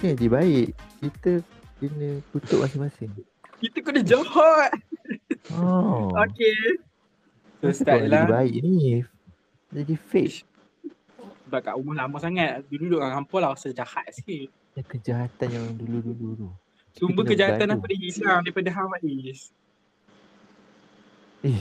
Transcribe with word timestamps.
kan 0.00 0.16
jadi 0.16 0.28
baik. 0.32 0.68
Kita 1.04 1.32
kena 1.76 2.10
kutuk 2.32 2.58
masing-masing. 2.64 3.12
Kita 3.60 3.78
kena 3.84 4.00
jahat. 4.00 4.72
Oh. 5.52 6.08
Okay. 6.16 6.80
So 7.60 7.68
start 7.76 8.08
lah. 8.08 8.24
Jadi 8.24 8.32
baik 8.32 8.54
ni. 8.64 9.04
Jadi 9.68 9.94
fake. 10.00 10.48
Sebab 11.44 11.60
kat 11.60 11.74
rumah 11.76 12.08
lama 12.08 12.16
sangat. 12.16 12.64
Dulu-duduk 12.72 13.04
dengan 13.04 13.20
hampa 13.20 13.36
lah 13.44 13.52
rasa 13.52 13.68
jahat 13.76 14.08
sikit. 14.16 14.48
Yang 14.78 14.86
kejahatan 14.96 15.48
yang 15.52 15.66
dulu-dulu 15.76 16.26
tu. 16.34 16.48
Sumber 16.96 17.22
kejahatan 17.28 17.76
dah 17.76 17.78
hilang 17.94 18.40
daripada 18.40 18.70
Hang 18.72 18.88
Faiz. 18.96 19.52
Eh. 21.44 21.60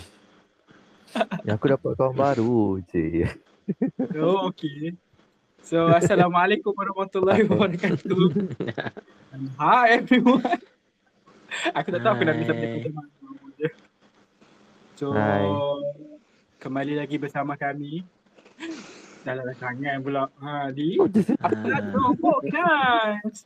Yang 1.43 1.55
aku 1.57 1.65
dapat 1.73 1.91
kawan 1.99 2.15
baru 2.15 2.79
je. 2.87 3.27
Oh, 4.17 4.49
okay. 4.49 4.95
So, 5.69 5.85
Assalamualaikum 5.93 6.73
warahmatullahi 6.73 7.45
wabarakatuh. 7.45 8.33
Hi 9.61 10.01
everyone. 10.01 10.41
Aku 11.77 11.87
tak 11.93 12.01
tahu 12.01 12.13
aku 12.17 12.23
nak 12.25 12.37
bisa 12.41 12.53
je. 12.57 12.89
So, 14.97 15.13
Hai. 15.13 15.45
kembali 16.57 16.97
lagi 16.97 17.21
bersama 17.21 17.53
kami. 17.53 18.01
Dalam 19.21 19.45
rancangan 19.45 20.01
pula. 20.01 20.25
Ha, 20.41 20.73
di 20.73 20.97
Oh, 20.97 21.05
just 21.05 21.37
Apa 21.37 21.85
tu 21.93 22.03
podcast? 22.17 23.45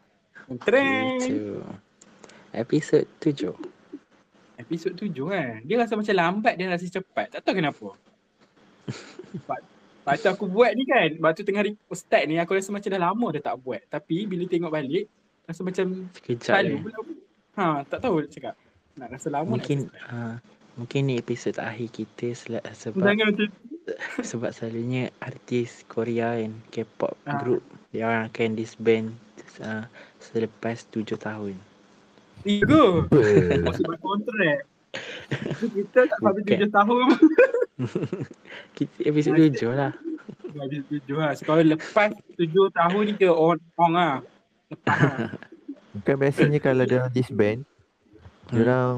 Trend. 0.63 1.27
Tujuh. 1.27 1.59
Episod 2.55 3.03
tujuh. 3.19 3.55
Episod 4.63 4.95
tujuh 4.95 5.27
kan. 5.27 5.59
Dia 5.67 5.75
rasa 5.75 5.99
macam 5.99 6.15
lambat 6.15 6.55
dia 6.55 6.71
rasa 6.71 6.87
cepat. 6.87 7.35
Tak 7.35 7.43
tahu 7.43 7.59
kenapa. 7.59 7.91
Lepas 9.35 9.59
lepas 10.03 10.19
tu 10.19 10.27
aku 10.27 10.45
buat 10.45 10.71
ni 10.71 10.83
kan. 10.83 11.09
Lepas 11.09 11.31
tu 11.31 11.41
tengah 11.41 11.63
re- 11.63 11.79
start 11.89 12.23
ni 12.25 12.35
aku 12.35 12.53
rasa 12.53 12.69
macam 12.69 12.89
dah 12.89 13.01
lama 13.01 13.27
dah 13.31 13.43
tak 13.45 13.55
buat. 13.57 13.79
Tapi 13.87 14.15
bila 14.25 14.43
tengok 14.45 14.67
balik 14.69 15.07
rasa 15.43 15.61
macam 15.61 15.85
Sekejap 16.13 16.55
je. 16.61 16.75
pula. 16.77 16.99
Ha, 17.53 17.65
tak 17.85 17.99
tahu 17.99 18.19
nak 18.19 18.29
cakap. 18.29 18.55
Nak 18.93 19.07
rasa 19.09 19.27
lama 19.29 19.47
Mungkin 19.49 19.77
nak 19.85 20.03
uh, 20.05 20.35
mungkin 20.75 21.01
ni 21.03 21.15
episod 21.15 21.55
akhir 21.55 21.87
kita 21.89 22.33
sel- 22.33 22.59
sebab 22.61 22.99
Jangan 22.99 23.25
macam 23.29 23.47
sebab 24.31 24.49
selalunya 24.51 25.11
artis 25.17 25.83
Korea 25.85 26.35
kan 26.35 26.53
K-pop 26.67 27.15
Ah. 27.23 27.35
group 27.37 27.63
dia 27.89 28.03
orang 28.03 28.27
akan 28.27 28.49
disband 28.53 29.07
uh, 29.59 29.85
selepas 30.19 30.83
tujuh 30.85 31.15
tahun. 31.15 31.55
tiga. 32.41 33.01
apa? 33.01 33.17
Oh, 33.61 33.71
sebab 33.71 33.97
kontrak. 33.99 34.65
Kita 35.63 36.05
tak 36.05 36.17
sampai 36.17 36.41
tujuh 36.43 36.69
tahun. 36.69 37.05
Kita 38.77 38.97
episod 39.03 39.33
tujuh 39.33 39.71
lah. 39.73 39.91
Habis 40.53 40.85
tujuh 40.87 41.17
lah. 41.17 41.31
So, 41.35 41.43
kalau 41.49 41.63
lepas 41.65 42.13
tujuh 42.37 42.69
tahun 42.73 43.01
ni 43.09 43.13
ke 43.17 43.27
on, 43.29 43.57
on 43.77 43.91
lah. 43.91 44.13
Lepas 44.69 44.97
lah. 45.01 45.31
Bukan 45.93 46.15
biasanya 46.17 46.57
kalau 46.57 46.83
dia 46.89 47.05
orang 47.05 47.13
disband, 47.13 47.59
dia 48.49 48.57
Hmm. 48.57 48.65
orang 48.65 48.95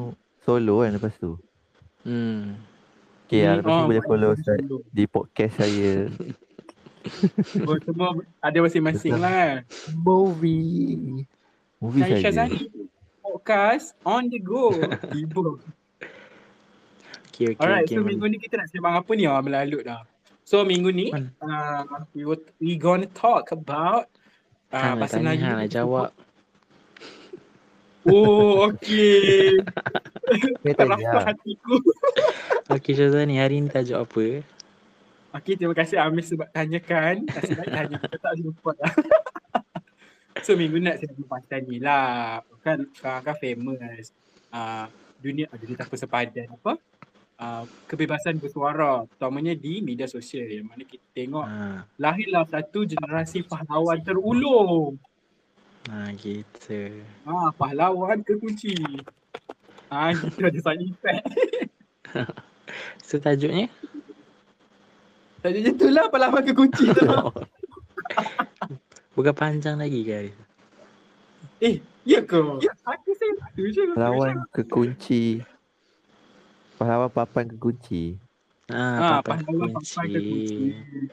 solo 0.47 0.75
kan 0.83 0.91
lepas 0.95 1.13
tu. 1.19 1.35
Hmm. 2.07 2.55
Okay, 3.25 3.43
Hmm, 3.43 3.49
hmm, 3.51 3.57
lepas 3.59 3.71
tu 3.71 3.81
oh, 3.81 3.87
boleh 3.89 4.03
follow. 4.05 4.31
Ustaz 4.37 4.59
di 4.93 5.03
podcast 5.09 5.53
saya. 5.59 6.07
Oh, 7.69 7.77
semua 7.85 8.17
ada 8.41 8.57
masing-masing 8.65 9.13
lah 9.21 9.29
kan. 9.29 9.57
Movie. 9.93 11.21
Movie 11.77 12.01
Saya 12.01 12.49
podcast 13.21 13.93
on 14.01 14.25
the 14.33 14.41
go. 14.41 14.73
Tiba. 15.13 15.61
Okay, 17.35 17.51
okay, 17.51 17.59
Alright, 17.59 17.83
okay. 17.83 17.99
so 17.99 18.07
minggu 18.07 18.31
ni 18.31 18.39
kita 18.39 18.55
nak 18.55 18.71
sembang 18.71 18.95
apa 18.95 19.11
ni? 19.11 19.27
Ah, 19.27 19.43
melalut 19.43 19.83
dah. 19.83 20.07
So 20.47 20.63
minggu 20.63 20.87
ni 20.95 21.11
Man. 21.11 21.35
uh, 21.43 21.83
we, 22.15 22.23
will- 22.23 22.47
we 22.63 22.79
gonna 22.79 23.11
talk 23.11 23.51
about 23.51 24.07
uh, 24.71 24.95
tanya, 25.03 25.35
Melayu. 25.35 25.43
hang 25.43 25.57
lah 25.59 25.67
jawab. 25.67 26.09
Oh, 28.07 28.71
okay. 28.71 29.51
Saya 30.63 30.73
tanya. 30.79 31.35
hatiku. 31.35 31.75
Okay, 32.79 32.97
Syazani 32.97 33.37
hari 33.37 33.59
ni 33.61 33.67
tajuk 33.67 33.99
apa? 33.99 34.25
Okay, 35.35 35.53
terima 35.59 35.75
kasih 35.75 35.99
Amir 35.99 36.23
sebab 36.23 36.47
tanyakan. 36.55 37.27
Nasib 37.27 37.61
baik 37.61 37.69
tanya 37.69 37.95
kita 37.99 38.17
tak 38.17 38.33
jumpa 38.39 38.71
lah. 38.79 38.93
so 40.47 40.55
minggu 40.55 40.79
ni 40.79 40.87
nak 40.87 41.03
sembang 41.03 41.27
pasal 41.29 41.61
ni 41.67 41.77
lah. 41.83 42.41
Kan 42.63 42.87
sekarang 42.95 43.21
kan 43.27 43.35
famous. 43.37 44.09
Uh, 44.49 44.87
dunia, 45.19 45.45
uh, 45.51 45.59
dunia 45.59 45.75
tanpa 45.77 45.99
sepadan 45.99 46.47
apa? 46.47 46.79
Uh, 47.35 47.67
kebebasan 47.85 48.39
bersuara 48.39 49.03
terutamanya 49.11 49.51
di 49.51 49.83
media 49.83 50.07
sosial 50.07 50.47
yang 50.47 50.71
mana 50.71 50.81
kita 50.81 51.03
tengok 51.11 51.43
Ha, 51.43 51.83
lahirlah 51.99 52.47
satu 52.47 52.87
generasi 52.87 53.43
pahlawan 53.43 53.99
terulung. 53.99 54.95
ha 55.85 56.15
gitu. 56.15 57.03
Ah, 57.21 57.51
pahlawan 57.51 58.23
kekunci. 58.23 58.71
Ah, 59.85 60.15
kita 60.15 60.47
ada 60.47 60.59
sound 60.59 60.81
effect. 60.81 61.23
So 63.03 63.19
tajuknya? 63.19 63.67
Tadi 65.39 65.59
je 65.59 65.71
tu 65.75 65.91
lah 65.91 66.07
pahlawan 66.13 66.39
kekunci 66.41 66.89
tu. 66.89 67.05
Bukan 69.11 69.35
panjang 69.35 69.75
lagi 69.75 70.01
guys. 70.01 70.35
eh, 71.59 71.83
ya 72.01 72.23
ke? 72.23 72.39
Aku 72.63 73.09
saya 73.11 73.33
tu 73.51 73.67
je. 73.67 73.91
Pahlawan 73.91 74.47
kekunci. 74.49 75.43
Pahlawan 76.75 77.09
papan 77.09 77.45
kekunci. 77.55 78.19
Ah, 78.67 78.75
Ah, 78.97 79.19
papan 79.21 79.45
pahlawan 79.45 79.69
pahlawan 79.71 80.07
kekunci. 80.11 80.65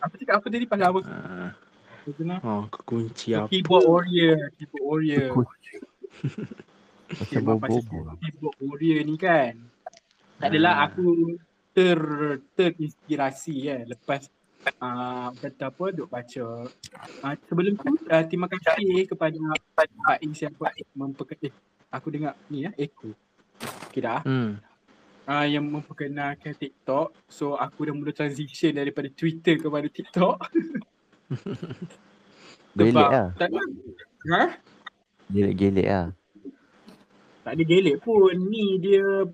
Apa 0.02 0.14
cakap 0.18 0.34
apa 0.40 0.46
tadi 0.50 0.64
pahlawan 0.66 1.02
Ah, 1.06 1.50
oh, 2.42 2.62
kekunci 2.66 3.30
So, 3.30 3.46
apa? 3.46 3.48
keyboard 3.48 3.84
warrior, 3.86 4.38
keyboard 4.58 4.82
warrior. 4.82 5.28
Macam 7.22 7.40
pasal 7.60 7.82
bobo. 7.84 7.98
keyboard 8.18 8.56
warrior 8.58 8.98
ni 9.04 9.14
kan. 9.14 9.54
Tak 10.40 10.46
adalah 10.50 10.74
Ah. 10.82 10.84
aku 10.90 11.38
ter 11.72 11.96
terinspirasi 12.52 13.54
kan 13.64 13.80
lepas 13.88 14.28
uh, 14.76 15.32
kata 15.32 15.72
apa 15.72 15.84
duk 15.88 16.04
baca 16.04 16.68
uh, 17.24 17.34
sebelum 17.48 17.80
tu 17.80 17.96
uh, 17.96 18.24
terima 18.28 18.44
kasih 18.44 19.08
kepada 19.08 19.40
Pak 19.72 20.20
Is 20.20 20.36
yang 20.36 20.52
buat 20.52 20.68
memperkenalkan 20.92 21.48
eh, 21.48 21.52
aku 21.88 22.12
dengar 22.12 22.36
ni 22.52 22.68
ya 22.68 22.76
echo 22.76 23.16
okay 23.88 24.04
dah 24.04 24.20
Hmm. 24.20 24.60
Uh, 25.28 25.46
yang 25.46 25.64
memperkenalkan 25.66 26.54
TikTok 26.56 27.12
so 27.28 27.58
aku 27.58 27.86
dah 27.86 27.94
mula 27.94 28.12
transition 28.14 28.74
daripada 28.74 29.08
Twitter 29.12 29.58
kepada 29.58 29.86
TikTok 29.86 30.36
sebab 32.78 33.08
lah. 33.10 33.28
tak 33.36 33.48
ada 33.52 33.60
ha? 34.32 34.42
Gelek-gelek 35.32 35.88
lah. 35.88 36.08
tak 37.42 37.52
ada 37.58 37.62
gelek 37.66 37.96
pun 38.00 38.32
ni 38.36 38.78
dia 38.78 39.26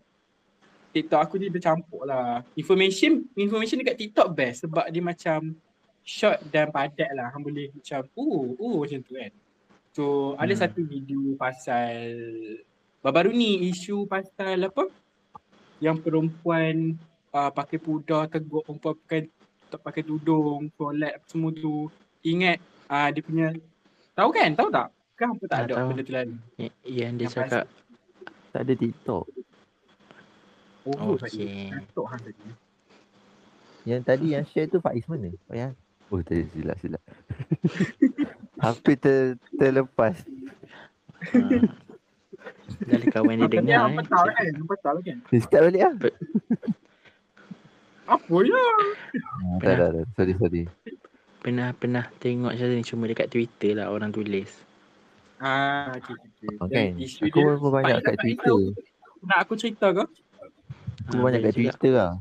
TikTok 0.88 1.20
aku 1.20 1.34
dia 1.36 1.52
bercampur 1.52 2.08
lah 2.08 2.40
information 2.56 3.28
information 3.36 3.84
dekat 3.84 4.00
TikTok 4.00 4.32
best 4.32 4.64
sebab 4.64 4.88
dia 4.88 5.02
macam 5.04 5.52
short 6.02 6.40
dan 6.48 6.72
padat 6.72 7.12
lah 7.12 7.28
hang 7.28 7.44
boleh 7.44 7.68
macam 7.68 8.00
uh 8.16 8.44
uh 8.56 8.76
macam 8.80 8.98
tu 9.04 9.12
kan 9.12 9.32
so 9.92 10.32
ada 10.40 10.56
Hmm. 10.56 10.62
satu 10.64 10.80
video 10.88 11.36
pasal 11.36 12.16
baru-baru 13.04 13.36
ni 13.36 13.68
isu 13.68 14.08
pasal 14.08 14.56
apa 14.64 14.88
yang 15.78 15.96
perempuan 15.98 16.98
uh, 17.30 17.50
pakai 17.50 17.78
pudar 17.78 18.26
tegur 18.26 18.62
perempuan 18.62 18.94
pakai 18.98 19.20
tak 19.68 19.80
pakai 19.84 20.02
tudung 20.02 20.72
solat 20.74 21.20
apa 21.20 21.26
semua 21.28 21.52
tu 21.52 21.86
ingat 22.20 22.56
uh, 22.88 23.08
dia 23.12 23.22
punya 23.22 23.46
tahu 24.12 24.30
kan 24.32 24.50
tahu 24.56 24.68
tak 24.72 24.88
kan 25.14 25.28
apa 25.34 25.44
tak 25.44 25.54
Ah, 25.54 25.62
ada 25.62 25.74
tahu. 25.74 25.88
benda 25.88 26.02
tu 26.02 26.12
lalu 26.14 26.34
Y- 26.56 26.76
Yang 26.84 27.12
dia 27.12 27.24
Yang 27.24 27.32
cakap 27.36 27.64
Tak 28.48 28.60
ada 28.64 28.74
TikTok. 28.74 29.24
oh 30.84 31.14
Okey. 31.14 31.68
TikTok 31.68 32.06
hang 32.08 32.22
tadi 32.22 32.46
Yang 33.84 34.00
tadi 34.02 34.26
yang 34.32 34.44
share 34.44 34.68
tu 34.68 34.78
Faiz 34.80 35.04
mana? 35.04 35.28
Oh 35.46 35.54
yang 35.54 35.72
Oh 36.08 36.24
tadi 36.24 36.48
silap 36.48 36.80
silap. 36.80 37.04
Hampir 38.64 38.96
ter, 38.96 39.36
terlepas. 39.54 40.16
Ah, 42.68 42.84
Dah 42.84 42.96
ada 43.00 43.06
kawan 43.08 43.34
dia 43.40 43.48
dengar 43.48 43.80
eh. 43.88 43.94
betul 43.96 44.26
kan? 44.28 44.52
Betul 44.68 44.96
kan? 45.04 45.16
Eh, 45.32 45.40
Start 45.40 45.62
balik 45.68 45.82
lah. 45.82 45.94
Apa 48.08 48.36
ya? 48.40 48.56
Ah, 48.56 49.56
tak 49.60 49.72
tak 49.76 49.88
tak. 49.92 50.04
Sorry 50.16 50.34
sorry. 50.40 50.62
Pernah 51.38 51.68
pernah 51.76 52.04
tengok 52.18 52.52
Syazani 52.56 52.84
cuma 52.84 53.04
dekat 53.08 53.28
Twitter 53.28 53.76
lah 53.76 53.92
orang 53.92 54.10
tulis. 54.10 54.48
Ah, 55.38 55.94
okay, 55.94 56.18
okay. 56.58 56.66
Kan? 56.66 56.98
isu 56.98 57.30
Aku 57.30 57.38
dia, 57.38 57.54
pun 57.62 57.70
banyak 57.70 58.02
kat 58.02 58.16
Twitter. 58.18 58.60
Nak 59.22 59.38
aku 59.46 59.54
cerita 59.54 59.86
ke? 59.94 60.04
Aku 61.08 61.14
Ah, 61.14 61.22
banyak 61.22 61.40
kat 61.46 61.52
juga. 61.54 61.62
Twitter 61.72 61.92
lah. 61.94 62.12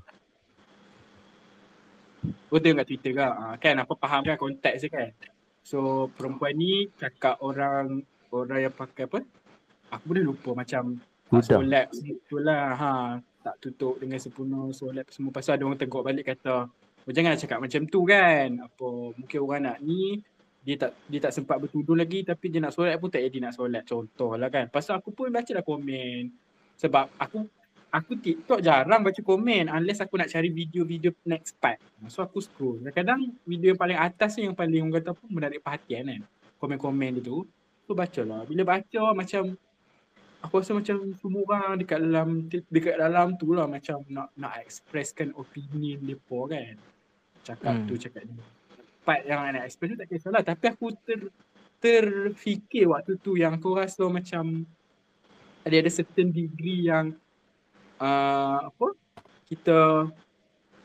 Oh 2.52 2.60
tengok 2.60 2.84
kat 2.84 2.88
Twitter 2.88 3.12
ke? 3.18 3.26
Ah, 3.26 3.56
kan 3.58 3.76
apa 3.80 3.94
faham 3.98 4.22
kan 4.22 4.38
konteks 4.38 4.86
dia 4.86 4.90
kan? 4.92 5.10
So 5.66 6.08
perempuan 6.16 6.56
ni 6.56 6.88
cakap 6.96 7.42
orang 7.42 8.06
orang 8.32 8.70
yang 8.70 8.76
pakai 8.76 9.08
apa? 9.10 9.20
Aku 9.94 10.16
dah 10.16 10.24
lupa 10.24 10.52
macam 10.52 11.00
tak 11.28 11.44
Sudah. 11.44 11.60
solat 11.60 11.88
tu 12.28 12.38
lah 12.40 12.68
ha. 12.76 12.92
Tak 13.44 13.56
tutup 13.64 13.96
dengan 14.00 14.20
sempurna 14.20 14.72
solat 14.76 15.08
semua. 15.12 15.32
Pasal 15.32 15.56
ada 15.60 15.64
orang 15.68 15.80
tegur 15.80 16.04
balik 16.04 16.28
kata 16.32 16.68
Oh 17.08 17.16
jangan 17.16 17.40
cakap 17.40 17.64
macam 17.64 17.88
tu 17.88 18.04
kan. 18.04 18.60
Apa 18.60 18.88
mungkin 19.16 19.40
orang 19.40 19.62
nak 19.64 19.78
ni 19.80 20.20
dia 20.68 20.76
tak 20.76 20.92
dia 21.08 21.24
tak 21.24 21.32
sempat 21.32 21.56
bertudung 21.64 21.96
lagi 21.96 22.28
tapi 22.28 22.52
dia 22.52 22.60
nak 22.60 22.76
solat 22.76 23.00
pun 23.00 23.08
tak 23.08 23.24
jadi 23.24 23.48
nak 23.48 23.56
solat 23.56 23.88
contoh 23.88 24.36
lah 24.36 24.52
kan. 24.52 24.68
Pasal 24.68 25.00
aku 25.00 25.16
pun 25.16 25.32
baca 25.32 25.48
lah 25.56 25.64
komen. 25.64 26.28
Sebab 26.76 27.08
aku 27.16 27.48
aku 27.88 28.12
TikTok 28.20 28.60
jarang 28.60 29.08
baca 29.08 29.22
komen 29.24 29.72
unless 29.72 30.04
aku 30.04 30.20
nak 30.20 30.28
cari 30.28 30.52
video-video 30.52 31.16
next 31.24 31.56
part. 31.64 31.80
So 32.12 32.20
aku 32.20 32.44
scroll. 32.44 32.84
Kadang-kadang 32.84 33.40
video 33.48 33.72
yang 33.72 33.80
paling 33.80 33.96
atas 33.96 34.36
ni 34.36 34.52
yang 34.52 34.56
paling 34.60 34.84
orang 34.84 35.00
kata 35.00 35.16
pun 35.16 35.28
menarik 35.32 35.64
perhatian 35.64 36.12
kan. 36.12 36.22
Komen-komen 36.60 37.24
dia 37.24 37.24
tu. 37.24 37.48
So 37.88 37.96
baca 37.96 38.22
lah. 38.28 38.44
Bila 38.44 38.68
baca 38.68 39.16
macam 39.16 39.56
aku 40.42 40.54
rasa 40.62 40.72
macam 40.78 40.98
semua 41.18 41.42
orang 41.50 41.82
dekat 41.82 42.00
dalam 42.02 42.30
dekat 42.50 42.96
dalam 42.98 43.28
tu 43.36 43.52
lah 43.54 43.66
macam 43.66 44.02
nak 44.08 44.30
nak 44.38 44.62
expresskan 44.62 45.34
opinion 45.34 46.02
depa 46.04 46.40
kan. 46.50 46.76
Cakap 47.44 47.74
Hmm. 47.74 47.86
tu 47.90 47.96
cakap 47.98 48.24
ni. 48.28 48.36
Part 49.08 49.24
yang 49.24 49.40
nak 49.56 49.64
express 49.66 49.96
tu 49.96 50.00
tak 50.00 50.10
kisahlah 50.12 50.44
tapi 50.44 50.66
aku 50.68 50.92
ter 51.08 51.32
terfikir 51.78 52.90
waktu 52.90 53.16
tu 53.22 53.38
yang 53.38 53.56
aku 53.56 53.78
rasa 53.78 54.10
macam 54.10 54.66
ada 55.62 55.76
ada 55.78 55.92
certain 55.94 56.34
degree 56.34 56.90
yang 56.90 57.14
uh, 58.02 58.68
apa 58.68 58.88
kita 59.48 60.10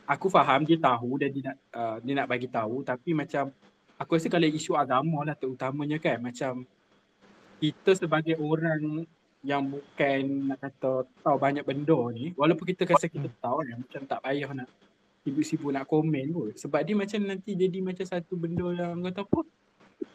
aku 0.05 0.27
faham 0.29 0.63
dia 0.67 0.77
tahu 0.77 1.17
dan 1.17 1.29
dia 1.33 1.43
nak 1.51 1.57
uh, 1.73 1.97
dia 2.03 2.13
nak 2.13 2.27
bagi 2.29 2.47
tahu 2.47 2.85
tapi 2.85 3.15
macam 3.15 3.49
aku 3.97 4.19
rasa 4.19 4.27
kalau 4.29 4.47
isu 4.47 4.77
agama 4.77 5.23
lah 5.23 5.35
terutamanya 5.35 5.97
kan 5.97 6.19
macam 6.19 6.67
kita 7.63 7.95
sebagai 7.95 8.35
orang 8.37 9.07
yang 9.43 9.67
bukan 9.67 10.49
nak 10.55 10.63
kata 10.63 11.03
tahu 11.19 11.35
banyak 11.35 11.67
benda 11.67 11.99
ni. 12.15 12.31
Walaupun 12.39 12.63
kita 12.63 12.87
rasa 12.87 13.11
kita 13.11 13.27
tahu 13.43 13.59
kan 13.59 13.75
macam 13.75 14.01
tak 14.07 14.19
payah 14.23 14.49
nak 14.55 14.71
sibuk-sibuk 15.27 15.71
nak 15.75 15.83
komen 15.83 16.25
pun. 16.31 16.49
Sebab 16.55 16.79
dia 16.83 16.95
macam 16.95 17.19
nanti 17.27 17.51
jadi 17.59 17.79
macam 17.83 18.07
satu 18.07 18.39
benda 18.39 18.71
yang 18.71 19.03
kata 19.03 19.27
apa 19.27 19.39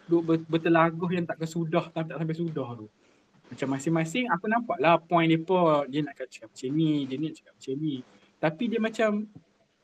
duk 0.09 0.23
ber, 0.25 0.37
bertelaguh 0.49 1.13
yang 1.13 1.29
tak 1.29 1.45
kesudah 1.45 1.93
tak, 1.93 2.09
tak 2.09 2.17
sampai 2.17 2.37
sudah 2.37 2.69
tu. 2.81 2.89
Macam 3.49 3.69
masing-masing 3.77 4.33
aku 4.33 4.49
nampak 4.49 4.81
lah 4.81 4.97
point 4.97 5.29
dia 5.29 5.41
apa 5.41 5.85
dia 5.89 6.01
nak 6.05 6.15
cakap 6.17 6.49
macam 6.49 6.71
ni 6.73 6.93
dia 7.05 7.17
nak 7.21 7.33
cakap 7.37 7.53
macam 7.53 7.75
ni. 7.77 7.95
Tapi 8.41 8.65
dia 8.65 8.81
macam 8.81 9.11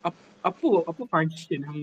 ap, 0.00 0.14
apa 0.40 0.70
apa 0.88 1.02
function 1.04 1.60
yang 1.60 1.78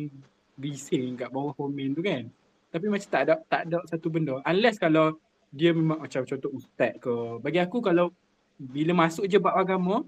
bising 0.57 1.13
kat 1.13 1.29
bawah 1.29 1.53
komen 1.53 1.93
tu 1.93 2.01
kan? 2.01 2.25
Tapi 2.73 2.85
macam 2.89 3.05
tak 3.05 3.21
ada 3.29 3.33
tak 3.45 3.69
ada 3.69 3.85
satu 3.85 4.09
benda. 4.09 4.41
Unless 4.49 4.81
kalau 4.81 5.21
dia 5.51 5.75
memang 5.75 5.99
macam 5.99 6.23
contoh 6.23 6.51
ustaz 6.55 6.95
ke. 6.97 7.13
Bagi 7.43 7.59
aku 7.59 7.83
kalau 7.83 8.15
bila 8.55 9.05
masuk 9.05 9.27
je 9.27 9.35
bab 9.35 9.53
agama 9.59 10.07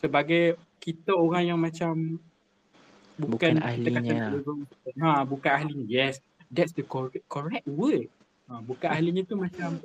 sebagai 0.00 0.56
kita 0.80 1.14
orang 1.14 1.54
yang 1.54 1.60
macam 1.60 2.18
Bukan 3.20 3.60
kita 3.60 3.68
ahlinya. 3.68 4.32
kata 4.32 4.52
ha 5.04 5.22
bukan 5.22 5.50
ahlinya 5.52 5.84
yes 5.84 6.18
that's 6.48 6.72
the 6.72 6.82
correct, 6.82 7.22
correct 7.28 7.62
word. 7.68 8.08
Ha, 8.48 8.58
bukan 8.64 8.88
ahlinya 8.88 9.22
tu 9.28 9.36
macam 9.36 9.78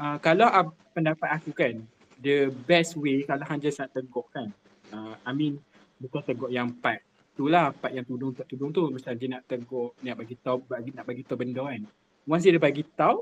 uh, 0.00 0.16
kalau 0.18 0.48
uh, 0.48 0.72
pendapat 0.96 1.28
aku 1.38 1.52
kan 1.52 1.76
the 2.18 2.48
best 2.64 2.96
way 2.96 3.22
kalau 3.28 3.44
hang 3.44 3.60
just 3.60 3.78
nak 3.78 3.92
tegur 3.92 4.24
kan. 4.32 4.48
Uh, 4.88 5.14
I 5.22 5.36
mean 5.36 5.60
bukan 6.00 6.24
tegur 6.24 6.48
yang 6.48 6.72
part 6.72 7.04
tu 7.36 7.50
lah 7.50 7.74
part 7.76 7.92
yang 7.92 8.06
tudung 8.08 8.32
tak 8.32 8.48
tudung 8.48 8.72
tu. 8.72 8.88
Macam 8.88 9.12
dia 9.12 9.28
nak 9.28 9.42
tegur 9.44 9.92
nak 10.00 10.16
bagi 10.18 10.34
tahu 10.40 10.64
bagi 10.64 10.90
nak 10.96 11.04
bagi 11.04 11.22
tahu 11.22 11.36
benda 11.36 11.62
kan. 11.68 11.82
Once 12.24 12.42
dia 12.48 12.56
dah 12.56 12.62
bagi 12.64 12.82
tahu 12.96 13.20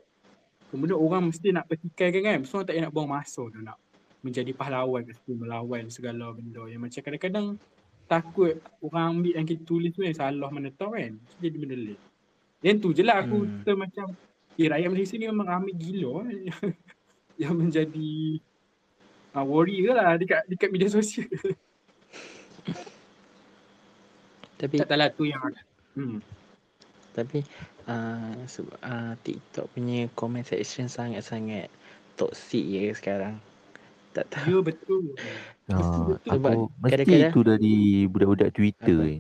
kemudian 0.73 0.97
orang 0.97 1.29
mesti 1.29 1.53
nak 1.53 1.69
petikaikan 1.69 2.23
kan 2.25 2.39
so 2.49 2.57
orang 2.57 2.67
tak 2.67 2.75
payah 2.75 2.85
nak 2.89 2.93
buang 2.97 3.11
masa 3.13 3.43
tu 3.45 3.61
nak 3.61 3.77
menjadi 4.25 4.57
pahlawan 4.57 5.05
mesti 5.05 5.31
melawan 5.37 5.85
segala 5.93 6.33
benda 6.33 6.65
yang 6.73 6.81
macam 6.81 7.01
kadang-kadang 7.05 7.47
takut 8.09 8.57
orang 8.81 9.21
ambil 9.21 9.33
yang 9.37 9.47
kita 9.47 9.63
tulis 9.69 9.93
tu 9.93 10.01
yang 10.01 10.17
salah 10.17 10.49
mana 10.49 10.73
tahu 10.73 10.97
kan 10.97 11.13
so, 11.29 11.37
jadi 11.45 11.57
benda 11.61 11.77
lain 11.77 12.01
yang 12.65 12.81
tu 12.81 12.97
je 12.97 13.05
lah 13.05 13.21
aku 13.21 13.45
Hmm. 13.45 13.61
hmm. 13.69 13.77
macam 13.77 14.07
eh 14.57 14.69
rakyat 14.69 14.89
Malaysia 14.89 15.17
ni 15.17 15.27
memang 15.29 15.49
ramai 15.49 15.73
gila 15.77 16.29
eh. 16.29 16.49
yang 17.43 17.57
menjadi 17.57 18.41
uh, 19.37 19.45
warrior 19.45 19.97
lah 19.97 20.17
dekat 20.17 20.45
dekat 20.49 20.69
media 20.73 20.89
sosial 20.89 21.29
Tapi 24.63 24.79
tak 24.79 24.95
tahu 24.95 25.01
lah 25.03 25.11
tu 25.11 25.27
yang 25.27 25.43
hmm. 25.99 26.23
tapi 27.13 27.43
uh, 27.89 28.35
sebab 28.47 28.77
uh, 28.83 29.13
TikTok 29.23 29.67
punya 29.75 30.07
comment 30.15 30.45
section 30.45 30.87
sangat-sangat 30.87 31.71
toxic 32.15 32.63
ya 32.63 32.93
sekarang. 32.95 33.41
Tak 34.13 34.29
tahu. 34.29 34.47
ya 34.49 34.59
betul 34.61 35.17
Ha, 35.71 35.79
Sebab 35.79 36.19
aku 36.27 36.69
mesti 36.83 36.91
kadang-kadang- 36.91 37.33
tu 37.33 37.41
dari 37.47 37.77
budak-budak 38.11 38.51
Twitter 38.51 38.99
Apa? 38.99 39.09
ni. 39.09 39.19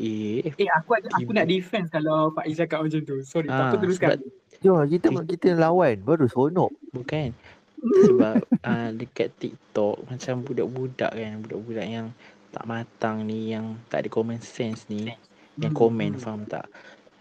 Eh, 0.00 0.46
eh 0.46 0.68
aku 0.70 0.96
ada, 0.96 1.08
aku 1.16 1.32
nak 1.32 1.48
defense 1.48 1.88
kalau 1.88 2.32
Pak 2.32 2.44
Iz 2.46 2.56
cakap 2.56 2.84
macam 2.86 3.00
tu 3.04 3.20
sorry 3.20 3.52
ah, 3.52 3.68
apa 3.68 3.76
teruskan 3.76 4.16
Jom 4.60 4.84
kita 4.84 5.08
kita 5.24 5.56
lawan 5.56 6.04
baru 6.04 6.28
seronok. 6.28 6.70
bukan. 6.92 7.32
Sebab 8.06 8.44
uh, 8.44 8.88
dekat 8.92 9.32
TikTok 9.40 10.04
macam 10.04 10.44
budak-budak 10.44 11.12
kan, 11.16 11.40
budak-budak 11.40 11.86
yang 11.88 12.06
tak 12.52 12.64
matang 12.68 13.24
ni, 13.24 13.56
yang 13.56 13.80
tak 13.88 14.04
ada 14.04 14.08
common 14.12 14.36
sense 14.44 14.84
ni, 14.92 15.08
yang 15.56 15.72
komen 15.72 16.16
hmm. 16.16 16.20
faham 16.20 16.44
tak? 16.44 16.68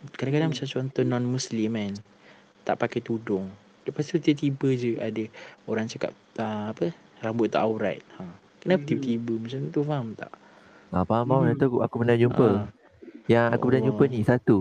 Kadang-kadang 0.09 0.49
Hmm. 0.49 0.57
macam 0.57 0.67
contoh 0.69 1.03
non-Muslim 1.03 1.71
kan, 1.71 1.93
tak 2.63 2.75
pakai 2.77 2.99
tudung. 2.99 3.51
Lepas 3.83 4.05
tu 4.05 4.17
tiba-tiba 4.17 4.67
je 4.71 4.91
ada 4.95 5.23
orang 5.65 5.85
cakap 5.85 6.11
uh, 6.37 6.71
apa, 6.71 6.93
rambut 7.19 7.49
tak 7.49 7.63
aurat. 7.63 7.99
Ha. 8.15 8.23
Kenapa 8.59 8.81
Mhm. 8.81 8.87
tiba-tiba 8.87 9.33
macam 9.35 9.59
tu 9.69 9.81
faham 9.81 10.07
tak? 10.13 10.31
Ha, 10.89 11.03
faham 11.03 11.25
faham 11.25 11.41
Hmm. 11.41 11.51
hmm. 11.51 11.65
aku, 11.65 11.77
aku 11.81 11.95
pernah 11.97 12.17
jumpa. 12.17 12.47
Ah. 12.49 12.67
Yang 13.25 13.45
aku 13.51 13.63
pernah 13.65 13.83
jumpa 13.83 14.03
Oh. 14.03 14.09
ni 14.09 14.19
satu. 14.21 14.57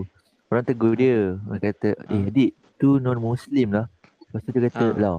Orang 0.49 0.65
tegur 0.65 0.93
dia. 0.93 1.37
Orang 1.41 1.61
kata, 1.61 1.89
eh 1.93 2.17
Ah. 2.17 2.27
adik 2.27 2.51
tu 2.75 2.97
non-Muslim 2.97 3.67
lah. 3.71 3.85
Lepas 4.25 4.41
tu 4.41 4.49
dia 4.51 4.61
kata, 4.65 4.85
Ah. 4.87 4.97
lah. 4.97 5.17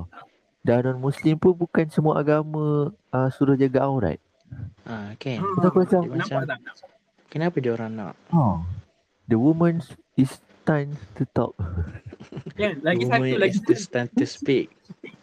Dah 0.61 0.79
non-Muslim 0.83 1.35
pun 1.35 1.57
bukan 1.57 1.89
semua 1.89 2.21
agama 2.21 2.93
uh, 2.93 3.29
suruh 3.31 3.57
jaga 3.57 3.81
aurat. 3.83 4.21
Ah, 4.85 5.15
kan? 5.17 5.39
Ah, 5.39 5.47
Betul 5.57 5.65
aku 5.65 5.79
macam- 5.81 6.05
nampak 6.11 6.45
tak 6.45 6.59
Kenapa 7.31 7.57
dia 7.57 7.71
orang 7.71 7.93
nak? 7.95 8.15
Ha. 8.29 8.43
The 9.25 9.39
woman 9.39 9.79
is 10.21 10.33
time 10.63 10.93
to 11.17 11.25
talk. 11.33 11.57
kan 12.55 12.77
lagi 12.81 13.05
satu 13.05 13.35
lagi 13.35 13.57
is 13.57 13.65
the 13.65 13.75
stand 13.75 14.09
to 14.13 14.25
speak. 14.25 14.69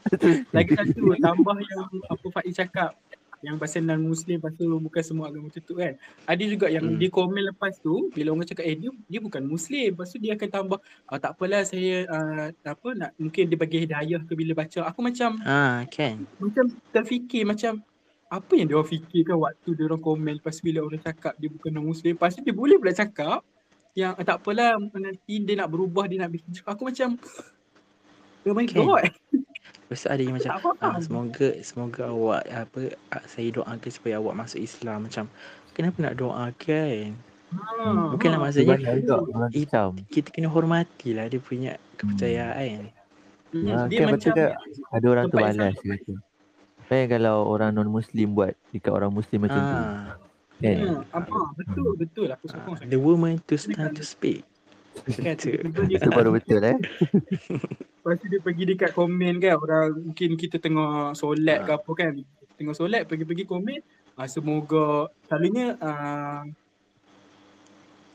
lagi 0.55 0.73
satu 0.73 1.13
tambah 1.17 1.55
yang 1.55 1.81
apa 2.09 2.25
Faiz 2.33 2.55
cakap 2.55 2.91
yang 3.37 3.61
pasal 3.61 3.85
non 3.85 4.01
muslim 4.01 4.41
pasal 4.41 4.65
bukan 4.81 5.03
semua 5.05 5.29
agama 5.29 5.45
tu 5.53 5.77
kan 5.77 5.93
ada 6.25 6.41
juga 6.41 6.73
yang 6.73 6.81
Hmm. 6.81 6.97
dia 6.97 7.05
komen 7.07 7.45
lepas 7.45 7.77
tu 7.77 8.09
bila 8.09 8.33
orang 8.33 8.49
cakap 8.49 8.65
eh 8.65 8.73
dia 8.73 8.89
dia 9.05 9.19
bukan 9.21 9.45
muslim 9.45 9.93
lepas 9.93 10.09
tu 10.09 10.17
dia 10.17 10.33
akan 10.33 10.49
tambah 10.49 10.79
ah, 11.05 11.21
tak 11.21 11.37
apalah 11.37 11.61
saya 11.61 12.09
uh, 12.09 12.49
apa 12.49 12.87
nak 12.97 13.13
mungkin 13.15 13.45
dia 13.45 13.53
bagi 13.55 13.85
hidayah 13.85 14.25
ke 14.25 14.33
bila 14.33 14.57
baca 14.57 14.89
aku 14.89 15.05
macam 15.05 15.37
Ah, 15.45 15.85
kan? 15.85 16.25
macam 16.41 16.65
terfikir 16.89 17.45
macam 17.45 17.77
apa 18.27 18.51
yang 18.57 18.67
dia 18.67 18.75
orang 18.75 18.89
fikirkan 18.89 19.37
waktu 19.37 19.69
dia 19.71 19.85
orang 19.85 20.01
komen 20.01 20.33
lepas 20.41 20.57
tu 20.57 20.63
bila 20.65 20.79
orang 20.81 20.99
cakap 20.99 21.37
dia 21.37 21.47
bukan 21.47 21.69
non 21.71 21.85
muslim 21.85 22.17
lepas 22.17 22.33
tu 22.33 22.41
dia 22.41 22.51
boleh 22.51 22.81
pula 22.81 22.89
cakap 22.91 23.45
yang 23.97 24.13
ah, 24.13 24.21
tak 24.21 24.45
apalah 24.45 24.77
nanti 24.77 25.41
dia 25.41 25.57
nak 25.57 25.73
berubah 25.73 26.05
dia 26.05 26.21
nak 26.21 26.29
bikin 26.29 26.53
aku 26.61 26.85
macam 26.85 27.17
oh 28.45 28.53
my 28.53 28.69
Kan? 28.69 28.85
god 28.85 29.09
Lepas 29.87 30.03
tu 30.03 30.09
ada 30.11 30.19
yang 30.21 30.35
macam 30.35 30.51
ah, 30.83 30.99
semoga 30.99 31.49
semoga 31.63 32.01
awak 32.11 32.43
apa 32.51 32.81
ah, 33.09 33.23
saya 33.25 33.49
doakan 33.55 33.89
supaya 33.89 34.21
awak 34.21 34.35
masuk 34.37 34.59
Islam 34.61 35.07
macam 35.07 35.25
kenapa 35.71 35.97
nak 36.03 36.15
doakan? 36.19 37.15
Ha, 37.47 38.11
Bukanlah 38.11 38.43
ha. 38.43 38.43
maksudnya 38.43 38.75
macam. 38.75 39.95
kita 40.11 40.27
kena 40.35 40.51
hormatilah 40.51 41.31
dia 41.31 41.39
punya 41.39 41.79
kepercayaan. 41.95 42.91
Hmm, 43.55 43.63
Ya, 43.63 43.87
dia 43.87 44.03
kan 44.03 44.07
macam 44.19 44.31
ke? 44.35 44.47
Ada 44.91 45.05
orang 45.07 45.25
tu 45.31 45.37
balas 45.39 45.75
dia 45.79 45.95
kata. 45.95 46.13
Kan 46.91 47.03
kalau 47.07 47.47
orang 47.47 47.71
non-Muslim 47.71 48.35
buat 48.35 48.51
dekat 48.75 48.91
orang 48.91 49.15
Muslim 49.15 49.47
macam 49.47 49.61
tu. 49.63 49.79
Ah, 50.57 50.65
Kan? 50.65 50.77
Ha, 51.13 51.21
apa 51.21 51.39
betul 51.53 51.89
betul 51.95 52.27
aku 52.27 52.45
ah, 52.45 52.51
sokong 52.57 52.75
sangat. 52.81 52.89
the 52.89 52.97
woman 52.97 53.33
to 53.45 53.55
stand 53.55 53.93
to 53.93 54.01
speak. 54.01 54.41
Kan, 54.97 55.37
Betul. 55.37 55.61
betul 55.69 55.83
dia 55.85 55.97
Itu 56.01 56.09
baru 56.09 56.29
betul 56.33 56.61
eh. 56.65 56.73
Lepas 58.01 58.15
tu 58.17 58.25
dia 58.25 58.39
pergi 58.41 58.63
dekat 58.65 58.91
komen 58.95 59.33
kan 59.37 59.53
orang 59.59 59.85
mungkin 59.99 60.29
kita 60.33 60.57
tengah 60.57 61.13
solat 61.13 61.59
ke 61.61 61.71
Ha. 61.71 61.77
apa 61.77 61.91
kan 61.93 62.11
tengah 62.57 62.73
solat 62.73 63.05
pergi-pergi 63.05 63.43
komen 63.45 63.79
ah, 64.17 64.25
semoga 64.25 65.11
selalunya 65.27 65.77
ah, 65.77 66.41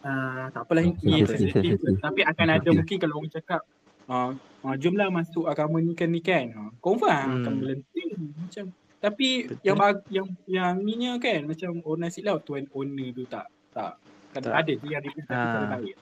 ah, 0.02 0.44
tak 0.50 0.62
apalah 0.66 0.82
ni 0.82 1.22
sensitif, 1.22 1.78
sensitif. 1.78 1.94
tapi 2.00 2.26
akan 2.26 2.48
ada 2.50 2.70
mungkin 2.74 2.96
kalau 2.98 3.14
orang 3.20 3.30
cakap 3.30 3.62
ah, 4.08 4.34
ah, 4.64 4.74
jomlah 4.74 5.08
masuk 5.12 5.46
agama 5.46 5.78
ni 5.78 5.94
kan 5.94 6.10
ni 6.10 6.18
kan 6.18 6.50
ah, 6.56 6.70
confirm 6.82 7.38
akan 7.38 7.52
Hmm. 7.52 7.60
melenting 7.62 8.08
macam 8.42 8.64
tapi 9.02 9.28
Betul. 9.44 9.66
yang 9.66 9.76
bag, 9.76 9.96
yang 10.08 10.26
yang 10.46 10.72
ni 10.78 10.94
nya 10.96 11.18
kan 11.18 11.42
macam 11.42 11.82
orang 11.82 12.00
nasi 12.00 12.22
laut 12.22 12.40
tuan 12.42 12.64
owner 12.70 13.10
tu 13.10 13.26
tak 13.26 13.44
tak 13.70 13.98
kan 14.30 14.40
Tak. 14.40 14.54
ada 14.54 14.72
tu 14.72 14.86
yang 14.86 15.02
representatif 15.02 15.34
Ah. 15.34 15.58
orang 15.58 15.72
baik 15.76 15.96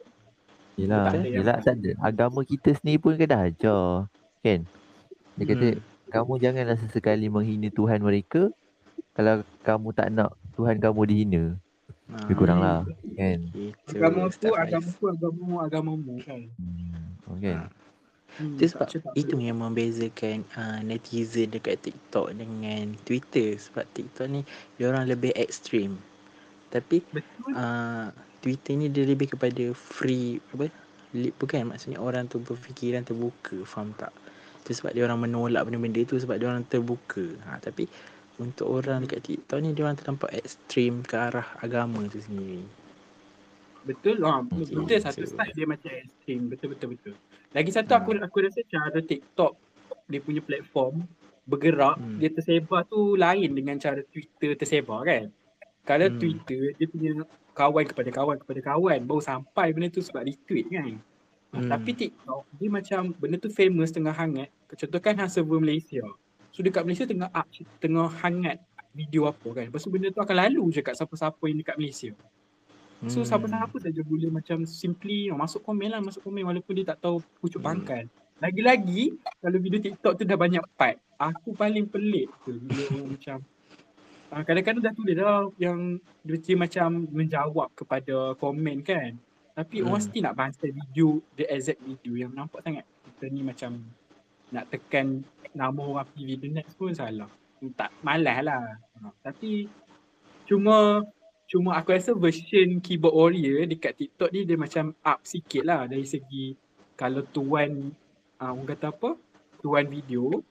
Yelah, 0.76 1.02
Tak 1.02 1.12
ada 1.14 1.28
yelah 1.28 1.56
tak 1.60 1.74
ada. 1.76 1.90
Agama 2.00 2.40
kita 2.42 2.72
sendiri 2.72 2.96
pun 2.96 3.12
kan 3.14 3.28
dah 3.28 3.42
ajar. 3.44 3.84
Kan? 4.40 4.60
Dia 5.34 5.44
kata, 5.44 5.66
Hmm. 5.70 5.82
kamu 6.08 6.32
janganlah 6.40 6.76
sesekali 6.78 7.26
menghina 7.26 7.68
Tuhan 7.68 8.00
mereka 8.00 8.48
kalau 9.12 9.44
kamu 9.60 9.88
tak 9.92 10.08
nak 10.08 10.30
Tuhan 10.54 10.80
kamu 10.80 11.00
dihina. 11.04 11.44
Ah, 12.08 12.24
Lebih 12.24 12.32
kurang 12.34 12.58
lah. 12.58 12.80
Kan? 13.12 13.38
Agama 13.86 14.24
aku, 14.24 14.30
Ustaz 14.30 14.48
Faiz. 14.48 14.62
agama 14.64 14.88
aku, 14.88 15.04
agamamu, 15.06 15.56
agamamu 15.60 16.14
kan. 16.22 16.40
Hmm. 16.56 16.96
Okay. 17.36 17.54
Hmm, 18.40 18.56
Itu 18.56 18.64
sebab 18.72 18.88
tak 18.88 19.12
itu 19.12 19.36
yang 19.36 19.60
membezakan 19.60 20.48
uh, 20.56 20.80
netizen 20.80 21.52
dekat 21.52 21.76
TikTok 21.84 22.32
dengan 22.32 22.96
Twitter 23.04 23.60
sebab 23.60 23.84
TikTok 23.92 24.26
ni 24.32 24.40
dia 24.80 24.88
orang 24.88 25.04
lebih 25.04 25.36
ekstrim. 25.36 26.00
Tapi 26.72 27.04
Betul. 27.12 27.52
uh, 27.52 28.08
Twitter 28.40 28.72
ni 28.80 28.88
dia 28.88 29.04
lebih 29.04 29.36
kepada 29.36 29.76
free 29.76 30.40
apa? 30.56 30.72
Bukan 31.12 31.68
maksudnya 31.68 32.00
orang 32.00 32.30
tu 32.32 32.40
berfikiran 32.40 33.04
terbuka, 33.04 33.60
faham 33.68 33.92
tak? 33.92 34.14
Itu 34.64 34.72
sebab 34.72 34.96
dia 34.96 35.04
orang 35.04 35.20
menolak 35.28 35.68
benda-benda 35.68 36.00
tu 36.08 36.16
sebab 36.16 36.40
dia 36.40 36.48
orang 36.48 36.64
terbuka. 36.64 37.26
Ha, 37.44 37.60
tapi 37.60 37.84
untuk 38.40 38.72
orang 38.72 39.04
dekat 39.04 39.20
TikTok 39.26 39.58
ni 39.60 39.76
dia 39.76 39.84
orang 39.84 39.98
terlampau 40.00 40.30
ekstrim 40.32 41.04
ke 41.04 41.14
arah 41.18 41.44
agama 41.60 42.08
tu 42.08 42.22
sendiri. 42.24 42.64
Betul 43.84 44.20
lah. 44.20 44.44
Betul. 44.44 44.84
Betul 44.84 44.98
satu 45.00 45.24
style 45.24 45.54
dia 45.56 45.66
macam 45.66 45.90
ekstrim. 45.90 46.40
Betul 46.48 46.68
betul 46.76 46.88
betul. 46.94 47.14
Lagi 47.50 47.70
satu 47.72 47.92
aku 47.96 48.16
aku 48.16 48.36
rasa 48.44 48.60
cara 48.68 48.98
TikTok 49.00 49.52
dia 50.06 50.20
punya 50.20 50.42
platform 50.42 51.06
bergerak 51.46 51.98
Hmm. 51.98 52.18
dia 52.18 52.30
tersebar 52.30 52.86
tu 52.86 53.18
lain 53.18 53.50
dengan 53.50 53.74
cara 53.78 54.02
Twitter 54.06 54.54
tersebar 54.54 55.02
kan. 55.02 55.32
Kalau 55.82 56.06
Hmm. 56.06 56.18
Twitter 56.18 56.76
dia 56.76 56.86
punya 56.86 57.12
kawan 57.50 57.84
kepada 57.88 58.10
kawan 58.14 58.36
kepada 58.38 58.60
kawan 58.62 58.98
baru 59.02 59.22
sampai 59.22 59.74
benda 59.74 59.90
tu 59.90 60.04
sebab 60.04 60.22
retweet 60.22 60.66
kan. 60.70 60.94
Hmm. 61.50 61.66
Hmm. 61.66 61.70
Tapi 61.72 61.90
TikTok 61.96 62.42
dia 62.54 62.68
macam 62.70 63.00
benda 63.18 63.36
tu 63.36 63.50
famous 63.50 63.90
tengah 63.90 64.14
hangat. 64.14 64.46
Contohkan 64.70 65.18
hang 65.18 65.30
server 65.32 65.58
Malaysia. 65.58 66.04
So 66.50 66.62
dekat 66.62 66.86
Malaysia 66.86 67.06
tengah 67.06 67.30
up, 67.30 67.46
tengah 67.78 68.06
hangat 68.22 68.62
video 68.90 69.26
apa 69.26 69.48
kan. 69.50 69.64
Lepas 69.70 69.82
tu 69.82 69.90
benda 69.90 70.10
tu 70.10 70.18
akan 70.18 70.36
lalu 70.46 70.70
je 70.70 70.82
kat 70.82 70.94
siapa-siapa 70.94 71.42
yang 71.46 71.58
dekat 71.58 71.76
Malaysia. 71.78 72.10
So 73.08 73.24
Hmm. 73.24 73.28
siapa-siapa 73.32 73.76
saja 73.80 74.00
boleh 74.04 74.28
macam 74.28 74.68
simply 74.68 75.32
masuk 75.32 75.64
komen 75.64 75.88
lah, 75.88 76.04
masuk 76.04 76.20
komen 76.20 76.44
walaupun 76.44 76.72
dia 76.76 76.92
tak 76.92 77.00
tahu 77.00 77.24
pucuk 77.40 77.64
Hmm. 77.64 77.80
pangkal. 77.80 78.04
Lagi-lagi 78.40 79.16
kalau 79.40 79.56
video 79.60 79.80
TikTok 79.80 80.20
tu 80.20 80.24
dah 80.28 80.36
banyak 80.36 80.60
part. 80.76 81.00
Aku 81.16 81.56
paling 81.56 81.88
pelik 81.88 82.28
tu 82.44 82.56
bila 82.60 82.82
orang 82.92 83.08
macam 83.16 83.36
uh, 84.32 84.42
kadang-kadang 84.44 84.82
dah 84.84 84.92
tulis 84.92 85.16
dah 85.16 85.48
yang 85.56 85.96
dia, 86.24 86.56
macam 86.56 87.08
menjawab 87.08 87.68
kepada 87.72 88.36
komen 88.36 88.84
kan. 88.84 89.16
Tapi 89.56 89.80
orang 89.80 90.00
Hmm. 90.00 90.08
still 90.12 90.24
nak 90.24 90.36
baca 90.36 90.66
video, 90.68 91.24
the 91.36 91.44
exact 91.48 91.80
video 91.80 92.20
yang 92.20 92.32
nampak 92.36 92.60
sangat 92.60 92.84
kita 92.84 93.32
ni 93.32 93.40
macam 93.40 93.80
nak 94.52 94.68
tekan 94.68 95.24
nama 95.56 95.80
orang 95.80 96.04
pergi 96.04 96.24
video 96.36 96.48
next 96.52 96.76
pun 96.76 96.92
salah. 96.92 97.28
Tak 97.76 97.92
malas 98.04 98.44
lah. 98.44 98.64
Uh, 99.00 99.12
tapi 99.24 99.68
cuma 100.44 101.04
cuma 101.50 101.74
aku 101.74 101.90
rasa 101.90 102.14
version 102.14 102.78
keyboard 102.78 103.10
warrior 103.10 103.66
dekat 103.66 103.98
TikTok 103.98 104.30
ni 104.30 104.46
dia 104.46 104.54
macam 104.54 104.94
up 105.02 105.18
sikit 105.26 105.66
lah 105.66 105.90
dari 105.90 106.06
segi 106.06 106.54
kalau 106.94 107.26
tuan 107.26 107.90
uh, 108.38 108.50
orang 108.54 108.70
kata 108.70 108.94
apa 108.94 109.18
tuan 109.58 109.86
video 109.90 110.42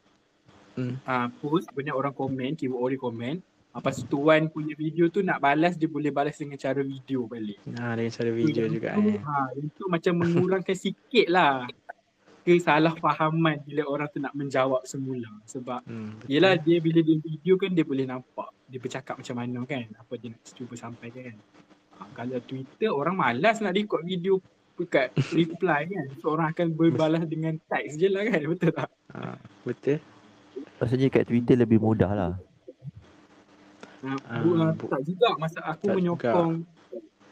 Hmm. 0.79 0.96
uh, 1.03 1.27
post 1.44 1.68
banyak 1.75 1.91
orang 1.91 2.15
komen 2.15 2.56
keyboard 2.56 2.79
warrior 2.79 3.01
komen 3.03 3.44
Lepas 3.70 4.01
tu 4.01 4.10
tuan 4.10 4.50
punya 4.50 4.74
video 4.74 5.13
tu 5.13 5.22
nak 5.22 5.38
balas 5.38 5.77
dia 5.77 5.86
boleh 5.86 6.10
balas 6.10 6.36
dengan 6.41 6.58
cara 6.58 6.82
video 6.82 7.29
balik. 7.29 7.62
Ha, 7.77 7.94
dengan 7.94 8.12
cara 8.12 8.29
video 8.34 8.63
Yang 8.65 8.74
juga 8.75 8.89
eh. 8.98 9.22
Ha, 9.22 9.36
itu 9.56 9.84
macam 9.86 10.13
mengurangkan 10.25 10.77
sikit 10.89 11.27
lah 11.29 11.70
kesalahfahaman 12.41 13.62
bila 13.63 13.84
orang 13.86 14.08
tu 14.10 14.19
nak 14.19 14.34
menjawab 14.34 14.84
semula. 14.84 15.29
Sebab 15.46 15.84
Hmm, 15.84 16.15
betul. 16.17 16.29
Yelah 16.29 16.53
dia 16.55 16.77
bila 16.79 17.00
dia 17.00 17.17
video 17.17 17.53
kan 17.55 17.72
dia 17.72 17.84
boleh 17.84 18.05
nampak 18.05 18.50
dia 18.65 18.77
bercakap 18.77 19.15
macam 19.17 19.36
mana 19.36 19.60
kan 19.63 19.86
apa 19.93 20.13
dia 20.15 20.29
nak 20.29 20.41
cuba 20.46 20.74
sampaikan 20.74 21.22
kan. 21.25 21.38
Ha, 21.93 22.08
kalau 22.13 22.38
Twitter 22.41 22.89
orang 22.89 23.15
malas 23.15 23.60
nak 23.60 23.74
record 23.74 24.03
video 24.03 24.39
dekat 24.75 25.12
reply 25.29 25.84
kan. 25.86 26.05
So 26.17 26.31
orang 26.31 26.51
akan 26.51 26.67
berbalas 26.72 27.24
dengan 27.25 27.60
teks 27.67 28.00
je 28.00 28.08
lah 28.08 28.24
kan 28.24 28.39
betul 28.51 28.72
tak? 28.72 28.89
Ha, 29.12 29.36
betul. 29.63 30.00
Maksudnya 30.79 31.08
kat 31.10 31.24
Twitter 31.25 31.55
lebih 31.55 31.77
mudah 31.77 32.12
lah. 32.12 32.34
Ha, 34.00 34.15
uh, 34.15 34.72
bu- 34.72 34.88
tak 34.88 35.03
juga 35.03 35.36
masa 35.36 35.60
aku 35.60 35.91
tak 35.91 35.96
menyokong 36.00 36.63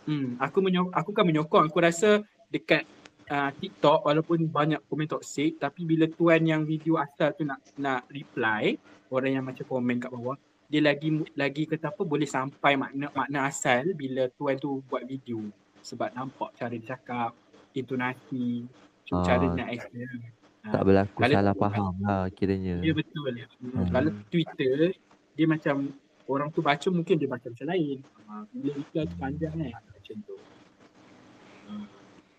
hmm, 0.04 0.36
aku 0.36 0.58
menyokong 0.60 0.92
aku 0.92 1.10
kan 1.16 1.24
menyokong 1.24 1.64
aku 1.64 1.80
rasa 1.80 2.10
dekat 2.48 2.84
uh, 3.28 3.52
TikTok 3.54 4.04
walaupun 4.04 4.48
banyak 4.48 4.82
komen 4.86 5.08
toksik 5.08 5.58
tapi 5.58 5.84
bila 5.84 6.08
tuan 6.10 6.44
yang 6.44 6.64
video 6.64 6.98
asal 6.98 7.32
tu 7.32 7.44
nak 7.44 7.60
nak 7.78 8.08
reply 8.08 8.76
orang 9.08 9.32
yang 9.36 9.46
macam 9.46 9.64
komen 9.64 10.00
kat 10.00 10.10
bawah 10.10 10.36
dia 10.68 10.84
lagi 10.84 11.08
lagi 11.34 11.64
kata 11.64 11.92
apa 11.92 12.04
boleh 12.04 12.28
sampai 12.28 12.76
makna 12.76 13.08
makna 13.12 13.48
asal 13.48 13.88
bila 13.96 14.28
tuan 14.36 14.56
tu 14.58 14.84
buat 14.86 15.04
video 15.04 15.40
sebab 15.80 16.12
nampak 16.12 16.52
cara 16.56 16.76
dia 16.76 16.94
cakap 16.94 17.32
intonasi 17.72 18.68
Ah. 19.08 19.24
cara 19.24 19.40
dia 19.40 19.56
nak 19.56 19.70
explain 19.72 20.20
Ah, 20.60 20.72
Tak 20.76 20.84
berlaku 20.84 21.20
Kalau- 21.24 21.38
salah 21.40 21.56
faham 21.56 21.94
lah 22.04 22.28
kiranya. 22.36 22.76
Ya 22.84 22.92
betul. 22.92 23.32
Hmm. 23.64 23.72
Hmm. 23.72 23.88
Kalau 23.88 24.12
Twitter 24.28 24.92
dia 25.32 25.46
macam 25.48 25.96
orang 26.28 26.52
tu 26.52 26.60
baca 26.60 26.88
mungkin 26.92 27.16
dia 27.16 27.24
baca 27.24 27.48
macam 27.48 27.68
lain. 27.72 28.04
Ha, 28.28 28.44
bila 28.52 28.70
reply 28.76 29.04
tu 29.08 29.16
panjang 29.16 29.54
kan 29.56 29.72
macam 29.88 30.16
tu. 30.28 30.36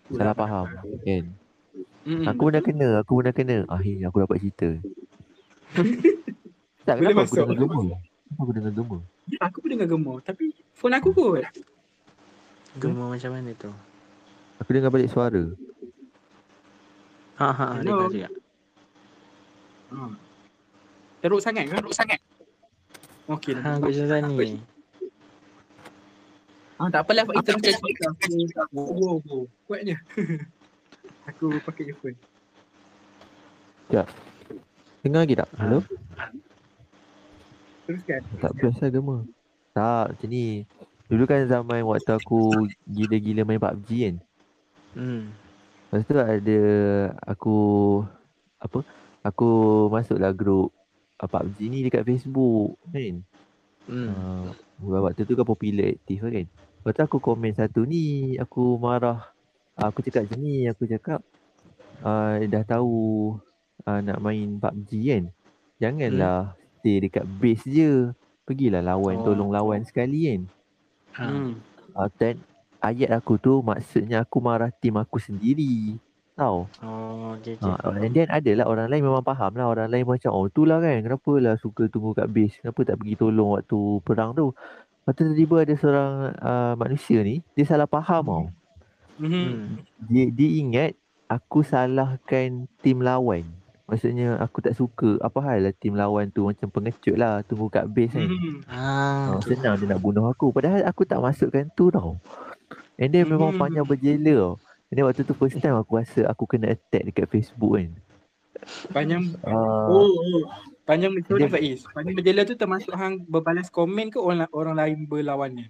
Salah 0.09 0.35
faham 0.35 0.65
pendapat. 0.65 0.99
kan. 1.05 1.23
Hmm. 2.07 2.25
Aku 2.25 2.41
pernah 2.49 2.63
kena, 2.65 2.89
aku 3.03 3.11
pernah 3.21 3.33
kena. 3.35 3.57
Akhirnya 3.69 4.05
aku 4.09 4.17
dapat 4.25 4.37
cerita. 4.41 4.69
tak, 6.87 6.95
Boleh 6.97 7.13
kenapa 7.13 7.21
aku 7.21 7.35
masuk. 7.37 7.45
dengar 7.45 7.57
gemar? 7.61 7.83
Kenapa 8.25 8.41
aku 8.41 8.51
dengar 8.55 8.73
gemar? 8.73 9.01
Ya, 9.29 9.39
aku 9.45 9.57
pun 9.61 9.69
dengar 9.69 9.87
gemar 9.89 10.17
tapi 10.25 10.45
phone 10.73 10.95
aku 10.97 11.09
kot. 11.13 11.45
Gemar 12.81 13.07
macam 13.13 13.31
mana 13.37 13.51
tu? 13.53 13.69
Aku 14.57 14.69
dengar 14.73 14.89
balik 14.89 15.09
suara. 15.13 15.43
Ha 17.39 17.49
ha, 17.53 17.65
Hello. 17.79 18.09
dengar 18.09 18.09
juga. 18.09 18.29
Ha. 19.93 20.05
Teruk 21.19 21.41
sangat 21.43 21.63
kan? 21.69 21.77
Teruk 21.79 21.95
sangat. 21.95 22.19
Okey. 23.29 23.53
Ha, 23.53 23.77
aku 23.77 23.93
macam 23.93 24.33
ni. 24.33 24.57
Ah, 26.79 26.87
tak 26.87 27.03
apalah 27.03 27.27
itu 27.27 27.51
bukan 27.51 27.75
cerita 27.75 28.07
aku. 28.07 28.31
Wow, 28.71 29.19
wow. 29.27 29.43
Kuatnya. 29.67 29.99
aku 31.29 31.59
pakai 31.67 31.91
earphone. 31.91 32.15
Dengar 35.03 35.27
lagi 35.27 35.35
tak? 35.35 35.49
Hello? 35.59 35.83
Teruskan. 37.83 38.21
Tak 38.39 38.51
biasa 38.55 38.83
gemar. 38.95 39.27
Tak, 39.75 40.15
macam 40.15 40.29
ni. 40.31 40.63
Dulu 41.11 41.23
kan 41.27 41.43
zaman 41.51 41.83
waktu 41.83 42.11
aku 42.15 42.53
gila-gila 42.87 43.43
main 43.43 43.59
PUBG 43.59 43.89
kan. 43.99 44.15
Hmm. 44.95 45.35
Lepas 45.89 46.07
tu 46.07 46.15
ada 46.15 46.61
aku 47.27 47.57
apa? 48.61 48.79
Aku 49.27 49.49
masuklah 49.91 50.31
grup 50.31 50.71
uh, 51.19 51.27
PUBG 51.27 51.57
ni 51.67 51.83
dekat 51.83 52.07
Facebook 52.07 52.79
kan. 52.87 53.19
Hmm. 53.89 54.07
Uh, 54.79 55.01
waktu 55.01 55.27
tu 55.27 55.35
kan 55.35 55.43
popular 55.43 55.91
aktif 55.91 56.23
kan. 56.23 56.47
Lepas 56.79 56.95
tu 56.95 57.01
aku 57.03 57.17
komen 57.19 57.51
satu 57.51 57.83
ni, 57.83 58.35
aku 58.39 58.79
marah. 58.79 59.35
Uh, 59.75 59.91
aku 59.91 59.99
cakap 60.03 60.27
macam 60.27 60.39
ni, 60.39 60.63
aku 60.67 60.87
cakap 60.87 61.19
uh, 62.03 62.39
dah 62.47 62.63
tahu 62.63 63.35
uh, 63.83 63.99
nak 63.99 64.19
main 64.23 64.59
PUBG 64.59 64.91
kan. 65.11 65.23
Janganlah 65.79 66.55
stay 66.79 67.03
dekat 67.03 67.27
base 67.39 67.67
je. 67.67 67.91
Pergilah 68.47 68.81
lawan, 68.81 69.21
Oh. 69.21 69.29
tolong 69.29 69.51
lawan 69.51 69.83
sekali 69.83 70.31
kan. 70.31 70.41
Ha. 71.19 71.25
Hmm. 71.27 71.51
Uh, 71.93 72.07
then 72.15 72.39
ayat 72.79 73.11
aku 73.11 73.35
tu 73.35 73.59
maksudnya 73.59 74.23
aku 74.23 74.39
marah 74.39 74.71
tim 74.71 74.95
aku 74.95 75.19
sendiri. 75.19 75.99
Tahu? 76.39 76.63
Oh, 76.79 77.35
okay, 77.35 77.59
Ha, 77.59 77.75
okay. 77.83 78.07
and 78.07 78.15
then 78.15 78.31
adalah 78.31 78.71
orang 78.71 78.87
lain 78.87 79.03
memang 79.03 79.27
faham 79.27 79.51
lah. 79.59 79.67
Orang 79.67 79.91
lain 79.91 80.07
macam, 80.07 80.31
oh 80.31 80.47
tu 80.47 80.63
lah 80.63 80.79
kan. 80.79 81.03
Kenapa 81.03 81.31
lah 81.35 81.59
suka 81.59 81.91
tunggu 81.91 82.15
kat 82.15 82.31
base. 82.31 82.55
Kenapa 82.63 82.79
tak 82.87 82.95
pergi 82.95 83.19
tolong 83.19 83.59
waktu 83.59 83.79
perang 84.07 84.31
tu. 84.31 84.55
Lepas 85.01 85.13
tu 85.15 85.23
tiba-tiba 85.25 85.55
ada 85.65 85.73
seorang 85.75 86.11
uh, 86.37 86.73
manusia 86.77 87.19
ni, 87.23 87.41
dia 87.53 87.65
salah 87.65 87.89
faham 87.89 88.23
tau. 88.23 88.45
Hmm. 89.17 89.31
Hmm. 89.31 89.61
Dia, 90.07 90.29
dia 90.29 90.49
ingat 90.61 90.91
aku 91.27 91.61
salahkan 91.61 92.69
tim 92.79 93.01
lawan. 93.01 93.43
Maksudnya 93.89 94.37
aku 94.37 94.61
tak 94.61 94.77
suka 94.77 95.17
apa 95.17 95.41
hal 95.41 95.65
lah 95.65 95.73
tim 95.73 95.97
lawan 95.97 96.29
tu 96.29 96.45
macam 96.45 96.69
pengecut 96.69 97.17
lah 97.17 97.41
tunggu 97.41 97.73
kat 97.73 97.89
base 97.89 98.13
kan. 98.13 98.29
Hmm. 98.29 98.57
Ah, 98.69 99.33
Ha, 99.33 99.41
senang 99.41 99.81
dia 99.81 99.89
nak 99.89 99.99
bunuh 99.99 100.29
aku. 100.29 100.53
Padahal 100.53 100.85
aku 100.85 101.09
tak 101.09 101.17
masukkan 101.17 101.65
tu 101.73 101.89
tau. 101.89 102.21
And 103.01 103.09
then 103.09 103.25
memang 103.25 103.57
Hmm. 103.57 103.59
panjang 103.59 103.89
berjela 103.89 104.33
tau. 104.37 104.53
And 104.89 104.95
then 104.95 105.05
waktu 105.09 105.25
tu 105.25 105.33
first 105.33 105.57
time 105.57 105.73
aku 105.73 105.97
rasa 105.97 106.21
aku 106.29 106.45
kena 106.45 106.69
attack 106.69 107.09
dekat 107.09 107.25
Facebook 107.27 107.81
kan. 107.81 107.89
Panjang 108.93 109.33
Uh, 109.41 109.87
Oh, 109.89 110.05
oh. 110.05 110.43
Panjang 110.89 111.13
sorry 111.29 111.45
Dia- 111.45 111.53
Faiz. 111.53 111.79
Panjang 111.93 112.17
berjela 112.17 112.41
tu 112.49 112.57
termasuk 112.57 112.93
hang 112.97 113.21
berbalas 113.29 113.69
komen 113.69 114.09
ke 114.09 114.17
orang 114.17 114.49
orang 114.49 114.73
lain 114.73 114.97
berlawannya? 115.05 115.69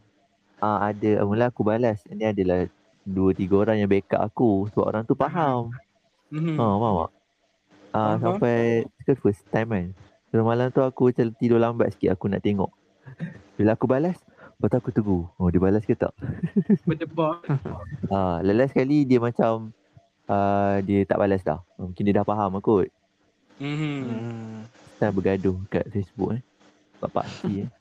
Ah 0.64 0.88
ada 0.88 1.28
mula 1.28 1.52
aku 1.52 1.68
balas. 1.68 2.00
Ini 2.08 2.32
adalah 2.32 2.72
dua 3.04 3.36
tiga 3.36 3.68
orang 3.68 3.84
yang 3.84 3.92
backup 3.92 4.24
aku 4.24 4.72
sebab 4.72 4.86
orang 4.88 5.04
tu 5.04 5.20
faham. 5.20 5.76
Hmm. 6.32 6.56
Ha 6.56 6.64
faham 6.64 6.96
tak? 6.96 7.12
Ah 7.92 8.16
Faham, 8.16 8.20
sampai 8.24 8.88
ke 9.04 9.12
first 9.20 9.44
time 9.52 9.70
kan. 9.76 9.88
So 10.32 10.40
malam 10.48 10.72
tu 10.72 10.80
aku 10.80 11.12
macam 11.12 11.36
tidur 11.36 11.60
lambat 11.60 11.92
sikit 11.92 12.16
aku 12.16 12.32
nak 12.32 12.40
tengok. 12.40 12.72
Bila 13.60 13.76
aku 13.76 13.92
balas, 13.92 14.16
Lepas 14.60 14.76
tu 14.76 14.78
aku 14.84 14.92
tegur. 14.92 15.24
Oh 15.40 15.48
dia 15.48 15.56
balas 15.64 15.88
ke 15.88 15.96
tak? 15.96 16.12
Berdebat. 16.88 17.48
Ah, 18.12 18.44
last 18.44 18.76
sekali 18.76 19.08
dia 19.08 19.16
macam 19.16 19.72
uh, 20.28 20.84
dia 20.84 21.08
tak 21.08 21.16
balas 21.16 21.40
dah. 21.48 21.64
Mungkin 21.80 22.04
dia 22.04 22.20
dah 22.20 22.28
faham 22.28 22.60
kot. 22.60 22.92
Mhm. 23.64 24.00
Hmm. 24.04 24.60
Kita 25.00 25.15
bergaduh 25.15 25.56
kat 25.72 25.88
Facebook 25.88 26.36
eh. 26.36 26.44
Bapak 27.00 27.24
Cik 27.39 27.63
eh. 27.63 27.70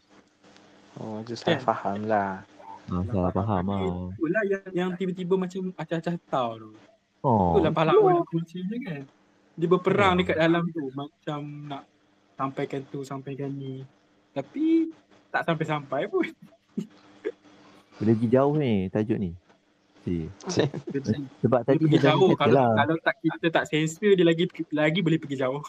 Oh, 0.98 1.18
tu 1.22 1.34
salah 1.34 1.58
Kan? 1.58 1.62
faham 1.62 1.98
lah. 2.06 2.46
Ah, 2.86 3.02
salah 3.04 3.30
faham 3.30 3.64
ah. 3.68 3.82
Itulah 4.14 4.42
yang, 4.46 4.62
yang 4.70 4.90
tiba-tiba 4.94 5.34
macam 5.34 5.74
acah-acah 5.74 6.14
tahu 6.24 6.52
tu. 6.58 6.70
Oh. 7.20 7.54
Itulah 7.54 7.70
pahlawan 7.70 8.22
kunci 8.24 8.62
dia 8.62 8.78
kan. 8.80 9.02
Dia 9.54 9.66
berperang 9.66 10.14
Hmm. 10.14 10.20
dekat 10.22 10.36
dalam 10.36 10.62
tu 10.68 10.86
macam 10.90 11.38
nak 11.66 11.82
sampaikan 12.34 12.86
tu, 12.86 13.02
sampaikan 13.02 13.50
ni. 13.50 13.82
Tapi 14.30 14.94
tak 15.28 15.42
sampai-sampai 15.44 16.06
pun. 16.06 16.22
Boleh 17.98 18.14
pergi 18.14 18.28
jauh 18.28 18.54
ni 18.54 18.86
tajuk 18.88 19.18
ni. 19.18 19.34
Si. 20.02 20.26
Sebab 21.42 21.60
Dia 21.60 21.66
tadi 21.66 21.78
pergi 21.80 21.98
dah 21.98 22.06
jauh 22.10 22.30
kalau 22.34 22.54
lah. 22.54 22.70
kalau 22.76 22.94
tak 23.02 23.14
kita 23.18 23.46
tak 23.52 23.64
sensor 23.66 24.14
dia 24.14 24.22
lagi 24.22 24.46
lagi 24.70 24.98
boleh 24.98 25.18
pergi 25.18 25.36
jauh. 25.36 25.62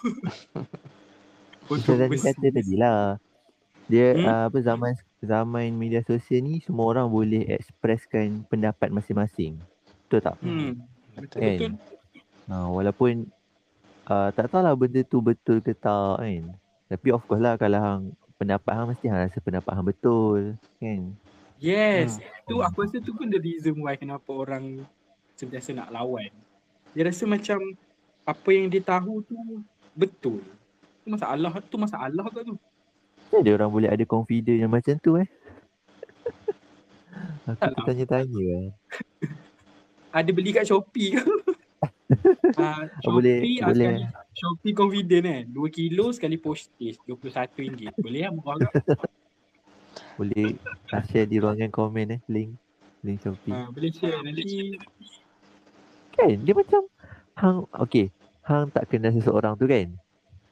Kita 1.70 1.94
tadi 1.94 2.18
kata 2.18 2.48
tadi 2.50 2.74
lah. 2.76 3.22
Dia 3.90 4.14
Hmm? 4.18 4.26
uh, 4.26 4.44
apa 4.50 4.58
zaman 4.62 4.92
zaman 5.22 5.70
media 5.74 6.02
sosial 6.06 6.46
ni 6.46 6.62
semua 6.62 6.90
orang 6.94 7.10
boleh 7.10 7.46
expresskan 7.50 8.46
pendapat 8.46 8.90
masing-masing. 8.94 9.58
Betul 10.06 10.20
tak? 10.26 10.38
Hmm. 10.42 10.82
Betul 11.18 11.40
Kan? 11.42 11.50
betul. 11.58 11.72
Ha, 12.50 12.66
walaupun 12.70 13.14
uh, 14.10 14.30
tak 14.34 14.50
tahulah 14.50 14.74
benda 14.74 15.02
tu 15.06 15.22
betul 15.22 15.62
ke 15.62 15.74
tak 15.74 16.22
kan. 16.22 16.44
Tapi 16.90 17.08
of 17.14 17.22
course 17.30 17.42
lah 17.42 17.58
kalau 17.58 17.78
hang 17.78 18.04
pendapat 18.42 18.72
hang 18.74 18.88
mesti 18.90 19.06
hang 19.10 19.22
rasa 19.30 19.38
pendapat 19.42 19.72
hang 19.74 19.86
betul 19.86 20.42
kan. 20.82 21.02
Yes. 21.62 22.18
Hmm. 22.18 22.26
Tu 22.50 22.56
aku 22.62 22.78
rasa 22.86 22.98
tu 23.04 23.12
pun 23.14 23.30
the 23.30 23.38
reason 23.38 23.78
why 23.82 23.94
kenapa 23.94 24.30
orang 24.32 24.86
sentiasa 25.38 25.74
nak 25.74 25.94
lawan. 25.94 26.32
Dia 26.94 27.06
rasa 27.06 27.30
macam 27.30 27.58
apa 28.26 28.50
yang 28.54 28.70
dia 28.70 28.82
tahu 28.82 29.22
tu 29.26 29.38
betul. 29.94 30.42
Tu 31.10 31.18
masalah 31.18 31.52
tu 31.66 31.78
masalah 31.82 32.26
kau 32.30 32.46
tu. 32.46 32.54
Ada 33.34 33.58
orang 33.58 33.74
boleh 33.74 33.90
ada 33.90 34.06
confident 34.06 34.62
yang 34.62 34.70
macam 34.70 34.94
tu 35.02 35.18
eh. 35.18 35.26
Aku 37.50 37.58
Tak 37.58 37.74
lah. 37.74 37.82
tertanya-tanya 37.82 38.42
kan. 38.46 38.70
Ada 40.22 40.30
beli 40.30 40.54
kat 40.54 40.70
Shopee 40.70 41.18
ke? 41.18 41.22
Boleh- 43.10 43.42
Shopee 43.42 43.58
ah, 43.58 43.74
boleh. 43.74 43.90
sekali 43.90 44.06
Shopee 44.38 44.74
confident 44.78 45.26
kan. 45.26 45.44
2 45.50 45.58
kilo 45.74 46.14
sekali 46.14 46.38
postage 46.38 47.02
RM21. 47.10 47.90
Boleh 47.98 48.22
lah 48.22 48.30
murah 48.30 48.62
kan? 48.62 48.70
Boleh 50.14 50.62
uh, 50.94 51.02
share 51.10 51.26
di 51.26 51.42
ruangan 51.42 51.74
komen 51.74 52.14
eh 52.18 52.22
link 52.30 52.54
link 53.02 53.18
Shopee. 53.26 53.50
Ah, 53.50 53.66
boleh 53.74 53.90
share 53.90 54.22
nanti. 54.22 54.78
Kan 56.14 56.38
dia 56.46 56.54
macam 56.54 56.86
hang 57.34 57.66
okey, 57.82 58.14
hang 58.46 58.70
tak 58.70 58.86
kenal 58.94 59.10
seseorang 59.10 59.58
tu 59.58 59.66
kan. 59.66 59.90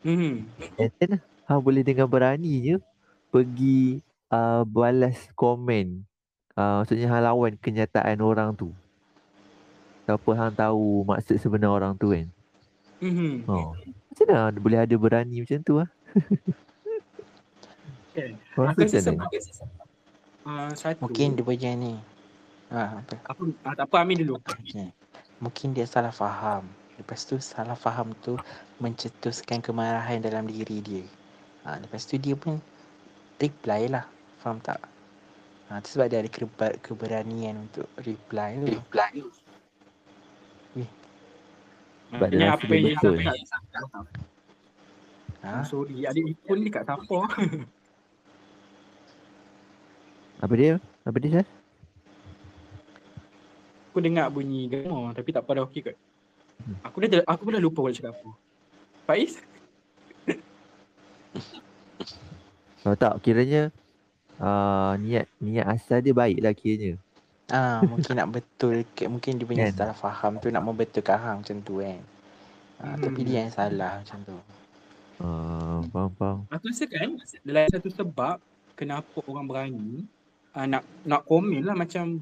Hmm. 0.08 0.48
And 0.80 0.92
then 1.04 1.20
hang 1.20 1.60
boleh 1.60 1.84
dengan 1.84 2.08
beraninya 2.08 2.80
pergi 3.28 4.00
uh, 4.32 4.64
balas 4.64 5.20
komen. 5.36 6.08
Uh, 6.56 6.80
maksudnya 6.80 7.12
hang 7.12 7.28
lawan 7.28 7.60
kenyataan 7.60 8.24
orang 8.24 8.56
tu. 8.56 8.72
Siapa 10.08 10.30
hang 10.40 10.56
tahu 10.56 11.04
maksud 11.04 11.36
sebenar 11.44 11.76
orang 11.76 12.00
tu 12.00 12.16
kan. 12.16 12.28
Hmm. 13.04 13.44
Oh. 13.52 13.76
Macam 13.76 14.26
mana 14.32 14.56
boleh 14.56 14.80
ada 14.80 14.96
berani 14.96 15.44
macam 15.44 15.60
tu 15.60 15.84
ah? 15.84 15.90
Kan? 18.16 18.32
Kau 18.56 18.66
Aku 18.66 18.82
rasa 18.82 18.98
sebab 19.04 19.30
ah, 20.48 20.72
satu. 20.74 21.04
Mungkin 21.04 21.36
dia 21.36 21.44
punya 21.44 21.72
ni. 21.76 22.00
Ha, 22.72 23.04
apa? 23.04 23.16
apa, 23.28 23.42
tak 23.76 23.86
apa 23.92 23.96
Amin 24.00 24.24
dulu. 24.24 24.40
Okay. 24.42 24.90
Mungkin 25.44 25.76
dia 25.76 25.84
salah 25.84 26.16
faham. 26.16 26.66
Lepas 26.96 27.28
tu 27.28 27.38
salah 27.38 27.78
faham 27.78 28.16
tu 28.26 28.40
mencetuskan 28.78 29.62
kemarahan 29.62 30.22
dalam 30.22 30.46
diri 30.46 30.82
dia. 30.82 31.04
Ha, 31.66 31.82
lepas 31.82 32.06
tu 32.06 32.18
dia 32.18 32.38
pun 32.38 32.62
reply 33.42 33.90
lah. 33.90 34.06
Faham 34.42 34.62
tak? 34.62 34.80
Ha, 35.68 35.82
tu 35.84 35.98
sebab 35.98 36.08
dia 36.08 36.24
ada 36.24 36.30
keberanian 36.80 37.68
untuk 37.68 37.90
reply 38.02 38.56
tu. 38.62 38.68
Reply. 38.78 39.12
Sebab 42.08 42.28
dia 42.32 42.40
Ini 42.40 42.48
rasa 42.48 42.56
apa 42.56 42.66
dia 42.66 42.80
yang 42.80 42.96
betul. 42.96 43.16
dia 43.20 43.32
Ha? 45.38 45.62
Ah, 45.62 45.64
sorry, 45.64 46.04
adik 46.04 46.34
iPhone 46.34 46.66
ni 46.66 46.70
kat 46.74 46.84
siapa? 46.84 47.18
Apa 50.44 50.54
dia? 50.54 50.78
Apa 51.02 51.18
dia 51.18 51.30
Syah? 51.40 51.48
Aku 53.90 54.00
dengar 54.02 54.30
bunyi 54.30 54.70
gama 54.70 55.10
tapi 55.18 55.34
tak 55.34 55.50
pada 55.50 55.66
okey 55.66 55.90
kot. 55.90 55.98
Aku 56.86 57.02
dah 57.02 57.26
aku 57.26 57.50
pun 57.50 57.58
dah 57.58 57.64
lupa 57.64 57.90
nak 57.90 57.98
cakap 57.98 58.14
apa. 58.14 58.30
Faiz? 59.08 59.40
Tahu 62.84 62.96
tak 62.96 63.24
kiranya 63.24 63.72
uh, 64.38 65.00
niat 65.00 65.32
niat 65.40 65.66
asal 65.68 66.04
dia 66.04 66.12
baik 66.12 66.44
lah 66.44 66.52
kiranya. 66.52 67.00
Ah, 67.48 67.80
mungkin 67.88 68.20
nak 68.20 68.36
betul 68.36 68.84
mungkin 69.08 69.40
dia 69.40 69.48
punya 69.48 69.72
Kan? 69.72 69.76
salah 69.80 69.96
faham 69.96 70.36
tu 70.44 70.52
nak 70.52 70.68
membetulkan 70.68 71.16
hang 71.16 71.38
macam 71.40 71.58
tu 71.64 71.80
kan. 71.80 72.04
Ah, 72.78 72.94
Hmm. 72.94 73.08
tapi 73.08 73.20
dia 73.24 73.48
yang 73.48 73.54
salah 73.56 74.04
macam 74.04 74.20
tu. 74.28 74.36
Uh, 75.18 75.80
faham 75.90 76.12
faham. 76.20 76.38
Aku 76.52 76.68
rasa 76.68 76.84
kan 76.86 77.10
dalam 77.42 77.66
satu 77.72 77.90
sebab 77.90 78.36
kenapa 78.76 79.18
orang 79.26 79.48
berani 79.48 80.04
uh, 80.52 80.68
nak 80.68 80.84
nak 81.08 81.24
komen 81.24 81.64
lah 81.64 81.74
macam 81.74 82.20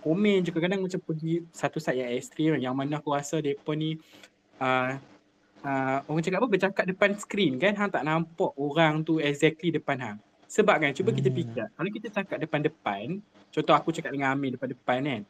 komen 0.00 0.46
je 0.46 0.54
kadang-kadang 0.54 0.86
macam 0.86 1.00
pergi 1.02 1.42
satu 1.50 1.82
side 1.82 1.98
yang 2.00 2.10
ekstrim 2.14 2.54
yang 2.62 2.74
mana 2.78 3.02
aku 3.02 3.10
rasa 3.10 3.42
depa 3.42 3.74
ni 3.74 3.98
uh, 4.62 4.94
uh, 5.64 5.98
orang 6.06 6.22
cakap 6.22 6.38
apa 6.44 6.48
bercakap 6.48 6.84
depan 6.84 7.10
skrin 7.16 7.52
kan 7.56 7.72
hang 7.74 7.90
tak 7.90 8.04
nampak 8.04 8.52
orang 8.54 9.02
tu 9.02 9.18
exactly 9.18 9.72
depan 9.72 9.96
hang. 9.98 10.18
Sebab 10.46 10.76
kan 10.78 10.90
cuba 10.94 11.10
kita 11.10 11.32
Hmm. 11.32 11.38
fikir 11.40 11.64
kalau 11.74 11.90
kita 11.90 12.06
cakap 12.12 12.36
depan-depan 12.38 13.18
contoh 13.50 13.74
aku 13.74 13.90
cakap 13.90 14.12
dengan 14.12 14.36
Amir 14.36 14.54
depan-depan 14.54 14.98
kan. 15.02 15.22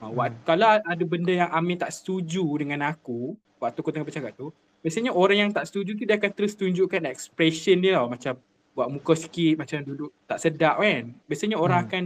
Uh, 0.00 0.12
Hmm. 0.14 0.32
kalau 0.46 0.68
ada 0.80 1.04
benda 1.04 1.32
yang 1.34 1.50
Amir 1.50 1.76
tak 1.76 1.90
setuju 1.90 2.44
dengan 2.56 2.86
aku 2.86 3.34
waktu 3.58 3.78
aku 3.80 3.90
tengah 3.90 4.06
bercakap 4.06 4.32
tu 4.32 4.48
biasanya 4.80 5.12
orang 5.12 5.36
yang 5.44 5.50
tak 5.52 5.68
setuju 5.68 5.92
tu 5.92 6.08
dia 6.08 6.16
akan 6.16 6.30
terus 6.32 6.56
tunjukkan 6.56 7.04
expression 7.04 7.76
dia 7.84 8.00
tau 8.00 8.08
macam 8.08 8.32
buat 8.72 8.88
muka 8.88 9.12
sikit 9.12 9.60
macam 9.60 9.84
duduk 9.84 10.08
tak 10.24 10.40
sedap 10.40 10.80
kan 10.80 11.12
biasanya 11.28 11.56
orang 11.60 11.84
Hmm. 11.84 11.88
akan 11.90 12.02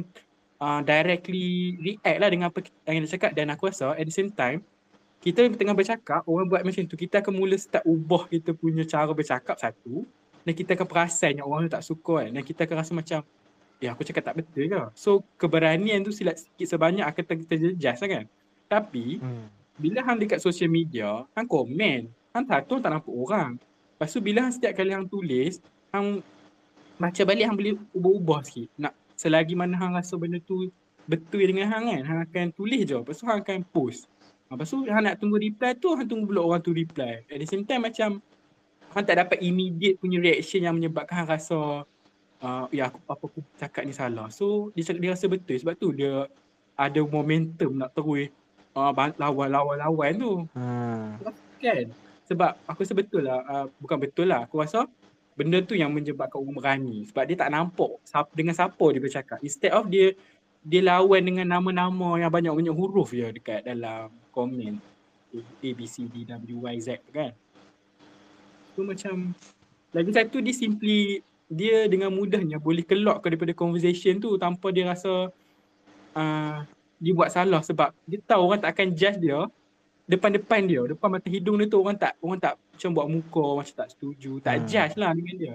uh, 0.58 0.80
directly 0.82 1.78
react 1.78 2.18
lah 2.18 2.28
dengan 2.32 2.46
apa 2.50 2.58
yang 2.90 3.04
dia 3.06 3.12
cakap 3.14 3.30
dan 3.36 3.46
aku 3.54 3.70
rasa 3.70 3.94
at 3.94 4.02
the 4.02 4.10
same 4.10 4.32
time 4.32 4.58
kita 5.24 5.48
tengah 5.56 5.72
bercakap 5.72 6.20
orang 6.28 6.44
buat 6.44 6.60
macam 6.60 6.84
tu 6.84 6.94
kita 6.94 7.24
akan 7.24 7.32
mula 7.32 7.56
start 7.56 7.82
ubah 7.88 8.28
kita 8.28 8.52
punya 8.52 8.84
cara 8.84 9.08
bercakap 9.10 9.56
satu 9.56 10.04
dan 10.44 10.52
kita 10.52 10.76
akan 10.76 10.84
perasan 10.84 11.40
yang 11.40 11.48
orang 11.48 11.64
tu 11.64 11.72
tak 11.72 11.84
suka 11.84 12.28
kan 12.28 12.30
dan 12.30 12.42
kita 12.44 12.60
akan 12.68 12.76
rasa 12.76 12.92
macam 12.92 13.18
ya 13.80 13.88
aku 13.96 14.04
cakap 14.04 14.22
tak 14.28 14.36
betul 14.36 14.68
ke 14.68 14.82
so 14.92 15.24
keberanian 15.40 16.04
tu 16.04 16.12
silat 16.12 16.36
sikit 16.36 16.68
sebanyak 16.68 17.08
akan 17.08 17.22
ter- 17.24 17.48
terjejas 17.48 18.04
lah 18.04 18.10
kan 18.20 18.24
tapi 18.68 19.18
Hmm. 19.18 19.48
bila 19.74 20.06
hang 20.06 20.22
dekat 20.22 20.38
social 20.38 20.70
media, 20.70 21.26
hang 21.34 21.46
komen, 21.46 22.06
hang 22.30 22.46
satu 22.46 22.78
tak 22.78 22.94
nampak 22.94 23.10
orang. 23.10 23.58
Lepas 23.58 24.08
tu 24.08 24.22
bila 24.22 24.46
hang 24.46 24.54
setiap 24.54 24.70
kali 24.70 24.94
hang 24.94 25.06
tulis, 25.06 25.58
hang 25.90 26.22
baca 26.94 27.22
balik 27.26 27.44
hang 27.44 27.58
boleh 27.58 27.74
ubah-ubah 27.90 28.40
sikit. 28.46 28.70
Nak 28.78 28.94
selagi 29.18 29.58
mana 29.58 29.74
hang 29.74 29.98
rasa 29.98 30.14
benda 30.14 30.38
tu 30.38 30.70
betul 31.04 31.42
dengan 31.42 31.66
hang 31.70 31.90
kan, 31.90 32.02
hang 32.06 32.18
akan 32.22 32.46
tulis 32.54 32.86
je. 32.86 32.94
Lepas 32.94 33.18
tu 33.18 33.26
hang 33.26 33.42
akan 33.42 33.58
post. 33.66 34.06
Ha, 34.48 34.54
Lepas 34.54 34.68
tu 34.70 34.84
hang 34.84 35.04
nak 35.04 35.16
tunggu 35.18 35.36
reply 35.40 35.72
tu, 35.76 35.96
hang 35.96 36.06
tunggu 36.08 36.28
pula 36.28 36.40
orang 36.44 36.60
tu 36.60 36.70
reply. 36.76 37.24
At 37.26 37.38
the 37.40 37.48
same 37.48 37.64
time 37.64 37.88
macam 37.88 38.20
hang 38.92 39.04
tak 39.04 39.16
dapat 39.18 39.38
immediate 39.40 39.98
punya 39.98 40.20
reaction 40.20 40.62
yang 40.62 40.76
menyebabkan 40.76 41.24
hang 41.24 41.28
rasa 41.30 41.82
uh, 42.44 42.64
ya 42.70 42.92
aku, 42.92 42.98
apa 43.08 43.24
aku 43.24 43.40
cakap 43.56 43.82
ni 43.88 43.92
salah. 43.96 44.28
So 44.28 44.70
dia, 44.76 44.84
dia 44.94 45.10
rasa 45.16 45.26
betul 45.26 45.56
sebab 45.58 45.74
tu 45.74 45.90
dia 45.96 46.28
ada 46.74 47.00
momentum 47.06 47.70
nak 47.78 47.94
terus 47.94 48.28
uh, 48.74 48.90
lawan-lawan-lawan 49.18 50.12
tu 50.18 50.32
Hmm. 50.52 51.22
kan 51.62 51.86
sebab 52.26 52.50
aku 52.66 52.82
rasa 52.82 52.94
betul 52.98 53.22
lah 53.24 53.40
uh, 53.46 53.66
bukan 53.78 53.98
betul 54.00 54.26
lah 54.28 54.44
aku 54.44 54.60
rasa 54.60 54.84
benda 55.34 55.62
tu 55.62 55.78
yang 55.78 55.90
menyebabkan 55.94 56.38
orang 56.42 56.56
berani 56.58 57.06
sebab 57.08 57.24
dia 57.26 57.36
tak 57.38 57.50
nampak 57.54 57.94
siapa, 58.02 58.30
dengan 58.34 58.54
siapa 58.54 58.86
dia 58.90 59.00
bercakap 59.00 59.38
instead 59.42 59.72
of 59.72 59.86
dia 59.86 60.12
dia 60.64 60.80
lawan 60.80 61.20
dengan 61.20 61.46
nama-nama 61.60 62.16
yang 62.16 62.32
banyak-banyak 62.32 62.74
huruf 62.74 63.12
je 63.12 63.28
dekat 63.36 63.62
dalam 63.68 64.08
komen 64.32 64.80
A, 65.34 65.68
B, 65.76 65.80
C, 65.84 66.08
D, 66.08 66.24
W, 66.24 66.64
Y, 66.64 66.76
Z 66.80 67.04
tu 67.04 67.12
kan 67.12 67.30
tu 68.74 68.82
macam 68.82 69.36
lagi 69.94 70.10
satu 70.10 70.40
dia 70.40 70.54
simply 70.56 71.22
dia 71.46 71.86
dengan 71.86 72.10
mudahnya 72.10 72.56
boleh 72.58 72.82
kelak 72.82 73.22
ke 73.22 73.30
daripada 73.30 73.52
conversation 73.52 74.18
tu 74.18 74.34
tanpa 74.40 74.72
dia 74.72 74.88
rasa 74.88 75.30
uh, 76.16 76.58
dia 76.98 77.12
buat 77.12 77.28
salah 77.30 77.60
sebab 77.60 77.92
dia 78.08 78.18
tahu 78.24 78.40
orang 78.48 78.64
tak 78.64 78.72
akan 78.74 78.88
judge 78.96 79.20
dia 79.20 79.46
depan-depan 80.04 80.60
dia, 80.68 80.82
depan 80.84 81.08
mata 81.16 81.28
hidung 81.32 81.56
dia 81.56 81.66
tu 81.68 81.80
orang 81.80 81.96
tak 81.96 82.12
orang 82.20 82.40
tak 82.40 82.54
macam 82.60 82.90
buat 82.92 83.06
muka 83.08 83.44
macam 83.60 83.74
tak 83.74 83.88
setuju, 83.96 84.32
tak 84.44 84.54
Hmm. 84.60 84.66
judge 84.68 84.94
lah 85.00 85.10
dengan 85.16 85.34
dia. 85.40 85.54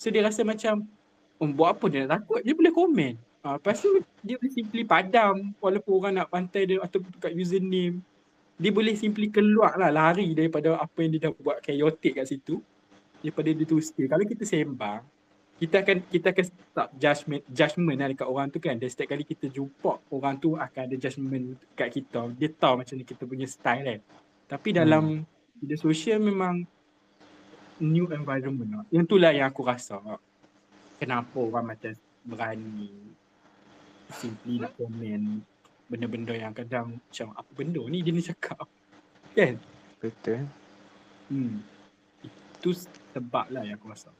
So 0.00 0.08
dia 0.08 0.24
rasa 0.24 0.40
macam 0.42 0.88
oh, 1.36 1.48
buat 1.52 1.76
apa 1.76 1.84
dia 1.92 1.98
nak 2.08 2.24
takut? 2.24 2.40
Dia 2.40 2.54
boleh 2.56 2.72
komen. 2.72 3.12
Uh, 3.42 3.58
lepas 3.58 3.74
tu 3.74 3.90
dia 4.22 4.38
boleh 4.38 4.54
simply 4.54 4.86
padam 4.86 5.50
walaupun 5.58 5.92
orang 5.98 6.14
nak 6.22 6.30
pantai 6.30 6.62
dia 6.62 6.78
atau 6.78 7.02
kat 7.18 7.34
username. 7.34 7.98
Dia 8.54 8.70
boleh 8.70 8.94
simply 8.94 9.26
keluar 9.34 9.74
lah 9.74 9.90
lari 9.90 10.30
daripada 10.30 10.78
apa 10.78 11.02
yang 11.02 11.18
dia 11.18 11.26
dah 11.26 11.32
buat 11.34 11.58
chaotic 11.58 12.22
kat 12.22 12.30
situ. 12.30 12.62
Daripada 13.18 13.50
dia 13.50 13.66
tu 13.66 13.82
stay. 13.82 14.06
Kalau 14.06 14.22
kita 14.22 14.46
sembang, 14.46 15.02
kita 15.58 15.82
akan 15.82 15.96
kita 16.06 16.26
akan 16.30 16.44
start 16.46 16.88
judgement 16.94 17.42
judgement 17.50 17.98
lah 17.98 18.08
dekat 18.14 18.28
orang 18.30 18.46
tu 18.54 18.58
kan. 18.62 18.78
Dan 18.78 18.86
setiap 18.86 19.10
kali 19.10 19.26
kita 19.26 19.50
jumpa 19.50 19.98
orang 20.14 20.34
tu 20.38 20.54
akan 20.54 20.82
ada 20.86 20.94
judgement 20.94 21.58
kat 21.74 21.88
kita. 21.90 22.30
Dia 22.38 22.48
tahu 22.54 22.78
macam 22.78 22.94
ni 22.94 23.02
kita 23.02 23.22
punya 23.26 23.46
style 23.50 23.82
kan. 23.82 24.00
Tapi 24.46 24.68
dalam 24.70 25.18
hmm. 25.18 25.58
media 25.58 25.78
sosial 25.82 26.22
memang 26.22 26.62
new 27.82 28.06
environment 28.14 28.70
lah. 28.70 28.84
Yang 28.94 29.04
tu 29.10 29.16
lah 29.18 29.34
yang 29.34 29.50
aku 29.50 29.66
rasa. 29.66 29.98
Kenapa 31.02 31.42
orang 31.42 31.74
macam 31.74 31.90
berani 32.22 33.18
simply 34.14 34.60
nak 34.60 34.72
komen 34.76 35.42
benda-benda 35.88 36.32
yang 36.32 36.52
kadang 36.56 36.96
macam 36.96 37.28
apa 37.36 37.50
benda 37.52 37.82
ni 37.88 38.00
dia 38.00 38.12
ni 38.12 38.22
cakap 38.24 38.64
kan 39.36 39.56
Betul. 40.00 40.48
hmm. 41.28 41.60
itu 42.24 42.70
sebab 43.12 43.46
lah 43.52 43.62
yang 43.64 43.76
aku 43.76 43.92
rasa 43.92 44.10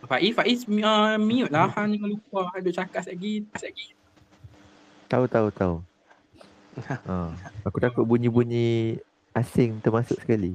Faiz, 0.00 0.32
Faiz 0.32 0.60
uh, 0.64 1.20
mute 1.20 1.52
lah 1.52 1.68
Han 1.76 1.92
jangan 1.92 2.08
lupa 2.16 2.40
ada 2.56 2.70
cakap 2.72 3.04
lagi 3.04 3.44
lagi 3.44 3.86
Tahu 5.10 5.26
tahu 5.26 5.50
tahu. 5.50 5.74
ha, 6.86 7.34
aku 7.66 7.82
takut 7.82 8.06
bunyi-bunyi 8.06 8.94
asing 9.34 9.82
termasuk 9.82 10.22
sekali. 10.22 10.54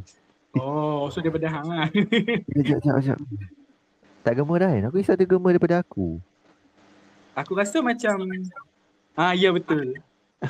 Oh, 0.55 1.11
so 1.11 1.19
daripada 1.19 1.51
hang 1.51 1.67
lah. 1.67 1.91
Sekejap, 2.55 2.79
sekejap, 2.79 3.19
sekejap. 3.19 3.19
Tak 4.25 4.41
gema 4.41 4.57
dah 4.57 4.73
kan? 4.73 4.83
Aku 4.89 4.97
risau 4.97 5.13
dia 5.13 5.29
gema 5.29 5.53
daripada 5.53 5.85
aku. 5.85 6.17
Aku 7.37 7.53
rasa 7.53 7.77
macam 7.77 8.25
Ah 9.13 9.37
ya 9.37 9.53
betul. 9.53 10.01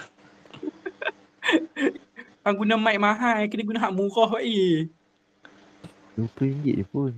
Hang 2.45 2.55
guna 2.55 2.79
mic 2.79 2.95
mahal, 2.95 3.43
kena 3.51 3.67
guna 3.67 3.79
hak 3.83 3.91
murah 3.91 4.39
eh. 4.39 4.87
RM20 6.15 6.79
je 6.79 6.85
pun. 6.87 7.11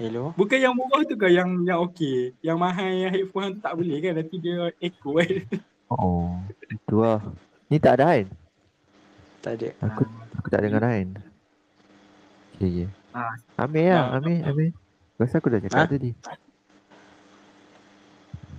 Hello. 0.00 0.32
Bukan 0.32 0.56
yang 0.56 0.72
murah 0.72 1.04
tu 1.04 1.12
ke 1.12 1.28
yang 1.28 1.60
yang 1.68 1.84
okey. 1.84 2.32
Yang 2.40 2.56
mahal 2.56 2.88
yang 2.88 3.12
headphone 3.12 3.42
hang 3.44 3.52
tu 3.58 3.60
tak 3.60 3.74
boleh 3.76 3.96
kan 4.00 4.12
nanti 4.16 4.36
dia 4.40 4.72
echo 4.80 5.20
kan. 5.20 5.28
Oh, 5.92 6.40
itu 6.72 6.96
lah. 6.98 7.20
Ni 7.68 7.76
tak 7.76 8.00
ada 8.00 8.16
kan? 8.16 8.26
Tak 9.44 9.52
ada. 9.60 9.68
Aku 9.84 10.02
aku 10.40 10.48
tak 10.48 10.60
dengar 10.64 10.82
kan? 10.82 11.06
Okay, 12.56 12.64
okay. 12.64 12.88
Ah. 13.12 13.36
Ambil 13.60 13.92
lah, 13.92 14.04
Ah. 14.08 14.16
ambil, 14.16 14.40
ambil. 14.46 14.68
Rasa 15.16 15.40
aku 15.40 15.48
dah 15.48 15.60
cakap 15.60 15.80
Ha? 15.80 15.88
tadi. 15.88 16.10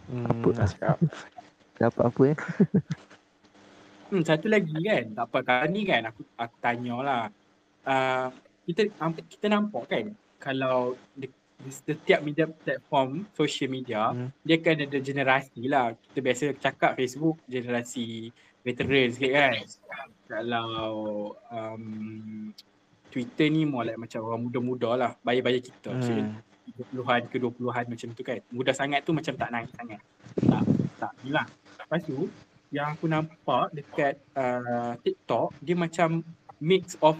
Hmm, 0.07 0.25
Apa? 0.25 0.47
nak 0.55 0.67
cakap. 0.71 0.97
Dapat 1.77 2.03
apa 2.03 2.21
ya? 2.23 2.35
Hmm, 4.07 4.23
satu 4.23 4.47
lagi 4.47 4.71
kan, 4.71 5.03
tak 5.19 5.25
apa 5.27 5.39
kali 5.43 5.67
ni 5.67 5.81
kan 5.83 5.99
aku 6.07 6.23
aku 6.39 6.55
tanyalah. 6.63 7.27
Uh, 7.83 8.31
kita 8.63 8.87
kita 9.27 9.51
nampak 9.51 9.83
kan 9.83 10.05
kalau 10.39 10.95
di, 11.11 11.27
di 11.59 11.67
setiap 11.67 12.23
media 12.23 12.47
platform 12.47 13.27
social 13.35 13.67
media 13.67 14.15
Hmm. 14.15 14.31
dia 14.47 14.63
kan 14.63 14.79
ada 14.79 14.95
generasi 15.03 15.67
lah. 15.67 15.91
Kita 15.91 16.23
biasa 16.23 16.55
cakap 16.55 16.95
Facebook 16.95 17.43
generasi 17.51 18.31
veteran 18.63 19.11
sikit 19.11 19.31
kan. 19.35 19.55
Kalau 20.23 20.71
um, 21.51 21.83
Twitter 23.11 23.51
ni 23.51 23.67
more 23.67 23.91
like 23.91 23.99
macam 23.99 24.23
orang 24.23 24.47
muda-muda 24.47 24.89
lah. 24.95 25.11
Bayar-bayar 25.19 25.59
kita. 25.59 25.91
Hmm. 25.91 26.31
Hmm. 26.31 26.46
30-an 26.75 27.21
ke 27.31 27.37
20-an 27.39 27.85
macam 27.87 28.07
tu 28.11 28.21
kan. 28.25 28.39
Muda 28.51 28.71
sangat 28.75 29.05
tu 29.07 29.11
macam 29.15 29.33
tak 29.35 29.49
naik 29.53 29.69
sangat. 29.75 30.01
Tak, 30.43 30.63
tak 30.99 31.11
ni 31.23 31.29
lah. 31.31 31.45
Lepas 31.79 32.01
tu, 32.03 32.27
yang 32.73 32.93
aku 32.93 33.05
nampak 33.07 33.71
dekat 33.71 34.19
uh, 34.35 34.99
TikTok, 34.99 35.55
dia 35.63 35.75
macam 35.77 36.25
mix 36.59 36.99
of 36.99 37.15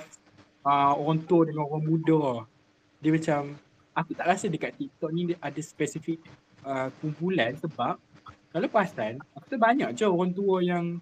uh, 0.68 0.94
orang 0.98 1.24
tua 1.24 1.48
dengan 1.48 1.64
orang 1.68 1.84
muda. 1.88 2.44
Dia 3.00 3.12
macam, 3.16 3.56
aku 3.96 4.12
tak 4.14 4.28
rasa 4.28 4.46
dekat 4.52 4.76
TikTok 4.76 5.10
ni 5.16 5.32
ada 5.40 5.62
spesifik 5.64 6.20
uh, 6.68 6.92
kumpulan 7.00 7.56
sebab 7.58 7.96
kalau 8.58 8.68
perasan, 8.72 9.20
aku 9.36 9.46
tu 9.54 9.58
banyak 9.60 9.90
je 9.94 10.08
orang 10.08 10.32
tua 10.32 10.64
yang 10.64 10.98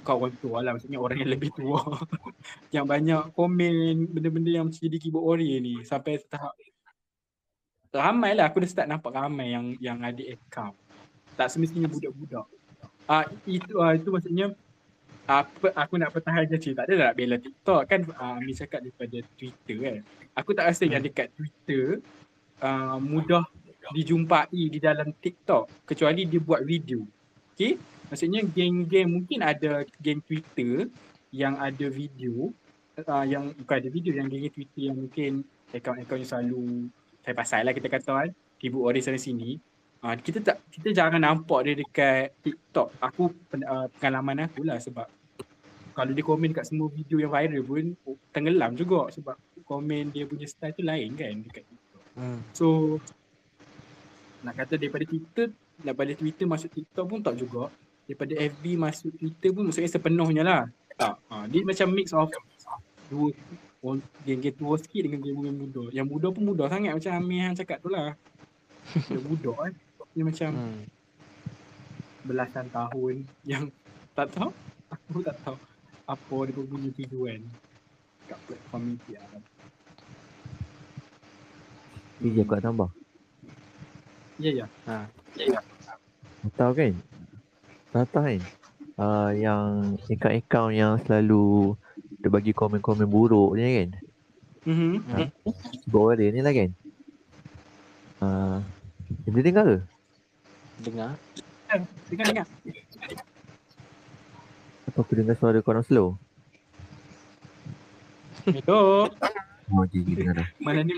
bukan 0.00 0.14
orang 0.18 0.34
tua 0.40 0.56
lah, 0.64 0.70
maksudnya 0.76 0.98
orang 1.00 1.18
yang 1.22 1.30
lebih 1.32 1.50
tua 1.54 1.80
yang 2.74 2.84
banyak 2.84 3.32
komen 3.32 4.08
benda-benda 4.12 4.50
yang 4.50 4.64
macam 4.68 4.80
jadi 4.80 4.98
keyboard 5.00 5.24
warrior 5.24 5.60
ni 5.62 5.84
sampai 5.84 6.20
tahap 6.26 6.52
ramai 7.92 8.34
lah 8.34 8.50
aku 8.50 8.62
dah 8.62 8.70
start 8.70 8.88
nampak 8.88 9.12
ramai 9.14 9.52
yang 9.54 9.74
yang 9.78 9.98
ada 10.02 10.22
account. 10.26 10.74
Tak 11.36 11.52
semestinya 11.52 11.86
budak-budak. 11.86 12.46
Ah 13.06 13.24
itu 13.46 13.78
ah 13.78 13.94
itu 13.94 14.08
maksudnya 14.10 14.50
apa 15.26 15.74
aku 15.74 15.98
nak 15.98 16.10
pertahankan 16.14 16.58
cerita. 16.58 16.82
Tak 16.82 16.90
ada 16.90 17.10
nak 17.10 17.16
bela 17.18 17.36
TikTok 17.38 17.82
kan 17.86 18.00
uh, 18.16 18.38
Ami 18.38 18.54
cakap 18.54 18.82
daripada 18.82 19.18
Twitter 19.36 19.76
kan. 19.82 19.96
Aku 20.38 20.50
tak 20.56 20.70
rasa 20.70 20.84
yang 20.86 21.02
dekat 21.02 21.30
Twitter 21.34 22.00
uh, 22.62 22.98
mudah 22.98 23.46
dijumpai 23.94 24.50
di 24.50 24.78
dalam 24.82 25.14
TikTok. 25.14 25.86
Kecuali 25.86 26.26
dia 26.26 26.40
buat 26.42 26.62
video. 26.66 27.06
Okay 27.54 27.78
maksudnya 28.10 28.40
geng-geng 28.46 29.08
mungkin 29.10 29.42
ada 29.42 29.82
geng 29.98 30.22
Twitter 30.22 30.86
yang 31.34 31.58
ada 31.58 31.86
video 31.90 32.54
uh, 33.02 33.24
yang 33.26 33.50
bukan 33.54 33.76
ada 33.82 33.90
video 33.90 34.12
yang 34.14 34.30
geng 34.30 34.50
Twitter 34.50 34.82
yang 34.90 34.96
mungkin 34.96 35.42
akaun-akaun 35.74 36.22
yang 36.22 36.30
selalu 36.30 36.64
saya 37.26 37.34
pasal 37.34 37.66
lah 37.66 37.74
kita 37.74 37.90
kata 37.90 38.10
kan 38.14 38.30
keyboard 38.62 38.94
warrior 38.94 39.02
sana 39.02 39.18
sini. 39.18 39.58
Uh, 39.98 40.14
kita 40.14 40.38
tak 40.46 40.62
kita 40.70 40.94
jarang 40.94 41.18
nampak 41.18 41.66
dia 41.66 41.74
dekat 41.74 42.38
TikTok. 42.38 42.94
Aku 43.02 43.34
uh, 43.66 43.90
pengalaman 43.98 44.46
aku 44.46 44.62
lah 44.62 44.78
sebab 44.78 45.10
kalau 45.90 46.14
dia 46.14 46.22
komen 46.22 46.54
kat 46.54 46.70
semua 46.70 46.86
video 46.86 47.18
yang 47.18 47.34
viral 47.34 47.66
pun 47.66 47.98
oh, 48.06 48.14
tenggelam 48.30 48.78
juga 48.78 49.10
sebab 49.10 49.34
komen 49.66 50.14
dia 50.14 50.22
punya 50.30 50.46
style 50.46 50.70
tu 50.78 50.86
lain 50.86 51.18
kan 51.18 51.34
dekat 51.42 51.66
TikTok. 51.66 52.04
Hmm. 52.16 52.40
so 52.54 52.96
nak 54.46 54.54
kata 54.56 54.78
daripada 54.78 55.02
Twitter 55.02 55.50
daripada 55.82 56.12
Twitter 56.14 56.46
masuk 56.46 56.70
TikTok 56.70 57.04
pun 57.10 57.18
tak 57.26 57.34
juga. 57.42 57.74
Daripada 58.06 58.38
FB 58.38 58.64
masuk 58.78 59.10
Twitter 59.18 59.50
pun 59.50 59.66
maksudnya 59.66 59.90
sepenuhnya 59.90 60.42
lah. 60.46 60.62
Tak. 60.94 61.18
Ha, 61.26 61.50
dia 61.50 61.66
macam 61.66 61.90
mix 61.90 62.14
of 62.14 62.30
dua 63.10 63.34
orang 63.86 64.02
geng-geng 64.26 64.56
tua 64.58 64.74
sikit 64.82 65.06
dengan 65.06 65.22
geng-geng 65.22 65.56
muda. 65.62 65.84
Yang 65.94 66.06
muda 66.10 66.26
pun 66.34 66.42
muda 66.42 66.64
sangat 66.66 66.98
macam 66.98 67.12
Amir 67.14 67.40
yang 67.46 67.54
cakap 67.54 67.78
tu 67.78 67.88
lah. 67.88 68.18
Dia 69.06 69.20
muda 69.22 69.50
kan. 69.54 69.72
Dia 70.16 70.24
macam 70.26 70.50
Hmm. 70.50 70.82
belasan 72.26 72.66
tahun 72.74 73.14
yang 73.46 73.70
tak 74.18 74.34
tahu. 74.34 74.50
Aku 74.90 75.22
tak 75.22 75.38
tahu 75.46 75.54
apa 76.06 76.36
dia 76.46 76.62
punya 76.62 76.90
tujuan 76.94 77.42
kat 78.26 78.38
platform 78.46 78.82
media. 78.94 79.22
Ini 82.22 82.42
aku 82.42 82.54
nak 82.56 82.62
tambah. 82.64 82.90
Ya, 84.38 84.50
ya. 84.64 84.66
Ha. 84.88 85.06
Tahu 86.54 86.72
kan? 86.72 86.92
Tata 87.92 88.20
kan? 88.24 88.40
Uh, 88.96 89.30
yang 89.36 89.98
akaun-akaun 90.08 90.72
yang 90.72 90.96
selalu 91.04 91.76
dia 92.16 92.28
bagi 92.32 92.52
komen-komen 92.56 93.06
buruk 93.06 93.54
ni 93.56 93.62
kan? 93.62 93.90
Mhm. 94.66 94.92
Bawa 95.86 96.18
dia 96.18 96.32
ni 96.32 96.40
lah 96.42 96.52
kan? 96.52 96.70
Uh, 98.16 98.58
dia 99.28 99.42
dengar 99.44 99.64
ke? 99.64 99.78
Dengar. 100.82 101.10
Dengar 102.08 102.26
dengar. 102.32 102.46
Apa 104.88 104.98
aku 105.02 105.12
dengar 105.12 105.36
suara 105.36 105.60
korang 105.60 105.84
slow? 105.84 106.16
Hello. 108.46 109.10
Oh, 109.66 109.82
okay, 109.82 109.98
okay, 109.98 110.14
dengar 110.14 110.34
dah. 110.38 110.48
Mana 110.62 110.86
ni 110.86 110.94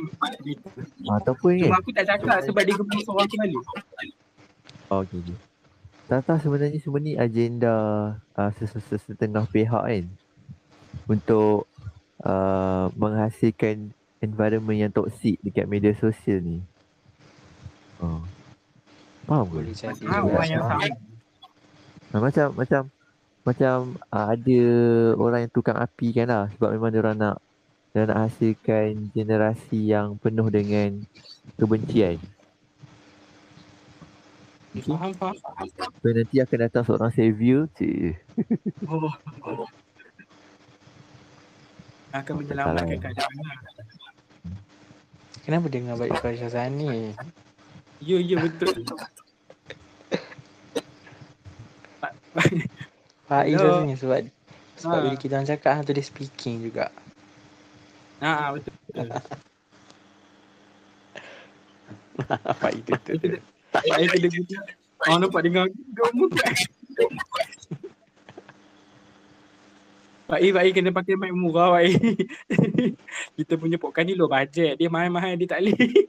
Ah, 1.09 1.17
ataupun 1.25 1.57
kan? 1.57 1.73
Cuma 1.73 1.79
aku 1.81 1.91
tak 1.97 2.05
cakap 2.05 2.45
sebab 2.45 2.63
dia 2.69 2.75
gemuk 2.77 3.01
seorang 3.01 3.27
tu 3.27 3.37
kali. 3.41 3.57
Oh, 4.93 5.01
okay, 5.01 5.17
okay. 5.25 5.37
Tata 6.09 6.41
sebenarnya 6.41 6.81
semua 6.81 7.01
ni 7.01 7.17
agenda 7.17 7.75
uh, 8.37 8.51
setengah 8.85 9.45
pihak 9.49 9.85
kan? 9.85 10.05
Untuk 11.09 11.65
uh, 12.23 12.93
menghasilkan 12.95 13.91
environment 14.21 14.79
yang 14.79 14.93
toksik 14.93 15.41
dekat 15.41 15.65
media 15.65 15.97
sosial 15.97 16.43
ni. 16.43 16.59
Oh. 17.99 18.23
Faham 19.25 19.45
ke? 19.49 19.53
Boleh 19.61 19.75
jadi 19.75 20.03
Ah, 20.07 20.21
juga. 20.21 20.37
orang 20.37 20.49
yang 20.49 20.63
sama. 20.65 20.87
Ah, 22.09 22.21
macam 22.21 22.47
macam 22.55 22.83
macam 23.45 23.75
uh, 24.09 24.27
ada 24.33 24.61
orang 25.17 25.41
yang 25.45 25.53
tukang 25.53 25.77
api 25.77 26.13
kan 26.13 26.29
lah 26.29 26.45
sebab 26.57 26.69
memang 26.77 26.91
dia 26.93 27.01
orang 27.01 27.17
nak 27.17 27.37
dia 27.93 28.05
nak 28.05 28.29
hasilkan 28.29 29.09
generasi 29.13 29.89
yang 29.89 30.21
penuh 30.21 30.49
dengan 30.53 31.01
kebencian. 31.57 32.21
Okay. 34.77 34.85
Faham, 34.85 35.11
faham. 35.17 35.35
So 35.99 36.07
nanti 36.13 36.37
akan 36.39 36.59
datang 36.61 36.85
seorang 36.85 37.11
savior 37.11 37.67
cik. 37.75 38.21
Oh. 38.89 39.09
Akan 42.11 42.41
menyelamatkan 42.41 42.97
keadaan 42.99 43.35
lah. 43.45 43.59
Kenapa 45.45 45.67
dengar 45.69 45.97
baik 45.97 46.13
suara 46.17 46.37
Syazani? 46.37 47.13
Ya, 48.01 48.17
ya 48.21 48.37
betul. 48.37 48.69
Faiz 53.29 53.57
Hello. 53.61 53.85
rasanya 53.85 53.97
sebab 53.99 54.19
sebab 54.79 54.95
Ha. 54.95 55.05
bila 55.05 55.17
kita 55.19 55.33
orang 55.37 55.49
cakap 55.51 55.71
hang 55.75 55.85
tu 55.85 55.93
dia 55.93 56.07
speaking 56.07 56.63
juga. 56.65 56.89
Ha, 58.23 58.55
betul. 58.55 58.73
betul. 58.89 59.09
Faiz 62.57 62.81
tu 62.85 62.95
tu. 63.05 63.13
tu. 63.19 63.29
Saya 63.75 64.07
kena 64.07 64.29
guna. 64.31 64.61
Oh, 65.07 65.17
nampak 65.17 65.41
dengar 65.45 65.65
gemuk 65.71 66.31
Pak 70.29 70.45
Pak 70.45 70.65
I 70.69 70.71
kena 70.77 70.93
pakai 70.93 71.17
mic 71.17 71.33
murah 71.33 71.73
Pak 71.73 71.83
I. 71.89 71.93
Kita 73.41 73.57
punya 73.57 73.81
podcast 73.81 74.05
ni 74.05 74.13
low 74.13 74.29
budget. 74.29 74.77
Dia 74.77 74.93
mahal-mahal 74.93 75.41
dia 75.41 75.49
tak 75.49 75.65
boleh. 75.65 75.81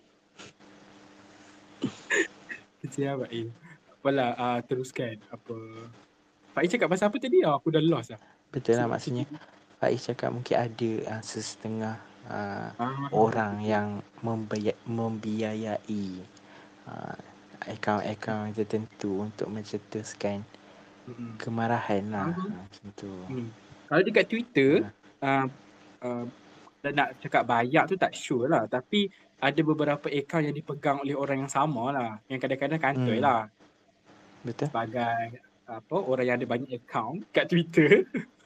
Kesian 2.83 3.15
Pak 3.23 3.31
I. 3.31 3.47
Apalah, 3.95 4.35
uh, 4.35 4.59
teruskan. 4.67 5.23
Apa. 5.31 5.55
Pak 6.51 6.67
cakap 6.67 6.91
pasal 6.91 7.07
apa 7.07 7.15
tadi? 7.15 7.47
Oh, 7.47 7.55
aku 7.55 7.71
dah 7.71 7.79
lost 7.79 8.11
lah. 8.11 8.19
Betul 8.51 8.81
lah 8.81 8.89
maksudnya 8.89 9.23
Faiz 9.79 10.03
cakap 10.03 10.35
mungkin 10.35 10.57
ada 10.59 10.91
uh, 11.15 11.21
sesetengah 11.23 11.95
uh, 12.27 12.75
Ah, 12.75 13.07
orang 13.15 13.63
yang 13.63 14.03
membaya, 14.19 14.75
membiayai 14.83 16.03
uh, 16.89 17.15
akaun-akaun 17.63 18.51
tertentu 18.51 19.23
untuk 19.23 19.47
mencetuskan 19.47 20.43
mm-mm. 21.07 21.39
kemarahan 21.39 22.03
lah 22.11 22.27
Mhm. 22.35 22.43
uh, 22.43 22.59
macam 22.59 22.85
tu. 22.99 23.13
Hmm. 23.31 23.49
Kalau 23.89 24.01
dekat 24.05 24.25
Twitter, 24.29 24.85
uh, 25.19 25.45
uh, 25.99 26.23
nak 26.85 27.17
cakap 27.19 27.43
bayar 27.43 27.89
tu 27.89 27.97
tak 27.97 28.13
sure 28.13 28.45
lah. 28.45 28.69
Tapi 28.69 29.09
ada 29.39 29.61
beberapa 29.65 30.05
akaun 30.07 30.45
yang 30.47 30.55
dipegang 30.55 31.01
oleh 31.01 31.17
orang 31.17 31.43
yang 31.43 31.51
sama 31.51 31.89
lah. 31.89 32.11
Yang 32.29 32.45
kadang-kadang 32.45 32.79
kantoi 32.79 33.17
Hmm. 33.17 33.25
lah. 33.25 33.41
Betul? 34.45 34.69
Sebagai 34.69 35.41
apa 35.65 35.95
orang 35.97 36.25
yang 36.25 36.37
ada 36.37 36.47
banyak 36.47 36.69
akaun 36.79 37.25
kat 37.29 37.49
Twitter. 37.49 38.05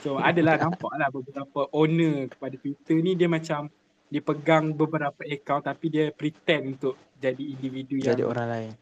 So 0.00 0.16
adalah 0.16 0.54
nampak 0.62 0.94
lah 0.96 1.10
beberapa 1.10 1.66
owner 1.74 2.30
kepada 2.30 2.54
Twitter 2.56 2.96
ni 3.02 3.18
dia 3.18 3.26
macam 3.26 3.66
dia 4.06 4.22
pegang 4.22 4.70
beberapa 4.72 5.26
akaun 5.26 5.60
tapi 5.60 5.86
dia 5.90 6.14
pretend 6.14 6.78
untuk 6.78 6.94
jadi 7.18 7.42
individu 7.42 7.98
yang 7.98 8.14
Jadi 8.14 8.22
orang 8.22 8.46
lain. 8.48 8.72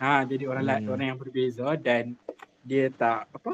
Ha 0.00 0.24
jadi 0.24 0.44
orang 0.48 0.64
lain 0.64 0.82
Hmm. 0.82 0.92
orang 0.96 1.06
yang 1.12 1.20
berbeza 1.20 1.68
dan 1.76 2.16
dia 2.60 2.88
tak 2.88 3.28
apa 3.30 3.52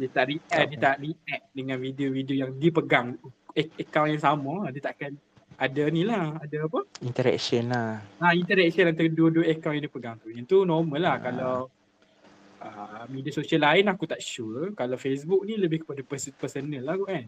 dia 0.00 0.08
tak 0.10 0.24
react 0.26 0.48
Tak 0.50 0.64
dia 0.66 0.78
tak 0.80 0.94
react 0.98 1.44
dengan 1.52 1.76
video-video 1.76 2.34
yang 2.38 2.52
dipegang 2.54 3.06
ak- 3.50 3.76
akaun 3.78 4.08
yang 4.10 4.22
sama 4.22 4.54
dia 4.70 4.80
takkan 4.82 5.12
ada 5.54 5.82
ni 5.86 6.02
lah 6.02 6.34
ada 6.34 6.56
apa 6.64 6.80
Interaction 7.00 7.68
lah. 7.68 8.00
ha 8.16 8.32
interaction 8.32 8.88
antara 8.88 9.08
dua-dua 9.08 9.44
akaun 9.46 9.76
yang 9.76 9.84
dia 9.84 9.92
pegang 9.92 10.16
tu 10.16 10.28
yang 10.28 10.44
tu 10.44 10.64
normal 10.64 10.98
lah 10.98 11.12
Ah. 11.12 11.20
kalau 11.20 11.54
uh, 12.58 13.04
media 13.06 13.28
sosial 13.30 13.60
lain 13.60 13.84
aku 13.86 14.04
tak 14.04 14.18
sure 14.18 14.72
kalau 14.72 14.96
Facebook 14.96 15.42
ni 15.42 15.54
lebih 15.54 15.82
kepada 15.82 16.00
pers- 16.00 16.32
personal 16.32 16.80
lah 16.80 16.96
kot 16.96 17.08
kan 17.08 17.26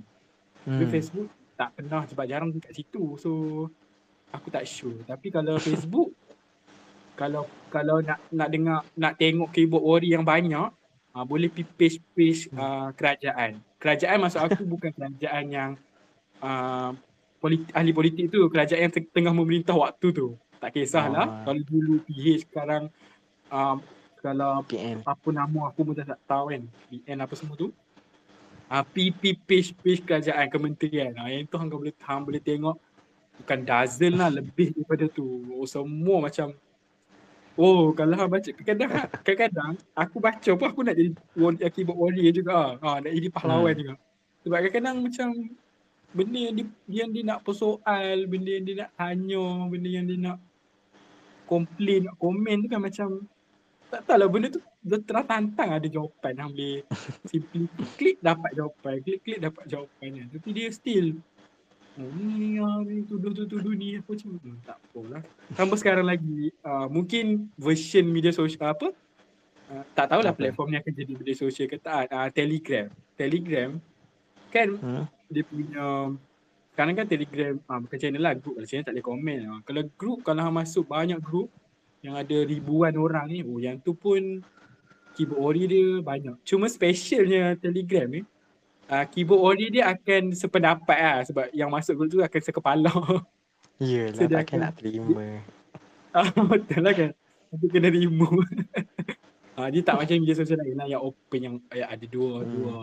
tapi 0.62 0.80
Hmm. 0.80 0.88
Facebook 0.88 1.26
tak 1.52 1.74
pernah 1.74 2.02
sebab 2.04 2.24
jarang 2.24 2.48
dekat 2.48 2.72
situ 2.72 3.16
so 3.16 3.30
aku 4.30 4.48
tak 4.48 4.64
sure 4.64 4.96
tapi 5.04 5.28
kalau 5.28 5.58
Facebook 5.66 6.14
kalau 7.12 7.42
kalau 7.68 8.00
nak 8.00 8.22
nak 8.30 8.48
dengar 8.48 8.80
nak 8.94 9.12
tengok 9.14 9.50
keyboard 9.50 9.82
warrior 9.82 10.12
yang 10.14 10.24
banyak 10.24 10.70
uh, 11.16 11.24
boleh 11.24 11.48
pergi 11.52 11.68
page-page 11.76 12.40
uh, 12.56 12.90
kerajaan. 12.96 13.60
Kerajaan 13.76 14.16
maksud 14.20 14.40
aku 14.40 14.62
bukan 14.64 14.90
kerajaan 14.92 15.44
yang 15.52 15.70
uh, 16.40 16.96
politi- 17.38 17.72
ahli 17.76 17.92
politik 17.92 18.32
tu. 18.32 18.48
Kerajaan 18.48 18.88
yang 18.88 18.94
teng- 18.94 19.10
tengah 19.12 19.32
memerintah 19.34 19.76
waktu 19.76 20.12
tu. 20.12 20.36
Tak 20.62 20.78
kisahlah. 20.78 21.26
Ah. 21.26 21.42
kalau 21.42 21.62
dulu 21.66 21.98
PH 22.06 22.46
sekarang 22.46 22.86
um, 23.50 23.82
kalau 24.22 24.62
PN. 24.62 25.02
apa 25.02 25.28
nama 25.34 25.60
aku 25.66 25.82
pun 25.82 25.94
tak 25.98 26.14
tahu 26.24 26.54
kan. 26.54 26.62
PN 26.88 27.18
apa 27.18 27.34
semua 27.34 27.58
tu. 27.58 27.74
Ah 28.70 28.86
PP 28.86 29.36
page 29.44 29.74
page 29.82 30.00
kerajaan 30.06 30.46
kementerian. 30.48 31.12
Ah 31.18 31.28
yang 31.28 31.44
tu 31.50 31.58
hang 31.58 31.68
boleh 31.68 31.92
hang 31.98 32.22
boleh 32.22 32.40
tengok. 32.40 32.78
Bukan 33.42 33.58
dozen 33.66 34.14
lah 34.14 34.30
lebih 34.30 34.70
daripada 34.70 35.10
tu. 35.10 35.42
Oh, 35.58 35.66
semua 35.66 36.22
macam 36.22 36.54
oh 37.58 37.92
kalau 37.92 38.14
hang 38.16 38.30
baca 38.30 38.50
kadang-kadang 38.52 39.08
kadang-kadang 39.24 39.72
aku 39.92 40.16
baca 40.18 40.50
pun 40.56 40.66
aku 40.68 40.80
nak 40.84 40.94
jadi 40.96 41.10
war, 41.36 41.52
keyboard 41.72 41.98
warrior 41.98 42.32
juga. 42.32 42.76
Ah 42.80 42.98
nak 43.00 43.12
jadi 43.12 43.28
pahlawan 43.28 43.72
Hmm. 43.72 43.80
juga. 43.80 43.94
Sebab 44.42 44.58
kadang-kadang 44.58 44.96
macam 45.02 45.28
benda 46.12 46.38
yang 46.38 46.54
dia, 46.58 46.66
yang 46.90 47.10
dia 47.14 47.22
nak 47.24 47.40
persoal 47.40 48.28
benda 48.28 48.50
yang 48.52 48.64
dia 48.68 48.76
nak 48.84 48.90
tanya 48.96 49.44
benda 49.70 49.88
yang 49.88 50.04
dia 50.04 50.18
nak 50.20 50.38
komplain 51.48 52.08
nak 52.08 52.16
komen 52.16 52.56
tu 52.64 52.68
kan 52.68 52.80
macam 52.80 53.08
tak 53.92 54.08
tahu 54.08 54.16
lah 54.24 54.28
benda 54.28 54.48
tu 54.48 54.60
dia 54.82 54.98
terang 54.98 55.26
tantang 55.28 55.70
ada 55.78 55.88
jawapan. 55.88 56.32
Hang 56.40 56.52
boleh 56.56 56.82
simply 57.28 57.68
klik 58.00 58.16
dapat 58.24 58.50
jawapan 58.56 58.94
klik 59.04 59.20
klik 59.22 59.38
dapat 59.38 59.64
jawapan. 59.68 60.08
Kan 60.16 60.26
tapi 60.32 60.48
dia 60.52 60.68
still 60.72 61.20
ni 62.00 62.56
ah, 62.56 62.80
ni 62.80 63.04
tuduh 63.04 63.36
tu 63.36 63.44
tuduh 63.44 63.74
ni 63.76 64.00
apa 64.00 64.10
macam 64.12 64.28
hmm, 64.40 64.58
tak 64.64 64.78
apalah. 64.80 65.22
Tambah 65.52 65.76
sekarang 65.76 66.06
lagi 66.08 66.48
uh, 66.64 66.88
mungkin 66.88 67.52
version 67.60 68.08
media 68.08 68.32
sosial 68.32 68.72
apa? 68.72 68.92
Uh, 69.68 69.84
tak 69.92 70.08
tahulah 70.12 70.32
Apa? 70.32 70.40
platform 70.48 70.72
ni 70.72 70.76
akan 70.80 70.92
jadi 70.92 71.12
media 71.16 71.36
sosial 71.36 71.68
ke 71.68 71.76
tak. 71.76 72.08
Uh, 72.08 72.28
telegram. 72.32 72.88
Telegram 73.16 73.76
kan? 74.52 74.68
Hmm? 74.80 75.06
dia 75.32 75.44
punya 75.48 76.12
sekarang 76.72 76.94
kan 76.96 77.06
telegram 77.08 77.54
ah, 77.68 77.80
bukan 77.80 77.98
channel 78.00 78.20
lah 78.20 78.32
group 78.36 78.60
kalau 78.60 78.68
channel 78.68 78.84
tak 78.84 78.94
boleh 78.96 79.06
komen 79.08 79.38
ah. 79.48 79.60
kalau 79.64 79.82
group 79.96 80.18
kalau 80.24 80.40
hang 80.44 80.56
masuk 80.56 80.84
banyak 80.84 81.20
group 81.20 81.48
yang 82.04 82.16
ada 82.16 82.36
ribuan 82.44 82.92
orang 83.00 83.32
ni 83.32 83.40
oh 83.44 83.60
yang 83.60 83.80
tu 83.80 83.96
pun 83.96 84.44
keyboard 85.12 85.40
ori 85.40 85.62
dia 85.68 86.00
banyak. 86.00 86.36
Cuma 86.42 86.66
specialnya 86.72 87.54
telegram 87.60 88.08
ni 88.08 88.20
ah, 88.86 89.04
keyboard 89.04 89.42
ori 89.44 89.66
dia 89.70 89.88
akan 89.88 90.32
sependapat 90.32 90.96
lah 90.96 91.18
sebab 91.22 91.44
yang 91.52 91.68
masuk 91.68 91.94
group 91.94 92.10
tu 92.10 92.18
akan 92.18 92.40
sekepala. 92.40 92.90
Yelah 93.78 94.14
So, 94.16 94.24
takkan 94.24 94.40
akan- 94.40 94.60
nak 94.60 94.72
terima. 94.76 95.26
Ah, 96.12 96.28
betul 96.28 96.80
lah 96.80 96.92
kan. 96.92 97.10
Nanti 97.48 97.66
kena 97.68 97.88
remove. 97.88 98.44
Ah, 99.52 99.68
dia 99.68 99.80
tak 99.80 99.94
macam 99.94 100.16
media 100.16 100.32
sosial 100.32 100.56
lain 100.56 100.72
lah 100.74 100.88
yang 100.88 101.02
open 101.02 101.36
yang, 101.38 101.56
yang 101.68 101.84
ada 101.86 102.06
dua 102.06 102.40
Hmm. 102.40 102.48
dua 102.48 102.76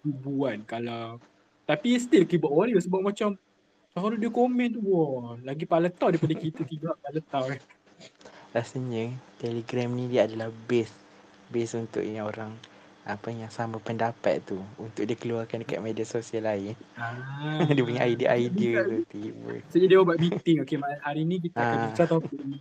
ribuan 0.00 0.56
kalau. 0.64 1.20
Tapi 1.62 1.96
still 1.96 2.24
keyboard 2.24 2.48
warrior 2.50 2.80
sebab 2.80 3.00
macam 3.02 3.36
cara 3.90 4.14
dia 4.14 4.26
komen 4.26 4.68
tu 4.70 4.80
wah 4.82 5.36
lagi 5.38 5.64
paletau 5.64 6.08
daripada 6.08 6.32
kita 6.34 6.60
tiga 6.62 6.96
paletau 6.98 7.44
kan 7.46 7.60
Rasanya 8.50 9.12
Telegram 9.36 9.86
ni 9.88 10.04
dia 10.06 10.24
adalah 10.24 10.48
base 10.64 10.90
base 11.46 11.72
untuk 11.74 12.00
yang 12.00 12.24
orang 12.24 12.56
apa 13.04 13.28
yang 13.28 13.52
sama 13.52 13.76
pendapat 13.76 14.40
tu 14.42 14.56
untuk 14.74 15.04
dia 15.04 15.12
keluarkan 15.12 15.60
dekat 15.60 15.76
media 15.78 16.02
sosial 16.02 16.48
lain. 16.48 16.72
ah, 16.96 17.60
dia 17.76 17.84
punya 17.84 18.00
idea-idea 18.02 18.80
tu 18.82 19.04
tiba. 19.06 19.60
Jadi 19.68 19.84
dia 19.84 20.00
buat 20.00 20.16
meeting 20.16 20.64
okay 20.64 20.80
hari 21.00 21.22
ni 21.22 21.36
kita 21.38 21.54
akan 21.54 21.68
Ah. 21.68 21.82
bincang 21.86 22.08
topik 22.10 22.40
ni 22.40 22.56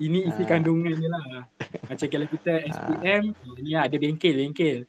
ini 0.00 0.26
isi 0.26 0.42
Ah. 0.42 0.48
kandungan 0.48 0.90
dia 0.90 1.06
lah 1.06 1.46
macam 1.86 2.06
kalau 2.08 2.26
kita 2.26 2.52
SPM 2.66 3.22
ni 3.60 3.70
lah 3.70 3.86
ada 3.86 3.94
bengkel 3.94 4.34
bengkel 4.34 4.78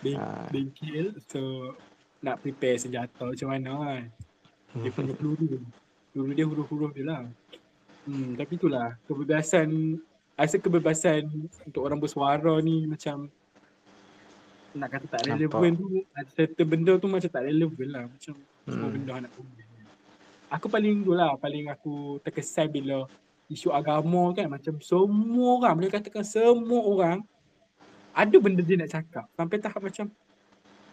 Beng, 0.00 0.16
Ah. 0.16 0.48
bengkel 0.48 1.12
so 1.24 1.72
nak 2.18 2.40
prepare 2.40 2.76
senjata 2.76 3.20
macam 3.22 3.48
mana 3.48 3.70
kan 3.78 4.02
dia 4.76 4.90
punya 4.90 5.12
peluru 5.14 5.60
peluru 6.10 6.32
dia 6.32 6.44
huruf-huruf 6.44 6.92
dia 6.92 7.04
lah 7.06 7.22
hmm, 8.04 8.36
tapi 8.36 8.52
itulah 8.56 8.96
kebebasan 9.04 10.00
rasa 10.40 10.56
kebebasan 10.56 11.28
untuk 11.68 11.84
orang 11.84 12.00
bersuara 12.00 12.56
ni 12.64 12.88
macam 12.88 13.28
nak 14.70 14.88
kata 14.88 15.06
tak 15.10 15.20
Nampak. 15.26 15.34
relevan 15.36 15.70
tu 15.76 15.86
ada 16.14 16.30
certain 16.30 16.66
benda 16.66 16.92
tu 16.96 17.06
macam 17.10 17.30
tak 17.30 17.42
relevan 17.42 17.88
lah 17.90 18.04
macam 18.06 18.34
semua 18.64 18.86
Hmm. 18.86 18.94
benda 18.94 19.12
nak 19.26 19.32
komen 19.34 19.64
aku 20.50 20.66
paling 20.66 20.96
tu 21.06 21.12
lah 21.14 21.30
paling 21.38 21.66
aku 21.70 22.18
terkesan 22.22 22.66
bila 22.70 23.06
isu 23.50 23.70
agama 23.74 24.30
kan 24.34 24.46
macam 24.46 24.78
semua 24.82 25.48
orang 25.58 25.74
boleh 25.78 25.90
katakan 25.90 26.22
semua 26.22 26.80
orang 26.86 27.18
ada 28.14 28.36
benda 28.38 28.62
dia 28.62 28.78
nak 28.78 28.90
cakap 28.90 29.26
sampai 29.34 29.56
tahap 29.58 29.82
macam 29.82 30.06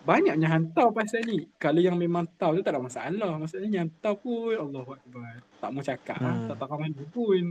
banyaknya 0.05 0.47
hantar 0.47 0.87
pasal 0.93 1.21
ni 1.25 1.45
kalau 1.61 1.81
yang 1.81 1.97
memang 1.97 2.25
tahu 2.39 2.61
tu 2.61 2.63
tak 2.63 2.77
ada 2.77 2.81
masalah 2.81 3.31
maksudnya 3.37 3.83
yang 3.83 3.89
tahu 3.99 4.15
pun 4.23 4.55
Allahu 4.57 4.95
Akbar 4.95 5.41
tak 5.61 5.69
mau 5.73 5.83
cakap 5.83 6.17
hmm. 6.17 6.33
Hmm. 6.33 6.47
tak 6.49 6.55
tahu 6.61 6.77
mana 6.77 7.03
pun 7.13 7.43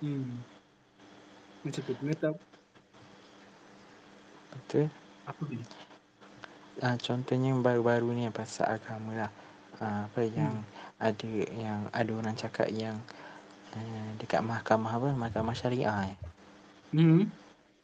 hmm. 0.00 0.30
Macam 1.64 1.82
tu 1.86 1.92
kena 1.98 2.14
tahu 2.22 2.36
Betul. 4.52 4.88
apa 5.28 5.42
ni 5.50 5.64
Ah, 6.80 6.96
contohnya 7.06 7.52
yang 7.52 7.60
baru-baru 7.66 8.08
ni 8.16 8.22
yang 8.26 8.32
pasal 8.40 8.66
agama 8.76 9.12
lah. 9.12 9.32
Ah, 9.84 10.00
apa 10.08 10.20
yang 10.38 10.54
ada 11.00 11.28
yang 11.64 11.80
ada 11.92 12.10
orang 12.20 12.36
cakap 12.42 12.68
yang 12.72 12.96
uh, 13.76 14.08
dekat 14.20 14.40
mahkamah 14.44 14.92
apa 14.96 15.08
mahkamah 15.22 15.56
syariah 15.56 16.12
eh. 16.12 16.16
hmm. 16.92 17.32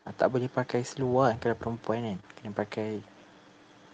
Ah, 0.06 0.14
tak 0.18 0.28
boleh 0.32 0.48
pakai 0.58 0.82
seluar 0.90 1.30
kalau 1.42 1.56
perempuan 1.60 2.00
kan. 2.08 2.18
Kena 2.36 2.50
pakai 2.60 2.90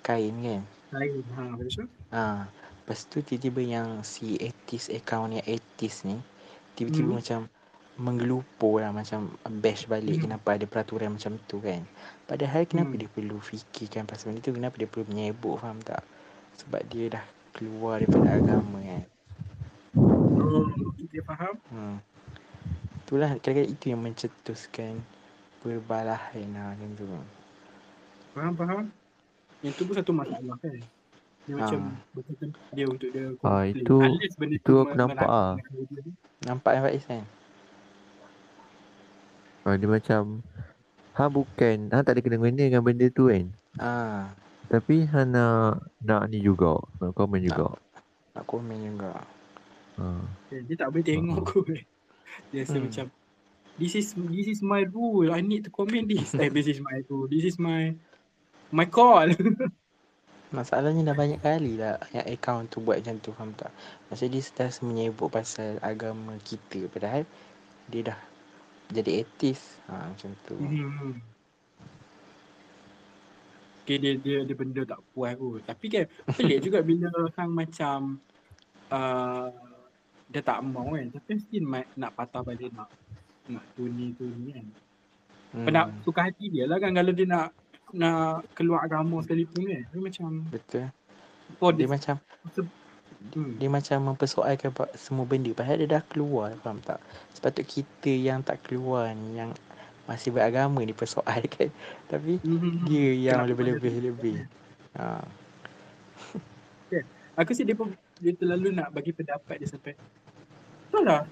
kain 0.07 0.37
kan. 0.47 0.63
lain 0.93 1.25
ha 1.35 1.43
betul 1.59 1.89
Ah, 2.13 2.45
lepas 2.85 3.01
tu 3.11 3.19
tiba-tiba 3.25 3.63
yang 3.65 3.89
si 4.05 4.37
etis 4.49 4.85
account 4.93 5.33
yang 5.37 5.47
etis 5.49 6.05
ni 6.09 6.17
tiba-tiba 6.77 7.09
Hmm. 7.09 7.19
macam 7.19 7.41
menggelupur 7.95 8.81
lah 8.81 8.91
macam 8.91 9.29
bash 9.61 9.85
balik 9.85 10.17
Hmm. 10.17 10.25
kenapa 10.27 10.57
ada 10.57 10.65
peraturan 10.65 11.13
macam 11.13 11.37
tu 11.45 11.61
kan. 11.61 11.85
Padahal 12.25 12.65
kenapa 12.65 12.97
Hmm. 12.97 13.01
dia 13.05 13.09
perlu 13.09 13.37
fikirkan 13.39 14.09
pasal 14.09 14.33
benda 14.33 14.41
tu, 14.41 14.53
kenapa 14.53 14.75
dia 14.77 14.89
perlu 14.89 15.07
menyebut 15.09 15.61
faham 15.61 15.79
tak? 15.81 16.01
Sebab 16.57 16.81
dia 16.89 17.13
dah 17.13 17.25
keluar 17.53 18.01
daripada 18.01 18.33
agama 18.33 18.81
kan. 18.81 19.03
Oh, 19.95 20.67
kita 20.97 21.21
faham. 21.23 21.55
Hmm. 21.69 21.97
Itulah 23.05 23.37
kadang-kadang 23.37 23.69
itu 23.69 23.85
yang 23.87 24.01
mencetuskan 24.01 24.93
perbalahan 25.61 26.47
lah 26.57 26.73
macam 26.73 26.91
tu. 26.97 27.05
Faham, 28.33 28.53
faham. 28.57 28.81
Yang 29.61 29.73
tu 29.77 29.83
pun 29.85 29.95
satu 29.95 30.13
masalah 30.17 30.57
kan. 30.59 30.81
Dia 31.43 31.55
macam 31.59 31.81
Ah. 31.83 31.95
dia 32.73 32.85
untuk 32.87 33.09
dia 33.11 33.35
Ah, 33.43 33.67
complain. 33.67 33.75
itu- 33.77 34.17
itu 34.49 34.63
tu 34.65 34.75
aku 34.81 34.95
nampak 34.95 35.29
ah. 35.29 35.53
dia. 35.59 36.03
Nampak 36.43 36.71
kan 36.73 36.83
Faiz 36.83 37.05
kan? 37.05 37.23
Ah, 39.63 39.75
dia 39.79 39.87
macam 39.87 40.43
Ha 41.13 41.29
bukan, 41.29 41.93
Ha 41.93 42.01
tak 42.03 42.19
ada 42.19 42.21
kena-mena 42.25 42.67
dengan 42.67 42.83
benda 42.83 43.07
tu 43.13 43.29
kan 43.31 43.47
Ah, 43.79 44.33
Tapi 44.67 45.07
Ha 45.07 45.23
nak, 45.23 45.87
nak 46.03 46.27
ni 46.33 46.43
juga 46.43 46.81
Nak 46.99 47.13
komen 47.15 47.41
juga 47.43 47.77
nak 48.33 48.49
komen 48.49 48.81
juga. 48.81 49.13
ha. 50.01 50.25
Eh, 50.49 50.65
Dia 50.65 50.77
tak 50.81 50.89
boleh 50.89 51.05
tengok 51.05 51.45
kot. 51.45 51.69
Dia 52.49 52.65
rasa 52.65 52.81
Hmm. 52.81 52.89
macam 52.89 53.07
This 53.77 53.93
is 53.97 54.13
this 54.13 54.49
is 54.53 54.61
my 54.61 54.85
rule. 54.85 55.33
I 55.33 55.41
need 55.41 55.65
to 55.65 55.73
comment 55.73 56.05
this. 56.05 56.33
eh, 56.41 56.53
this 56.53 56.69
is 56.69 56.81
my 56.81 57.01
rule. 57.09 57.25
This 57.29 57.45
is 57.45 57.57
my 57.57 57.97
my 58.69 58.85
call. 58.89 59.29
Masalahnya 60.57 61.13
dah 61.13 61.17
banyak 61.17 61.41
kali 61.41 61.81
lah 61.81 61.97
yang 62.13 62.29
account 62.29 62.69
tu 62.69 62.85
buat 62.85 63.01
macam 63.01 63.17
tu 63.25 63.33
faham 63.33 63.53
tak? 63.57 63.73
Macam 64.13 64.29
dia 64.29 64.45
dah 64.53 64.69
menyebut 64.85 65.29
pasal 65.33 65.81
agama 65.81 66.37
kita 66.45 66.85
padahal 66.93 67.25
dia 67.89 68.13
dah 68.13 68.19
jadi 68.93 69.25
etis. 69.25 69.61
Ha, 69.89 70.13
macam 70.13 70.31
tu. 70.47 70.57
Hmm. 70.57 71.17
Okay, 73.83 73.99
dia, 73.99 74.15
dia, 74.15 74.47
dia 74.47 74.55
benda 74.55 74.87
tak 74.87 75.03
puas 75.11 75.35
kot. 75.35 75.59
Tapi 75.67 75.87
kan 75.91 76.05
pelik 76.39 76.59
juga 76.63 76.79
bila 76.87 77.11
hang 77.35 77.51
macam 77.51 78.23
uh, 78.95 79.51
dia 80.31 80.41
tak 80.41 80.63
mau 80.63 80.95
kan. 80.95 81.11
Tapi 81.11 81.31
still 81.43 81.67
ma- 81.67 81.91
nak 81.99 82.15
patah 82.15 82.47
balik 82.47 82.71
nak 82.73 82.89
nak 83.51 83.65
tu 83.75 83.91
ni 83.91 84.15
tu 84.15 84.23
ni 84.25 84.55
kan. 84.55 84.67
Hmm, 85.53 85.67
Penat 85.67 85.87
suka 86.07 86.31
hati 86.31 86.47
dia 86.49 86.65
lah 86.71 86.79
kan 86.79 86.95
kalau 86.95 87.11
dia 87.11 87.27
nak 87.27 87.51
nak 87.93 88.47
keluar 88.55 88.87
agama 88.87 89.19
sekalipun 89.21 89.67
kan. 89.67 89.83
Dia 89.83 89.99
macam 89.99 90.31
Betul. 90.49 90.87
for 91.59 91.75
Dia 91.75 91.85
this. 91.85 91.91
macam 91.91 92.17
Hmm. 93.33 93.55
dia 93.57 93.69
macam 93.71 94.13
mempersoalkan 94.13 94.75
semua 94.99 95.25
benda 95.25 95.55
padahal 95.55 95.79
dia 95.81 95.89
dah 95.99 96.03
keluar 96.11 96.53
faham 96.61 96.83
tak? 96.83 96.99
Sepatut 97.33 97.65
kita 97.65 98.11
yang 98.11 98.43
tak 98.43 98.61
keluar 98.67 99.15
ni 99.15 99.39
yang 99.39 99.55
masih 100.05 100.35
beragama 100.35 100.83
dipersoalkan. 100.83 101.71
Tapi 102.13 102.43
Hmm. 102.43 102.83
dia 102.85 103.33
yang 103.33 103.47
lebih-lebih 103.47 103.95
lebih. 104.13 104.37
Ha. 104.99 105.23
Aku 107.33 107.57
rasa 107.57 107.65
dia 107.65 107.73
pun 107.73 107.89
dia 108.21 108.37
terlalu 108.37 108.77
nak 108.77 108.93
bagi 108.93 109.09
pendapat 109.11 109.57
dia 109.57 109.69
sampai 109.73 109.97
Betul 110.93 111.09
lah 111.09 111.25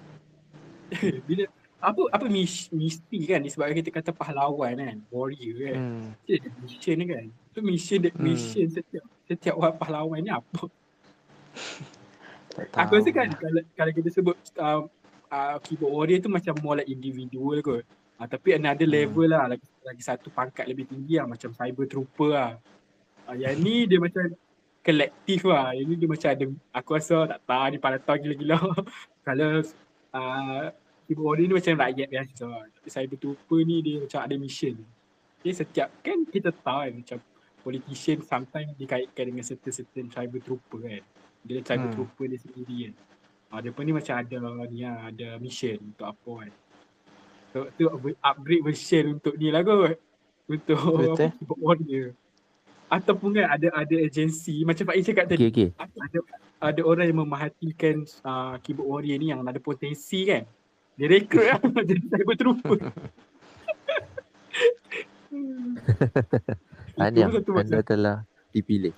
Bila 1.28 1.44
apa 1.80 2.00
apa 2.12 2.24
mis, 2.28 2.68
mesti 2.72 3.18
kan 3.24 3.40
disebabkan 3.40 3.76
kita 3.80 3.90
kata 3.92 4.10
pahlawan 4.12 4.76
kan 4.76 4.96
warrior 5.12 5.56
kan 5.72 5.76
Hmm. 5.80 6.06
dia 6.28 6.40
ada 6.40 6.48
mission 6.60 6.96
ni 6.96 7.04
kan 7.08 7.24
tu 7.52 7.60
mission 7.64 8.00
Hmm. 8.04 8.16
mission 8.20 8.66
setiap 8.68 9.04
setiap 9.28 9.54
orang 9.56 9.76
pahlawan 9.76 10.20
ni 10.20 10.28
apa 10.32 10.68
aku 12.74 12.92
rasa 12.98 13.10
kan 13.14 13.28
lah. 13.30 13.38
kalau 13.38 13.62
kalau 13.76 13.92
kita 13.94 14.08
sebut 14.10 14.36
uh, 14.58 14.84
uh, 15.30 15.56
keyboard 15.64 15.92
warrior 15.94 16.18
tu 16.20 16.28
macam 16.28 16.54
more 16.60 16.82
like 16.82 16.90
individual 16.90 17.58
kot. 17.62 17.84
Uh, 18.20 18.28
tapi 18.28 18.58
another 18.58 18.84
Hmm. 18.84 18.96
level 18.96 19.26
lah. 19.30 19.44
Lagi, 19.48 19.66
lagi 19.80 20.02
satu 20.04 20.28
pangkat 20.28 20.68
lebih 20.68 20.84
tinggi 20.90 21.16
lah 21.16 21.26
macam 21.30 21.50
cyber 21.54 21.86
trooper 21.88 22.30
lah. 22.36 22.52
Uh, 23.24 23.36
yang 23.38 23.56
ni 23.56 23.86
dia 23.88 23.96
macam 23.96 24.28
kolektif 24.84 25.40
lah. 25.46 25.72
Yang 25.72 25.86
ni 25.88 25.94
dia 25.96 26.08
macam 26.10 26.28
ada 26.28 26.44
aku 26.76 26.90
rasa 26.98 27.16
tak 27.30 27.40
tahu 27.48 27.66
ni 27.72 27.78
pada 27.80 27.96
tahu 28.02 28.16
gila-gila. 28.20 28.58
Kalau 29.26 29.50
uh, 30.12 30.62
keyboard 31.08 31.26
warrior 31.26 31.46
ni 31.48 31.54
macam 31.56 31.72
rakyat 31.80 32.08
biasa 32.10 32.46
tapi 32.76 32.88
cyber 32.92 33.16
trooper 33.16 33.60
ni 33.64 33.76
dia 33.80 33.96
macam 34.04 34.20
ada 34.20 34.34
mission. 34.36 34.76
Dia 35.40 35.52
setiap 35.56 35.88
kan 36.04 36.28
kita 36.28 36.52
tahu 36.52 36.80
kan 36.84 36.92
macam 36.92 37.18
politician 37.60 38.20
sometimes 38.24 38.72
dikaitkan 38.76 39.24
dengan 39.32 39.44
certain-certain 39.44 40.08
cyber 40.12 40.40
trooper 40.44 40.80
kan 40.84 41.04
dia 41.44 41.58
cyber 41.64 41.88
Hmm. 41.88 41.94
trooper 41.96 42.26
dia 42.28 42.40
sendiri 42.40 42.76
kan 42.88 42.94
Ah, 43.50 43.58
dia 43.58 43.74
pun 43.74 43.82
ni 43.82 43.90
macam 43.90 44.14
ada 44.14 44.38
ni 44.70 44.86
lah, 44.86 45.10
ada 45.10 45.34
mission 45.42 45.74
untuk 45.82 46.06
apa 46.06 46.46
kan. 46.46 46.52
So, 47.50 47.66
tu 47.74 47.90
upgrade 48.22 48.62
version 48.62 49.18
untuk 49.18 49.34
ni 49.34 49.50
lah 49.50 49.66
kot. 49.66 49.98
Untuk 50.46 50.78
Betul. 50.78 51.18
apa, 51.18 51.34
keyboard 51.34 51.58
warrior. 51.58 52.14
Ataupun 52.86 53.34
kan 53.34 53.50
ada 53.50 53.74
ada 53.74 53.96
agensi 54.06 54.62
macam 54.62 54.86
Pak 54.86 55.02
cakap 55.02 55.30
tadi 55.30 55.46
Okay 55.46 55.74
okay 55.74 55.74
ada 55.78 56.18
ada 56.62 56.80
orang 56.86 57.06
yang 57.10 57.22
memerhatikan 57.26 58.06
uh, 58.22 58.54
keyboard 58.62 58.86
warrior 58.86 59.18
ni 59.18 59.34
yang 59.34 59.42
ada 59.42 59.58
potensi 59.58 60.30
kan. 60.30 60.46
Dia 60.94 61.10
rekrut 61.10 61.50
lah 61.50 61.58
jadi 61.90 62.02
cyber 62.06 62.36
trooper. 62.38 62.78
Tahniah 66.98 67.26
Anda 67.34 67.50
macam 67.50 67.82
telah 67.82 68.16
dipilih 68.54 68.94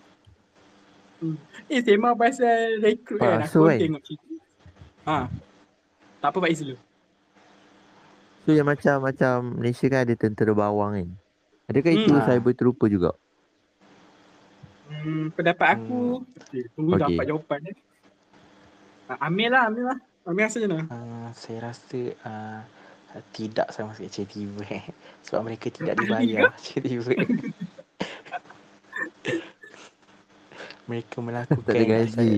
Eh 1.70 1.80
sembang 1.80 2.18
pasal 2.18 2.82
rekrut 2.82 3.22
kan 3.22 3.46
so 3.46 3.62
Aku 3.62 3.70
kan? 3.70 3.78
tengok 3.78 4.02
cerita 4.02 4.26
Ha 5.06 5.18
Tak 6.18 6.28
apa 6.34 6.46
Is 6.50 6.60
dulu 6.62 6.76
So 8.42 8.50
yang 8.50 8.66
macam 8.66 9.06
Macam 9.06 9.62
Malaysia 9.62 9.86
kan 9.86 10.02
ada 10.02 10.14
tentera 10.18 10.52
bawang 10.52 10.92
kan 10.98 11.08
Adakah 11.70 11.92
itu 11.94 12.10
Hmm. 12.18 12.26
cyber 12.26 12.52
trooper 12.58 12.88
juga? 12.90 13.10
hmm, 14.90 15.30
Pendapat 15.38 15.68
aku 15.78 16.26
okay, 16.42 16.62
Tunggu 16.74 16.98
Okay. 16.98 17.06
dapat 17.06 17.24
jawapan 17.30 17.60
eh. 17.70 17.76
Ah, 19.06 19.18
Ambil 19.30 19.48
lah 19.54 19.62
Ambil 19.70 19.84
lah 19.94 19.98
Ambil 20.26 20.42
rasa 20.46 20.58
macam 20.58 20.70
mana 20.74 20.86
Uh, 20.90 21.28
saya 21.38 21.58
rasa 21.70 22.00
uh, 22.26 22.60
tidak 23.32 23.68
sama 23.72 23.92
sekali 23.96 24.08
CCTV 24.10 24.56
sebab 25.24 25.40
mereka 25.46 25.68
tidak 25.72 25.96
dibayar 26.00 26.48
CCTV. 26.58 27.06
mereka 30.86 31.16
melakukan 31.22 31.64
Tak 31.64 31.74
ada 31.78 31.86
gaji 31.86 32.30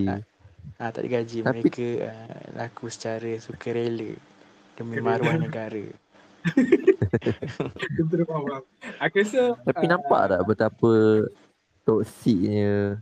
Ah, 0.74 0.80
ah, 0.80 0.90
tak 0.90 1.04
ada 1.04 1.08
gaji. 1.20 1.38
Tapi- 1.44 1.60
Mereka 1.60 1.86
uh, 2.02 2.44
laku 2.56 2.88
secara 2.88 3.36
sukarela 3.38 4.16
demi 4.74 4.96
maruah 4.98 5.38
negara. 5.38 5.84
Aku 9.04 9.16
rasa 9.20 9.56
Tapi 9.64 9.84
ah, 9.86 9.90
nampak 9.96 10.22
tak 10.28 10.42
betapa 10.44 10.92
toksiknya 11.84 13.00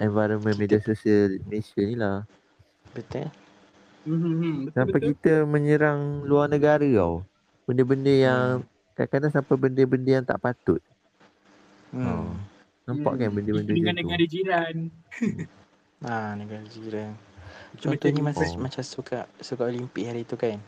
environment 0.00 0.56
media 0.58 0.80
sosial 0.80 1.40
Malaysia 1.48 1.80
ni 1.80 1.96
lah. 1.96 2.24
Betul? 2.92 3.28
hmm, 4.04 4.18
hmm, 4.20 4.34
hmm, 4.36 4.56
Sampai 4.76 5.00
kita 5.00 5.48
menyerang 5.48 6.24
luar 6.24 6.50
negara 6.50 6.84
tau. 6.84 7.24
Benda-benda 7.64 8.12
yang 8.12 8.44
kadang-kadang 8.92 9.32
sampai 9.32 9.54
benda-benda 9.56 10.10
yang 10.20 10.26
tak 10.26 10.40
patut. 10.40 10.80
Hmm. 11.94 12.36
Nampak 12.84 13.12
kan 13.16 13.28
benda-benda 13.30 13.70
Dengan 13.70 13.84
macam 13.86 13.96
tu? 13.96 14.02
negara 14.04 14.24
jiran 14.26 14.76
Ah, 16.04 16.32
negara 16.34 16.64
jiran. 16.66 17.16
Contohnya 17.74 18.20
macam- 18.20 18.44
macam, 18.44 18.48
Oh. 18.50 18.62
macam 18.62 18.82
suka 18.82 19.18
suka 19.38 19.62
Olimpik 19.64 20.04
hari 20.04 20.22
tu 20.22 20.36
kan. 20.36 20.60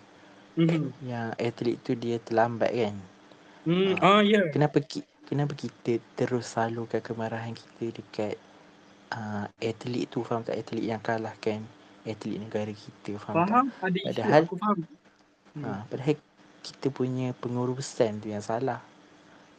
hmm. 0.55 0.96
Yang 1.05 1.27
atlet 1.38 1.77
tu 1.79 1.92
dia 1.92 2.17
terlambat 2.19 2.73
kan. 2.73 2.96
Hmm. 3.62 3.92
Oh 4.00 4.19
ya 4.19 4.40
yeah. 4.40 4.44
Kenapa 4.48 4.81
ki, 4.81 5.00
kenapa 5.25 5.52
kita 5.52 5.98
terus 6.14 6.48
salurkan 6.48 6.98
kemarahan 6.98 7.52
kita 7.52 7.92
dekat 7.92 8.35
uh, 9.10 9.44
atlet 9.60 10.06
tu 10.06 10.23
faham 10.23 10.40
tak 10.40 10.56
atlet 10.56 10.87
yang 10.87 10.98
kalahkan 10.98 11.60
atlet 12.02 12.38
negara 12.38 12.71
kita 12.71 13.19
faham, 13.19 13.37
tak? 13.37 13.46
Faham 13.46 13.67
ada 13.83 13.98
isu 13.98 14.08
Padahal- 14.08 14.46
aku 14.46 14.56
faham 14.56 14.79
hmm. 15.52 15.62
Ha, 15.62 15.71
padahal 15.85 16.17
kita 16.62 16.87
punya 16.88 17.29
pengurusan 17.35 18.19
tu 18.19 18.29
yang 18.29 18.40
salah. 18.40 18.81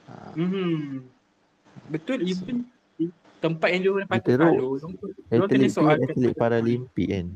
Ha, 0.06 0.34
Hmm. 0.34 1.06
Betul 1.88 2.18
even 2.22 2.66
i- 2.98 3.14
tempat 3.38 3.70
yang 3.70 3.82
dia 3.82 4.08
patut 4.08 4.34
teruk. 4.34 4.50
lalu. 4.52 4.70
Dia 5.24 5.36
orang 5.36 5.50
kena 5.50 5.68
soalkan 5.68 6.10
atlet 6.10 6.34
Paralimpik 6.34 7.08
kan. 7.08 7.28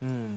hmm. 0.00 0.34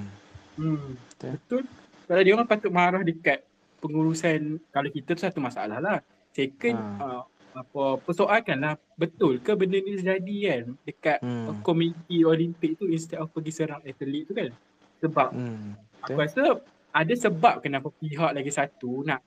Hmm. 0.56 0.88
Betul. 1.18 1.64
Kalau 2.06 2.22
dia 2.22 2.34
orang 2.34 2.50
patut 2.50 2.70
marah 2.70 3.02
dekat 3.02 3.46
pengurusan 3.80 4.60
kalau 4.70 4.90
kita 4.90 5.14
tu 5.14 5.22
satu 5.22 5.40
masalah 5.40 5.80
lah. 5.80 5.98
Second 6.30 6.78
Ha. 6.78 7.02
uh, 7.02 7.24
apa 7.50 7.98
persoalkanlah 8.00 8.78
betul 8.94 9.42
ke 9.42 9.58
benda 9.58 9.76
ni 9.76 9.98
terjadi 9.98 10.38
kan 10.46 10.64
dekat 10.86 11.18
hmm. 11.20 11.66
komiti 11.66 12.22
Olimpik 12.22 12.78
tu 12.78 12.86
instead 12.86 13.18
of 13.18 13.34
pergi 13.34 13.52
serang 13.52 13.82
atlet 13.82 14.24
tu 14.24 14.34
kan. 14.34 14.52
Sebab 15.00 15.28
Hmm. 15.32 15.74
Aku 16.00 16.16
rasa 16.16 16.64
ada 16.90 17.14
sebab 17.14 17.60
kenapa 17.60 17.92
pihak 17.92 18.32
lagi 18.32 18.50
satu 18.50 19.04
nak 19.04 19.20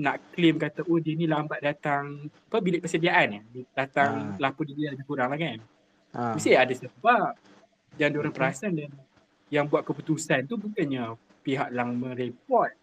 nak 0.00 0.32
claim 0.32 0.56
kata 0.56 0.80
oh 0.82 0.96
dia 0.96 1.12
ni 1.12 1.28
lambat 1.28 1.60
datang 1.60 2.04
apa 2.26 2.56
bilik 2.58 2.80
persediaan 2.80 3.36
ya 3.36 3.40
datang 3.76 4.34
Ah. 4.34 4.48
lapor 4.48 4.64
dia 4.64 4.88
lebih 4.88 5.04
kurang 5.04 5.28
lah 5.28 5.36
kan 5.36 5.60
Ha. 6.10 6.34
mesti 6.34 6.56
ada 6.56 6.72
sebab 6.72 7.36
dan 7.94 8.08
diorang 8.10 8.32
perasan 8.32 8.74
dan 8.74 8.90
yang 9.46 9.66
buat 9.66 9.82
keputusan 9.82 10.42
tu 10.42 10.56
bukannya 10.56 11.14
pihak 11.40 11.70
yang 11.70 11.94
mereport. 11.94 12.74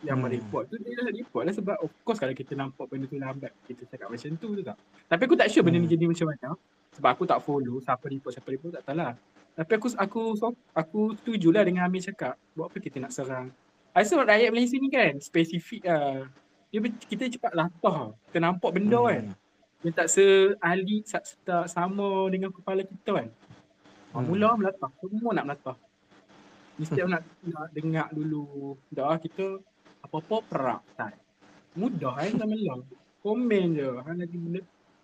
Yang 0.00 0.16
Hmm. 0.16 0.24
mereport 0.24 0.64
tu 0.66 0.74
dia 0.78 0.96
dah 0.96 1.10
report 1.10 1.42
lah 1.44 1.52
sebab 1.52 1.76
of 1.78 1.92
course 2.00 2.16
kalau 2.16 2.32
kita 2.32 2.54
nampak 2.54 2.86
benda 2.86 3.04
tu 3.04 3.18
lambat 3.18 3.52
kita 3.66 3.84
cakap 3.86 4.08
macam 4.08 4.30
tu 4.34 4.48
tu 4.54 4.62
tak. 4.62 4.74
Tapi 5.06 5.22
aku 5.26 5.36
tak 5.36 5.46
sure 5.46 5.60
benda 5.60 5.76
ni 5.76 5.86
Hmm. 5.86 5.92
jadi 5.92 6.04
macam 6.08 6.26
mana 6.26 6.48
sebab 6.90 7.10
aku 7.12 7.24
tak 7.24 7.38
follow 7.38 7.76
siapa 7.78 8.06
report 8.08 8.32
siapa 8.32 8.48
report 8.48 8.70
tak 8.72 8.82
tahu 8.82 8.96
lah. 8.96 9.12
Tapi 9.52 9.72
aku 9.76 9.86
aku 9.94 10.22
so, 10.34 10.46
aku 10.72 11.00
setujulah 11.16 11.62
dengan 11.62 11.84
Amir 11.84 12.00
cakap 12.00 12.34
buat 12.50 12.66
apa 12.66 12.78
kita 12.78 12.96
nak 12.98 13.12
serang. 13.12 13.46
I 13.90 14.06
rasa 14.06 14.22
rakyat 14.22 14.50
Malaysia 14.54 14.78
ni 14.78 14.86
kan 14.86 15.18
spesifik 15.18 15.82
lah. 15.82 16.30
Dia 16.70 16.78
kita 17.10 17.26
cepat 17.26 17.52
latah. 17.58 18.14
Kita 18.30 18.38
nampak 18.38 18.70
benda 18.78 19.02
Hmm. 19.02 19.10
kan. 19.10 19.24
Dia 19.82 19.90
tak 19.96 20.08
seahli 20.12 21.02
tak, 21.02 21.24
tak 21.42 21.66
sama 21.66 22.30
dengan 22.30 22.54
kepala 22.54 22.86
kita 22.86 23.18
kan. 23.18 23.28
Hmm. 24.14 24.22
Hmm. 24.22 24.26
Mula 24.30 24.48
melatah. 24.54 24.90
Semua 25.02 25.30
nak 25.34 25.44
melatah. 25.50 25.76
Mesti 26.78 26.98
nak, 27.10 27.26
nak 27.42 27.66
dengar 27.74 28.06
dulu. 28.14 28.78
Dah 28.94 29.18
kita 29.18 29.58
apa-apa 30.06 30.36
perak. 30.46 30.82
Tak. 30.94 31.18
Mudah 31.74 32.14
kan 32.14 32.38
sama 32.38 32.54
long. 32.54 32.82
Komen 33.20 33.66
je. 33.74 33.90
Ha, 34.00 34.10
lagi 34.16 34.36
benda, 34.38 34.60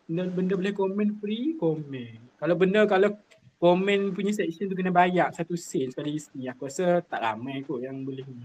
benda, 0.06 0.22
benda 0.30 0.54
boleh 0.56 0.74
komen 0.74 1.08
free, 1.18 1.58
komen. 1.58 2.16
Kalau 2.38 2.54
benda 2.54 2.86
kalau 2.86 3.18
komen 3.56 4.12
punya 4.12 4.32
section 4.32 4.68
tu 4.68 4.76
kena 4.76 4.92
bayar 4.92 5.32
satu 5.32 5.56
sen 5.56 5.88
sekali 5.88 6.16
isi. 6.16 6.44
Aku 6.46 6.68
rasa 6.68 7.00
tak 7.00 7.20
ramai 7.20 7.64
kot 7.64 7.80
yang 7.80 8.04
boleh 8.04 8.24
ni. 8.24 8.44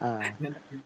Nak- 0.00 0.60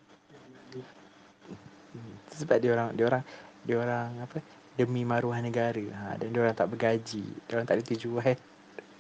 sebab 2.39 2.57
dia 2.63 2.71
orang 2.77 2.89
dia 2.95 3.05
orang 3.11 3.23
dia 3.67 3.77
orang 3.83 4.09
apa 4.23 4.39
demi 4.79 5.03
maruah 5.03 5.43
negara. 5.43 5.83
Ha, 5.91 6.15
dan 6.17 6.31
dia 6.31 6.41
orang 6.41 6.55
tak 6.55 6.71
bergaji. 6.71 7.25
Dia 7.47 7.53
orang 7.59 7.67
tak 7.67 7.83
ada 7.83 7.85
tujuan. 7.91 8.37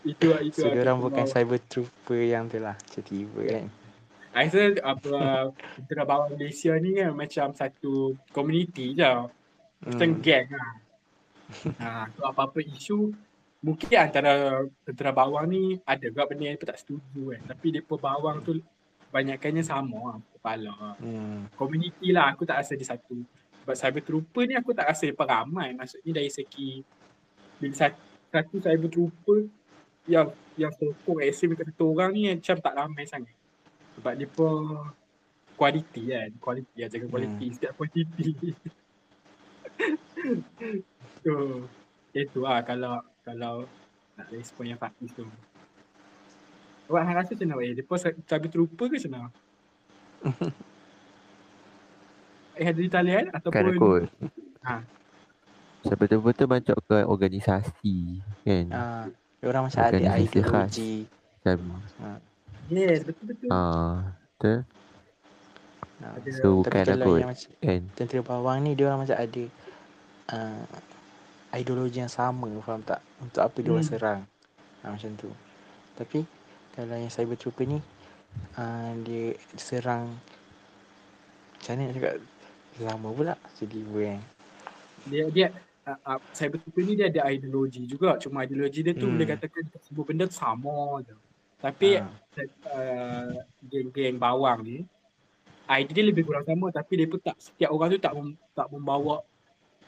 Itu 0.02 0.26
lah, 0.34 0.40
itu 0.42 0.58
So 0.62 0.66
lah. 0.66 0.74
dia 0.74 0.82
orang 0.82 0.98
kita 0.98 1.04
bukan 1.06 1.24
bawa. 1.24 1.32
cyber 1.32 1.58
trooper 1.70 2.20
yang 2.26 2.44
tu 2.50 2.58
lah. 2.58 2.74
Tiba-tiba 2.90 3.40
kan. 3.46 3.66
I 4.28 4.44
rasa 4.46 4.76
apa 4.84 5.16
tentera 5.74 6.02
bawang 6.04 6.36
Malaysia 6.36 6.74
ni 6.76 6.94
kan 6.94 7.10
macam 7.14 7.46
satu 7.54 8.18
community 8.30 8.92
je. 8.92 9.12
Macam 9.78 10.08
Hmm. 10.10 10.20
geng 10.20 10.48
lah. 10.50 10.72
ha, 11.80 11.88
so 12.12 12.26
apa-apa 12.26 12.58
isu 12.60 13.14
mungkin 13.58 13.90
antara 13.98 14.62
tentera 14.86 15.10
bawang 15.10 15.50
ni 15.50 15.62
ada 15.82 16.06
juga 16.06 16.30
benda 16.30 16.46
yang 16.46 16.58
tak 16.58 16.78
setuju 16.78 17.34
kan. 17.34 17.42
Tapi 17.54 17.66
dia 17.74 17.82
bawang 17.82 18.38
tu 18.42 18.62
banyakkannya 19.10 19.64
sama 19.64 19.98
lah 20.14 20.18
kepala. 20.36 20.76
Hmm. 21.02 21.50
Community 21.58 22.14
lah 22.14 22.32
aku 22.32 22.46
tak 22.46 22.62
rasa 22.62 22.78
dia 22.78 22.86
satu. 22.86 23.18
Sebab 23.64 23.74
cyber 23.76 24.02
trooper 24.04 24.44
ni 24.46 24.54
aku 24.54 24.70
tak 24.72 24.86
rasa 24.88 25.10
dia 25.10 25.16
ramai. 25.16 25.74
Maksudnya 25.74 26.12
dari 26.22 26.30
segi 26.30 26.80
bila 27.58 27.74
satu, 27.74 28.00
satu 28.30 28.56
cyber 28.62 28.88
trooper 28.88 29.38
yang 30.08 30.30
yang 30.56 30.72
sokong 30.74 31.20
SM 31.20 31.52
dekat 31.54 31.74
satu 31.74 31.92
orang 31.92 32.10
ni 32.14 32.30
macam 32.30 32.56
tak 32.62 32.74
ramai 32.74 33.04
sangat. 33.04 33.34
Sebab 33.98 34.12
dia 34.14 34.28
pun 34.30 34.86
kualiti 35.58 36.14
kan. 36.14 36.30
Kualiti 36.38 36.76
lah 36.78 36.88
jaga 36.88 37.06
kualiti 37.10 37.46
hmm. 37.50 37.54
setiap 37.58 37.72
kuantiti. 37.74 38.30
so 41.22 41.32
itu 42.16 42.38
lah 42.42 42.62
kalau 42.66 43.02
kalau 43.28 43.68
nak 44.16 44.26
respon 44.32 44.64
yang 44.66 44.80
Fakis 44.80 45.12
tu. 45.12 45.28
Awak 46.88 47.02
hang 47.04 47.16
rasa 47.20 47.30
macam 47.36 47.48
mana? 47.52 47.62
Eh, 47.62 47.72
dia 47.76 47.84
pun 47.84 47.96
cyber 48.00 48.48
trooper 48.48 48.86
ke 48.88 48.96
macam 48.96 49.12
mana? 49.12 49.28
Eh, 52.58 52.66
ada 52.66 52.74
di 52.74 52.90
talian 52.90 53.30
ataupun 53.30 53.54
Kan 53.54 53.78
kot. 53.78 54.02
Ha. 54.66 54.82
Saya 55.86 55.94
betul-betul 55.94 56.50
masuk 56.50 56.78
ke 56.90 57.06
organisasi 57.06 58.18
kan. 58.42 58.66
Ah, 58.74 59.04
dia 59.38 59.46
orang 59.46 59.70
macam 59.70 59.78
ada 59.78 60.18
ideologi. 60.18 61.06
Macam 61.38 61.58
Yes, 62.66 63.06
betul-betul. 63.06 63.48
ah, 63.48 64.10
betul. 64.34 64.58
Ah, 66.02 66.12
Ada- 66.18 66.34
So 66.34 66.48
tapi 66.58 66.66
bukan 66.66 66.82
kalau 66.82 67.06
aku 67.06 67.12
yang 67.14 67.30
macam 67.30 67.50
kan. 67.62 67.80
tentera 67.94 68.20
bawang 68.26 68.58
ni 68.66 68.70
dia 68.74 68.84
orang 68.90 69.00
macam 69.06 69.16
ada 69.16 69.44
uh, 70.34 70.62
ideologi 71.54 72.00
yang 72.02 72.12
sama 72.12 72.48
faham 72.60 72.82
tak 72.84 73.00
untuk 73.20 73.40
apa 73.44 73.56
dia 73.60 73.70
orang 73.72 73.86
Hmm. 73.86 73.92
serang 73.96 74.20
ha, 74.82 74.92
macam 74.92 75.10
tu 75.16 75.30
tapi 75.96 76.24
kalau 76.76 76.94
yang 76.94 77.10
cyber 77.10 77.36
trooper 77.36 77.64
ni 77.66 77.78
uh, 78.54 78.90
dia 79.02 79.34
serang 79.56 80.12
macam 81.58 81.72
mana 81.74 81.82
nak 81.88 81.94
cakap 81.96 82.14
lama 82.78 83.08
pula 83.10 83.34
jadi 83.58 83.78
kan 83.82 84.20
Dia 85.08 85.24
dia 85.32 85.46
uh, 85.88 85.98
uh, 86.06 86.18
cyber 86.30 86.60
trooper 86.62 86.82
ni 86.84 86.94
dia 86.94 87.06
ada 87.10 87.26
ideologi 87.32 87.82
juga. 87.88 88.14
Cuma 88.20 88.44
ideologi 88.44 88.84
dia 88.84 88.94
tu 88.94 89.08
Hmm. 89.08 89.18
boleh 89.18 89.26
katakan 89.26 89.64
semua 89.82 90.04
benda 90.06 90.26
sama 90.30 91.00
je. 91.02 91.16
Tapi 91.58 91.98
ha, 91.98 92.06
uh, 92.70 93.34
geng-geng 93.66 94.14
bawang 94.20 94.62
ni 94.62 94.78
idea 95.68 95.92
dia 96.00 96.04
lebih 96.06 96.24
kurang 96.24 96.46
sama 96.46 96.70
tapi 96.72 96.92
dia 96.96 97.06
pun 97.10 97.20
tak 97.20 97.36
setiap 97.36 97.70
orang 97.74 97.88
tu 97.92 98.00
tak 98.00 98.12
mem, 98.16 98.28
tak 98.54 98.66
membawa 98.72 99.20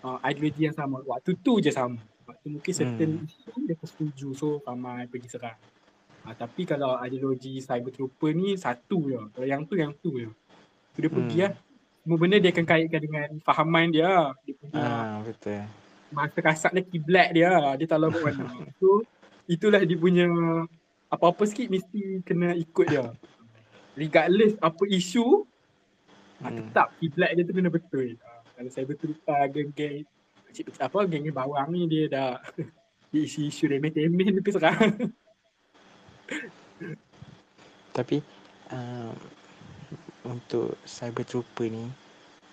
uh, 0.05 0.19
ideologi 0.27 0.69
yang 0.69 0.77
sama. 0.77 1.01
Waktu 1.03 1.37
tu 1.41 1.61
je 1.61 1.71
sama. 1.73 1.99
Waktu 2.27 2.47
mungkin 2.47 2.73
certain 2.73 3.11
Hmm. 3.21 3.27
isu 3.27 3.53
dia 3.67 3.75
pun 3.75 3.89
setuju 3.89 4.29
so 4.37 4.49
ramai 4.63 5.07
pergi 5.11 5.29
serang. 5.31 5.59
Uh, 6.27 6.35
tapi 6.37 6.69
kalau 6.69 7.01
ideologi 7.01 7.59
cyber 7.65 7.91
trooper 7.91 8.31
ni 8.37 8.55
satu 8.55 8.99
je. 9.09 9.21
Kalau 9.35 9.47
yang 9.47 9.63
tu 9.65 9.75
yang 9.77 9.93
tu 9.99 10.21
je. 10.21 10.31
So, 10.95 10.99
dia 11.01 11.11
pergi 11.11 11.39
Hmm. 11.41 11.45
lah. 11.49 11.53
Semua 12.01 12.17
benda 12.17 12.37
dia 12.41 12.49
akan 12.49 12.65
kaitkan 12.65 13.01
dengan 13.05 13.29
fahaman 13.45 13.93
dia. 13.93 14.33
Dia 14.49 14.55
punya 14.57 14.81
ah, 14.81 15.21
betul 15.21 15.61
masa 16.11 16.39
kasar 16.43 16.75
dia 16.75 16.83
kiblat 16.83 17.31
dia. 17.31 17.51
Dia 17.79 17.87
tak 17.87 17.99
lalu 18.03 18.19
kat 18.19 18.35
mana. 18.35 18.45
So 18.83 19.07
itulah 19.47 19.83
dia 19.83 19.99
punya 19.99 20.27
apa-apa 21.11 21.43
sikit 21.47 21.71
mesti 21.71 22.23
kena 22.27 22.55
ikut 22.55 22.87
dia. 22.91 23.15
Regardless 23.99 24.55
apa 24.59 24.83
isu, 24.91 25.45
hmm. 25.45 26.43
Hmm. 26.43 26.55
tetap 26.57 26.95
kiblat 26.99 27.31
dia 27.35 27.43
tu 27.47 27.53
kena 27.55 27.71
betul. 27.71 28.19
Kalau 28.61 28.77
saya 28.77 28.85
betul 28.85 29.17
uh, 29.25 29.49
geng-geng 29.49 30.05
apa 30.77 30.99
geng-geng 31.09 31.33
bawang 31.33 31.73
ni 31.73 31.89
dia 31.89 32.13
dah 32.13 32.37
dia 33.11 33.25
isu-isu 33.25 33.65
remeh-temeh 33.73 34.37
dia 34.37 34.43
pergi 34.45 34.53
serang. 34.53 34.77
Tapi 37.97 38.21
uh, 38.69 39.17
untuk 40.29 40.77
cyber 40.85 41.25
trooper 41.25 41.73
ni 41.73 41.89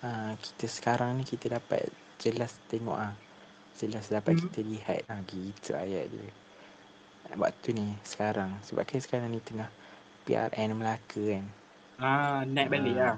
uh, 0.00 0.32
kita 0.40 0.64
sekarang 0.64 1.20
ni 1.20 1.28
kita 1.28 1.60
dapat 1.60 1.92
jelas 2.16 2.56
tengok 2.72 2.96
ah. 2.96 3.12
Jelas 3.76 4.08
dapat 4.08 4.40
Hmm. 4.40 4.48
kita 4.48 4.60
lihat 4.64 5.04
ah 5.12 5.20
gitu 5.28 5.76
ayat 5.76 6.08
dia. 6.08 6.32
Waktu 7.36 7.76
ni 7.76 7.92
sekarang 8.00 8.56
sebab 8.64 8.88
kan 8.88 9.00
sekarang 9.04 9.28
ni 9.28 9.44
tengah 9.44 9.68
PRN 10.24 10.72
Melaka 10.72 11.20
kan. 11.36 11.44
ah, 12.00 12.40
naik 12.48 12.72
balik 12.72 12.96
Ah. 12.96 12.96
lah. 12.96 13.16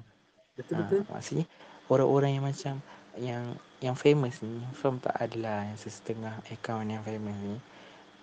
Betul-betul. 0.59 1.07
Ah, 1.07 1.11
maksudnya 1.16 1.47
orang-orang 1.91 2.38
yang 2.38 2.47
macam 2.47 2.74
yang 3.18 3.43
yang 3.82 3.97
famous 3.99 4.38
ni 4.41 4.62
faham 4.78 5.03
tak 5.03 5.12
adalah 5.18 5.66
yang 5.66 5.76
setengah 5.76 6.38
account 6.49 6.86
yang 6.86 7.03
famous 7.03 7.34
ni. 7.43 7.57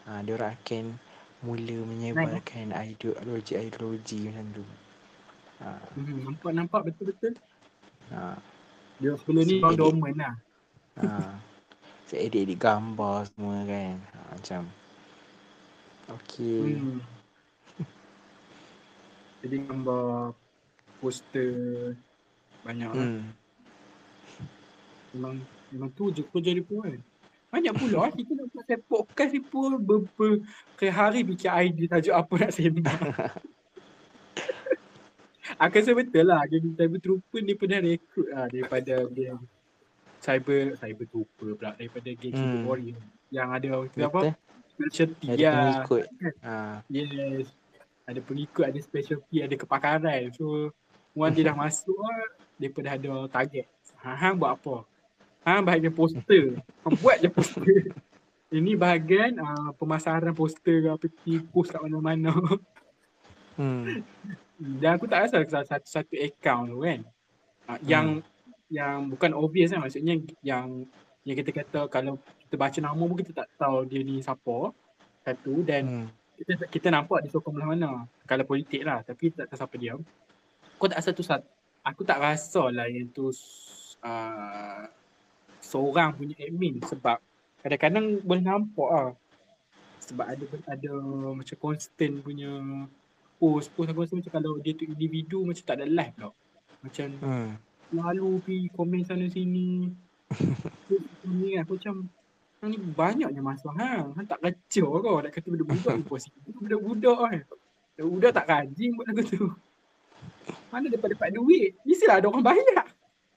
Ah, 0.07 0.23
dia 0.23 0.39
orang 0.39 0.55
akan 0.55 0.85
mula 1.43 1.77
menyebarkan 1.85 2.71
ideologi-ideologi 2.71 4.31
macam 4.31 4.45
tu. 4.55 4.65
Ah, 5.59 5.77
Hmm, 5.93 6.23
nampak 6.23 6.51
nampak 6.55 6.81
betul-betul. 6.87 7.35
ah. 8.09 8.39
Dia 8.97 9.13
sebelum 9.19 9.43
ni 9.45 9.59
orang 9.61 9.73
edit. 9.75 9.81
dorman 9.83 10.13
lah. 10.17 10.33
Ha. 10.97 11.37
Saya 12.07 12.19
edit-edit 12.25 12.57
gambar 12.57 13.27
semua 13.29 13.61
kan. 13.67 13.95
Ha, 13.99 14.17
macam. 14.33 14.61
Okay. 16.07 16.79
Hmm. 16.79 16.99
Jadi 19.43 19.55
gambar 19.69 20.33
poster 20.97 21.53
banyak 22.65 22.89
lah. 22.89 23.09
Memang 25.15 25.39
memang 25.69 25.89
tu 25.91 26.11
je 26.11 26.23
kerja 26.23 26.51
dia 26.51 26.63
pun 26.63 26.83
kan. 26.83 26.99
Banyak 27.47 27.73
pula 27.79 27.97
lah 28.07 28.11
kita 28.17 28.31
nak 28.35 28.47
buat 28.51 28.79
podcast 28.87 29.31
ni 29.31 29.39
pun 29.39 29.79
ber, 29.79 30.03
ber, 30.19 30.43
hari 30.83 31.23
fikir 31.23 31.51
idea 31.51 31.87
tajuk 31.95 32.15
apa 32.15 32.33
nak 32.43 32.51
sembang. 32.51 33.01
Aku 35.63 35.79
rasa 35.79 35.95
betul 35.95 36.27
lah 36.27 36.43
geng 36.45 36.75
cyber 36.75 36.99
trooper 36.99 37.39
ni 37.39 37.55
pernah 37.55 37.79
rekrut 37.79 38.27
lah 38.29 38.45
daripada 38.51 38.93
geng 39.07 39.39
cyber 40.19 40.75
cyber 40.75 41.05
trooper 41.07 41.49
pula 41.55 41.71
daripada 41.79 42.09
geng 42.11 42.35
Hmm. 42.35 42.43
cyber 42.43 42.61
warrior 42.67 42.99
yang 43.31 43.47
ada 43.51 43.67
orang 43.71 43.91
apa 43.95 44.21
Betul. 44.27 44.33
specialty 44.75 45.25
Ada 45.31 45.39
lah. 45.41 45.55
pengikut. 45.55 46.03
Ha. 46.43 46.53
Yes. 46.91 47.47
Ada 48.07 48.19
pengikut, 48.23 48.63
ada 48.63 48.79
specialty, 48.79 49.37
ada 49.43 49.55
kepakaran. 49.59 50.31
So, 50.31 50.71
orang 51.11 51.31
dia 51.35 51.43
dah 51.51 51.55
masuk 51.67 51.97
lah, 51.97 52.23
dia 52.55 52.71
dah 52.71 52.93
ada 52.95 53.11
target. 53.27 53.67
Ha, 53.99 54.31
buat 54.31 54.55
apa? 54.55 54.75
Ha, 55.47 55.63
bahagian 55.63 55.95
poster. 55.95 56.59
Hang 56.83 56.95
buat 56.99 57.23
je 57.23 57.31
poster. 57.31 57.87
Ini 58.59 58.75
bahagian 58.75 59.39
uh, 59.39 59.71
pemasaran 59.79 60.35
poster 60.35 60.83
ke 60.83 60.89
apa, 60.91 61.07
post 61.55 61.71
kat 61.71 61.79
mana-mana. 61.79 62.35
Hmm. 63.55 64.03
Dan 64.83 64.99
aku 64.99 65.07
tak 65.07 65.23
rasa 65.23 65.47
satu-satu 65.47 66.19
account 66.19 66.67
tu 66.67 66.83
kan. 66.83 66.99
Uh, 67.63 67.79
yang 67.87 68.07
yang 68.67 69.07
bukan 69.07 69.31
obvious 69.31 69.71
kan 69.71 69.79
maksudnya 69.79 70.19
yang 70.43 70.83
yang 71.23 71.35
kita 71.39 71.55
kata 71.55 71.79
kalau 71.87 72.19
kita 72.43 72.59
baca 72.59 72.79
nama 72.83 72.99
pun 72.99 73.15
kita 73.15 73.31
tak 73.31 73.47
tahu 73.55 73.87
dia 73.87 74.03
ni 74.03 74.19
siapa. 74.19 74.75
Satu 75.23 75.63
dan 75.63 75.83
Hmm. 75.87 76.07
kita, 76.35 76.67
kita 76.67 76.87
nampak 76.91 77.23
dia 77.23 77.31
sokong 77.31 77.55
belah 77.55 77.71
mana. 77.71 78.03
Kalau 78.27 78.43
politik 78.43 78.83
lah. 78.83 78.99
Tapi 78.99 79.31
tak 79.31 79.47
tahu 79.47 79.59
siapa 79.63 79.75
diam. 79.79 80.03
Kau 80.75 80.91
tak 80.91 80.99
rasa 80.99 81.15
tu 81.15 81.23
sat, 81.23 81.39
aku 81.87 82.03
tak 82.03 82.19
rasa 82.19 82.67
lah 82.67 82.91
yang 82.91 83.07
tu 83.15 83.31
uh, 84.03 84.83
seorang 85.67 86.15
punya 86.15 86.35
admin 86.39 86.79
sebab 86.87 87.19
kadang-kadang 87.59 88.23
boleh 88.23 88.43
nampak 88.43 88.89
lah. 88.89 89.11
Sebab 90.07 90.23
ada 90.23 90.43
ada 90.71 90.91
macam 91.35 91.57
constant 91.59 92.23
punya 92.23 92.47
post. 93.35 93.75
Post 93.75 93.91
aku 93.91 94.07
rasa 94.07 94.15
macam 94.15 94.31
kalau 94.31 94.55
dia 94.63 94.71
tu 94.71 94.87
individu 94.87 95.43
macam 95.43 95.63
tak 95.67 95.83
ada 95.83 95.85
live 95.85 96.15
tau. 96.15 96.31
Macam 96.79 97.07
Hmm. 97.19 97.51
lalu 97.91 98.39
pergi 98.39 98.67
komen 98.71 99.03
sana 99.03 99.27
sini. 99.27 99.91
ni 101.27 101.59
aku 101.59 101.75
macam 101.75 102.07
Hang 102.57 102.73
ni 102.73 102.81
banyaknya 102.81 103.37
masa 103.37 103.69
hang. 103.77 104.17
Hang 104.17 104.25
tak 104.25 104.41
kacau 104.41 104.97
kau 104.97 105.21
nak 105.21 105.29
kata 105.29 105.45
budak-budak 105.53 105.93
impossible. 105.93 106.41
Budak-budak 106.57 107.17
kan. 107.21 107.41
Budak 108.01 108.31
tak 108.33 108.45
rajin 108.49 108.97
buat 108.97 109.05
lagu 109.13 109.21
tu. 109.29 109.45
Mana 110.73 110.89
dapat 110.89 111.13
dapat 111.13 111.29
duit? 111.37 111.77
Mestilah 111.85 112.17
ada 112.17 112.33
orang 112.33 112.41
bayar. 112.41 112.87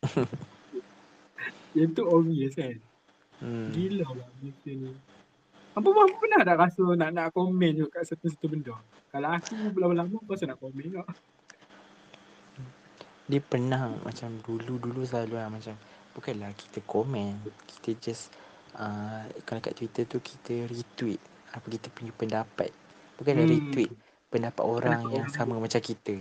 Yang 1.74 1.90
tu 1.94 2.02
obvious 2.04 2.52
kan. 2.54 2.76
Hmm. 3.40 3.70
Gila 3.72 4.04
lah 4.04 4.26
Malaysia 4.36 4.70
ni. 4.70 4.90
Apa 5.70 5.86
apa 5.86 6.02
pernah 6.18 6.40
tak 6.42 6.56
rasa 6.58 6.82
nak 6.98 7.10
nak 7.14 7.26
komen 7.30 7.72
je 7.78 7.86
kat 7.86 8.02
satu-satu 8.04 8.46
benda? 8.50 8.74
Kalau 9.10 9.28
aku 9.30 9.54
lama-lama 9.78 10.18
aku 10.18 10.34
rasa 10.34 10.44
nak 10.44 10.58
komen 10.58 10.92
tak? 10.92 11.08
Dia 13.30 13.38
pernah 13.38 13.94
macam 14.02 14.42
dulu-dulu 14.42 15.06
selalu 15.06 15.38
lah 15.38 15.46
macam 15.46 15.78
bukanlah 16.10 16.50
kita 16.58 16.82
komen, 16.82 17.38
kita 17.78 17.94
just 18.02 18.34
uh, 18.74 19.22
kalau 19.46 19.62
kat 19.62 19.78
Twitter 19.78 20.02
tu 20.02 20.18
kita 20.18 20.66
retweet 20.66 21.22
apa 21.54 21.66
kita 21.70 21.86
punya 21.94 22.10
pendapat. 22.12 22.74
Bukanlah 23.14 23.46
Hmm. 23.46 23.54
retweet 23.54 23.90
pendapat 24.28 24.64
orang 24.66 24.98
Pendapat 25.06 25.14
yang 25.14 25.26
orang. 25.30 25.38
sama 25.38 25.54
macam 25.56 25.80
kita 25.80 26.14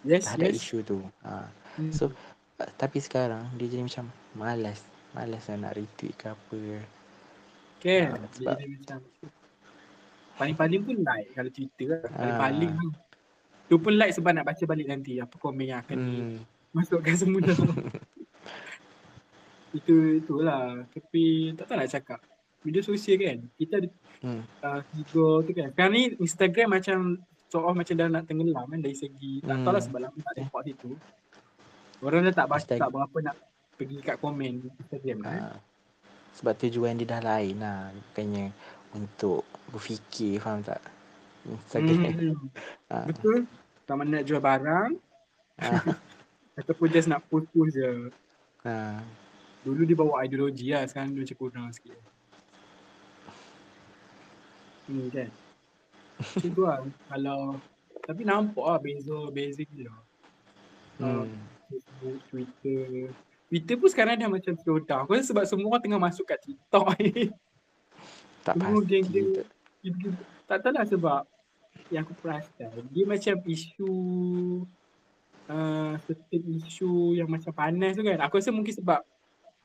Yes, 0.00 0.24
terhadap 0.24 0.48
yes. 0.48 0.56
isu 0.56 0.76
tu. 0.80 0.98
Ha. 1.20 1.44
Hmm. 1.76 1.92
So 1.92 2.08
uh, 2.56 2.70
tapi 2.80 3.04
sekarang 3.04 3.44
dia 3.60 3.68
jadi 3.68 3.84
macam 3.84 4.08
malas. 4.32 4.80
Malas 5.10 5.42
lah 5.44 5.56
nak 5.58 5.72
retweet 5.74 6.14
ke 6.14 6.26
apa. 6.28 6.58
Kan? 7.80 8.06
Ah, 8.06 8.18
Dia 8.20 8.28
sebab- 8.32 8.58
jadi 8.58 8.74
macam 8.76 8.98
paling-paling 10.36 10.80
pun 10.82 10.96
like 10.98 11.28
kalau 11.32 11.50
Twitter 11.50 11.86
lah. 11.90 12.08
Paling-paling 12.08 12.70
Ah. 12.70 12.78
tu. 12.78 12.88
Tu 13.66 13.76
pun 13.76 13.92
like 13.92 14.12
sebab 14.12 14.30
nak 14.32 14.44
baca 14.44 14.62
balik 14.64 14.86
nanti 14.86 15.12
apa 15.16 15.30
komen 15.32 15.64
yang 15.64 15.80
akan 15.80 15.96
Hmm. 15.96 16.38
dimasukkan 16.70 17.14
semula. 17.20 17.54
Itu 19.70 19.94
itulah. 20.16 20.82
Tapi 20.88 21.24
tak 21.54 21.64
tahu 21.64 21.76
nak 21.76 21.88
cakap. 21.88 22.18
Media 22.60 22.82
sosial 22.82 23.16
kan. 23.16 23.38
Kita 23.54 23.74
ada 23.76 23.88
Hmm. 24.20 24.44
uh, 24.60 24.80
tiga 24.92 25.26
tu 25.40 25.50
kan. 25.50 25.68
Sekarang 25.70 25.92
ni 25.92 26.02
Instagram 26.14 26.68
macam 26.70 26.98
sort 27.48 27.64
of 27.64 27.72
macam 27.72 27.94
dah 27.96 28.06
nak 28.06 28.24
tenggelam 28.26 28.62
kan 28.64 28.78
dari 28.78 28.92
segi 28.92 29.40
tak 29.40 29.54
Hmm. 29.54 29.64
tahu 29.64 29.72
lah 29.72 29.82
sebab 29.82 29.98
lama 29.98 30.18
tak 30.20 30.34
report 30.36 30.62
situ. 30.62 30.90
Orang 32.00 32.20
dah 32.22 32.34
tak 32.34 32.46
baca 32.46 32.60
Instagram. 32.60 32.80
tak 32.80 32.90
berapa 32.90 33.16
nak 33.22 33.36
pergi 33.80 33.96
kat 34.04 34.20
komen 34.20 34.68
Instagram 34.84 35.18
kan. 35.24 35.40
Ha. 35.40 35.56
Sebab 36.36 36.52
tujuan 36.60 37.00
dia 37.00 37.08
dah 37.08 37.24
lain 37.24 37.56
lah. 37.64 37.88
Bukannya 37.96 38.52
untuk 38.92 39.48
berfikir, 39.72 40.36
faham 40.36 40.60
tak? 40.60 40.84
Instagram. 41.48 42.12
Hmm. 42.12 42.48
Ha. 42.92 42.96
Betul. 43.08 43.48
Sama 43.88 44.04
nak 44.04 44.22
jual 44.28 44.38
barang 44.44 44.92
Ha. 45.60 45.76
ataupun 46.60 46.88
just 46.92 47.08
nak 47.08 47.24
post-post 47.28 47.76
je. 47.76 48.08
Ha. 48.64 49.00
Dulu 49.64 49.84
dia 49.84 49.96
bawa 49.96 50.24
ideologi 50.24 50.72
lah, 50.72 50.88
sekarang 50.88 51.12
dia 51.12 51.24
macam 51.24 51.36
kurang 51.36 51.68
sikit. 51.72 51.96
Hmm 54.88 55.08
kan. 55.12 55.28
Macam 56.20 56.50
tu 56.52 56.62
lah. 56.64 56.78
Kalau, 57.12 57.40
tapi 58.04 58.22
nampak 58.24 58.64
lah 58.64 58.80
beza, 58.80 59.18
beza 59.32 59.62
gila. 59.64 59.92
Uh, 61.00 61.24
Hmm. 61.24 61.32
Facebook, 61.70 62.18
Twitter. 62.28 63.14
Twitter 63.50 63.74
pun 63.74 63.90
sekarang 63.90 64.14
dah 64.14 64.30
macam 64.30 64.54
slow 64.56 64.78
down. 64.78 65.02
Aku 65.02 65.12
rasa 65.12 65.26
sebab 65.28 65.42
semua 65.42 65.66
orang 65.68 65.82
tengah 65.82 65.98
masuk 65.98 66.22
kat 66.24 66.38
TikTok 66.40 66.86
ni. 67.02 67.34
Tak 68.40 68.54
Semua 68.54 68.78
pasti. 68.78 68.88
geng-geng 68.88 69.28
tak- 69.34 69.50
Dia- 69.80 70.20
tak 70.46 70.58
tahu 70.60 70.72
lah 70.72 70.84
sebab 70.84 71.22
yang 71.88 72.02
aku 72.02 72.14
perasan 72.16 72.70
dia 72.88 73.04
macam 73.04 73.34
isu 73.44 73.92
uh, 75.46 75.94
certain 76.00 76.42
isu 76.58 76.90
yang 77.14 77.26
macam 77.26 77.50
panas 77.50 77.94
tu 77.94 78.02
kan 78.02 78.18
aku 78.18 78.38
rasa 78.38 78.50
mungkin 78.50 78.72
sebab 78.72 79.00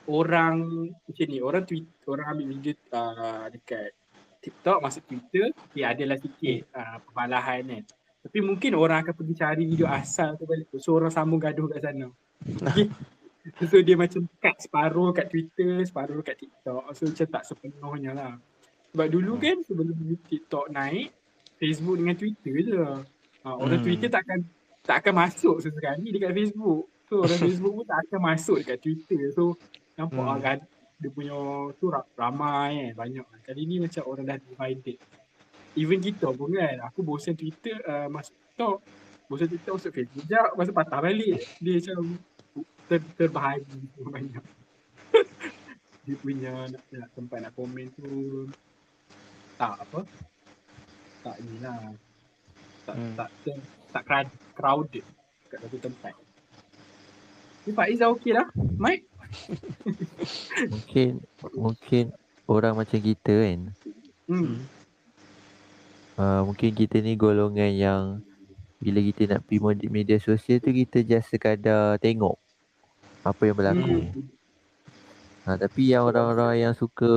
orang 0.06 0.56
macam 1.02 1.26
ni 1.26 1.40
orang 1.40 1.64
tweet 1.64 1.86
orang 2.06 2.28
ambil 2.32 2.46
video 2.52 2.74
uh, 2.92 3.46
dekat 3.48 3.94
TikTok 4.40 4.78
masuk 4.80 5.02
Twitter 5.06 5.50
dia 5.72 5.92
adalah 5.92 6.18
sikit 6.18 6.70
uh, 6.72 6.98
perbalahan 7.02 7.62
kan 7.66 7.84
tapi 8.22 8.38
mungkin 8.42 8.72
orang 8.74 9.02
akan 9.02 9.14
pergi 9.14 9.36
cari 9.36 9.64
video 9.66 9.86
asal 9.86 10.34
tu 10.36 10.46
balik 10.46 10.70
so 10.76 10.94
orang 10.94 11.10
sambung 11.10 11.38
gaduh 11.38 11.66
kat 11.68 11.82
sana 11.82 12.10
okay. 12.68 12.90
So 13.70 13.78
dia 13.82 13.96
macam 13.96 14.26
cut 14.42 14.56
separuh 14.58 15.14
kat 15.14 15.30
Twitter 15.30 15.86
separuh 15.86 16.22
kat 16.26 16.36
TikTok 16.42 16.84
so 16.98 17.06
macam 17.06 17.28
tak 17.30 17.44
sepenuhnya 17.46 18.12
lah 18.14 18.34
sebab 18.96 19.12
dulu 19.12 19.36
kan 19.36 19.60
sebelum 19.68 19.92
TikTok 20.24 20.72
naik, 20.72 21.12
Facebook 21.60 22.00
dengan 22.00 22.16
Twitter 22.16 22.56
je. 22.64 22.80
Ha, 23.44 23.48
orang 23.52 23.84
Hmm. 23.84 23.88
Twitter 23.92 24.08
tak 24.08 24.24
akan 24.24 24.40
tak 24.88 24.98
akan 25.04 25.14
masuk 25.20 25.56
sesekali 25.60 26.16
dekat 26.16 26.32
Facebook. 26.32 26.88
So 27.12 27.28
orang 27.28 27.40
Facebook 27.44 27.74
pun 27.76 27.86
tak 27.92 28.00
akan 28.08 28.20
masuk 28.24 28.64
dekat 28.64 28.80
Twitter. 28.80 29.36
So 29.36 29.60
nampak 30.00 30.16
Hmm. 30.24 30.32
hmm. 30.32 30.46
kan 30.48 30.58
dia 30.96 31.10
punya 31.12 31.36
tu 31.76 31.92
ra- 31.92 32.08
ramai 32.16 32.96
kan 32.96 33.04
banyak. 33.04 33.26
Kali 33.44 33.62
ni 33.68 33.84
macam 33.84 34.04
orang 34.08 34.26
dah 34.32 34.38
divided. 34.40 34.98
Even 35.76 36.00
kita 36.00 36.32
pun 36.32 36.56
kan, 36.56 36.80
aku 36.88 37.04
bosan 37.04 37.36
Twitter 37.36 37.76
uh, 37.84 38.08
masuk 38.08 38.32
TikTok. 38.32 38.78
Bosan 39.28 39.48
TikTok 39.52 39.74
masuk 39.76 39.92
Facebook. 39.92 40.24
Sekejap, 40.24 40.50
masa 40.56 40.72
patah 40.72 41.00
balik. 41.04 41.44
Dia 41.60 41.84
macam 41.84 42.00
ter, 42.86 43.00
terbahagi 43.16 43.80
banyak. 43.98 44.44
dia 46.06 46.16
punya 46.18 46.70
nak, 46.70 46.84
nak 46.86 47.10
tempat 47.12 47.38
nak 47.42 47.54
komen 47.54 47.90
tu 47.98 48.46
tak 49.56 49.74
apa 49.80 50.06
tak 51.22 51.36
ni 51.42 51.58
lah 51.60 51.82
tak 52.86 52.94
Hmm. 52.94 53.18
tak 53.18 53.30
tak, 53.42 53.58
tak 53.90 54.04
crowd- 54.06 54.38
crowded 54.54 55.06
kat 55.50 55.58
satu 55.58 55.78
tempat 55.82 56.14
ni 57.66 57.74
Pak 57.74 57.88
Izzah 57.90 58.14
okey 58.14 58.38
lah 58.38 58.46
Mike 58.78 59.10
Mungkin 60.72 61.26
mungkin 61.52 62.04
orang 62.46 62.78
macam 62.78 63.02
kita 63.02 63.34
kan. 63.42 63.60
hmm. 64.30 64.56
Uh, 66.16 66.42
mungkin 66.46 66.72
kita 66.72 67.02
ni 67.02 67.18
golongan 67.18 67.74
yang 67.74 68.04
bila 68.78 69.02
kita 69.02 69.26
nak 69.28 69.44
pergi 69.44 69.90
media 69.90 70.16
sosial 70.16 70.62
tu 70.62 70.70
kita 70.70 71.02
just 71.02 71.28
sekadar 71.28 71.98
tengok 71.98 72.38
apa 73.26 73.42
yang 73.50 73.58
berlaku. 73.58 73.98
Hmm. 74.06 74.30
Ha, 75.46 75.58
tapi 75.58 75.90
yang 75.90 76.06
orang-orang 76.06 76.62
yang 76.62 76.74
suka 76.78 77.12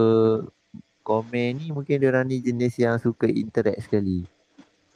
komen 1.05 1.61
ni 1.61 1.73
mungkin 1.73 2.01
dia 2.01 2.09
orang 2.09 2.29
ni 2.29 2.41
jenis 2.41 2.81
yang 2.81 2.97
suka 2.97 3.29
interact 3.29 3.85
sekali. 3.85 4.25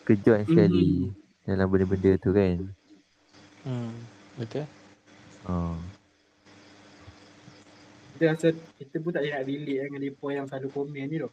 Suka 0.01 0.13
join 0.17 0.45
sekali 0.49 1.13
dalam 1.45 1.69
benda-benda 1.69 2.17
tu 2.17 2.33
kan. 2.33 2.57
Hmm. 3.69 3.93
Betul? 4.41 4.65
Ha. 5.47 5.77
kita 8.23 8.39
rasa 8.39 8.49
kita 8.79 9.03
pun 9.03 9.11
tak 9.11 9.27
boleh 9.27 9.35
nak 9.35 9.45
relate 9.51 9.79
dengan 9.83 9.99
mereka 9.99 10.27
yang 10.31 10.47
selalu 10.47 10.69
komen 10.71 11.05
ni 11.11 11.17
tau 11.19 11.33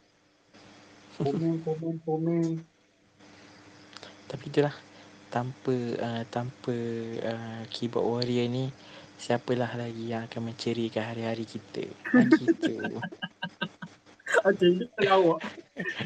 komen 1.22 1.54
komen 1.66 1.94
komen 2.02 2.46
Tapi 4.26 4.44
itulah 4.50 4.74
tanpa 5.30 5.74
uh, 6.02 6.22
tanpa 6.26 6.74
uh, 7.22 7.62
keyboard 7.70 8.06
warrior 8.10 8.50
ni 8.50 8.74
siapalah 9.20 9.68
lagi 9.76 10.16
yang 10.16 10.24
akan 10.24 10.48
mencerikan 10.48 11.04
hari-hari 11.12 11.44
kita. 11.44 11.92
Ha, 12.08 12.24
gitu. 12.24 12.72
Okay, 14.40 14.70
dia 14.80 14.86
pelawak. 14.96 15.40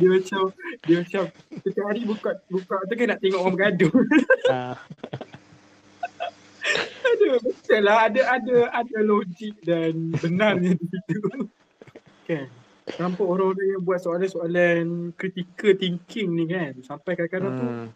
Dia 0.00 0.08
macam, 0.10 0.42
dia 0.82 0.96
macam, 1.06 1.22
setiap 1.62 1.84
hari 1.86 2.02
buka, 2.02 2.30
buka 2.50 2.76
tu 2.90 2.94
kan 2.98 3.06
nak 3.14 3.20
tengok 3.22 3.40
orang 3.40 3.54
bergaduh. 3.54 3.94
Ah, 4.44 4.76
ada, 7.04 7.28
betul 7.40 7.80
lah. 7.80 7.96
Ada, 8.08 8.20
ada, 8.36 8.56
ada 8.76 8.98
logik 9.00 9.56
dan 9.64 10.12
benarnya 10.20 10.76
di 10.76 10.84
situ. 10.84 11.48
Kan? 12.28 12.48
Nampak 13.00 13.24
orang-orang 13.24 13.68
yang 13.72 13.82
buat 13.84 14.04
soalan-soalan 14.04 15.16
critical 15.16 15.72
thinking 15.80 16.28
ni 16.36 16.44
kan. 16.44 16.76
Sampai 16.84 17.16
kadang-kadang 17.16 17.52
tu, 17.56 17.64
hmm. 17.64 17.88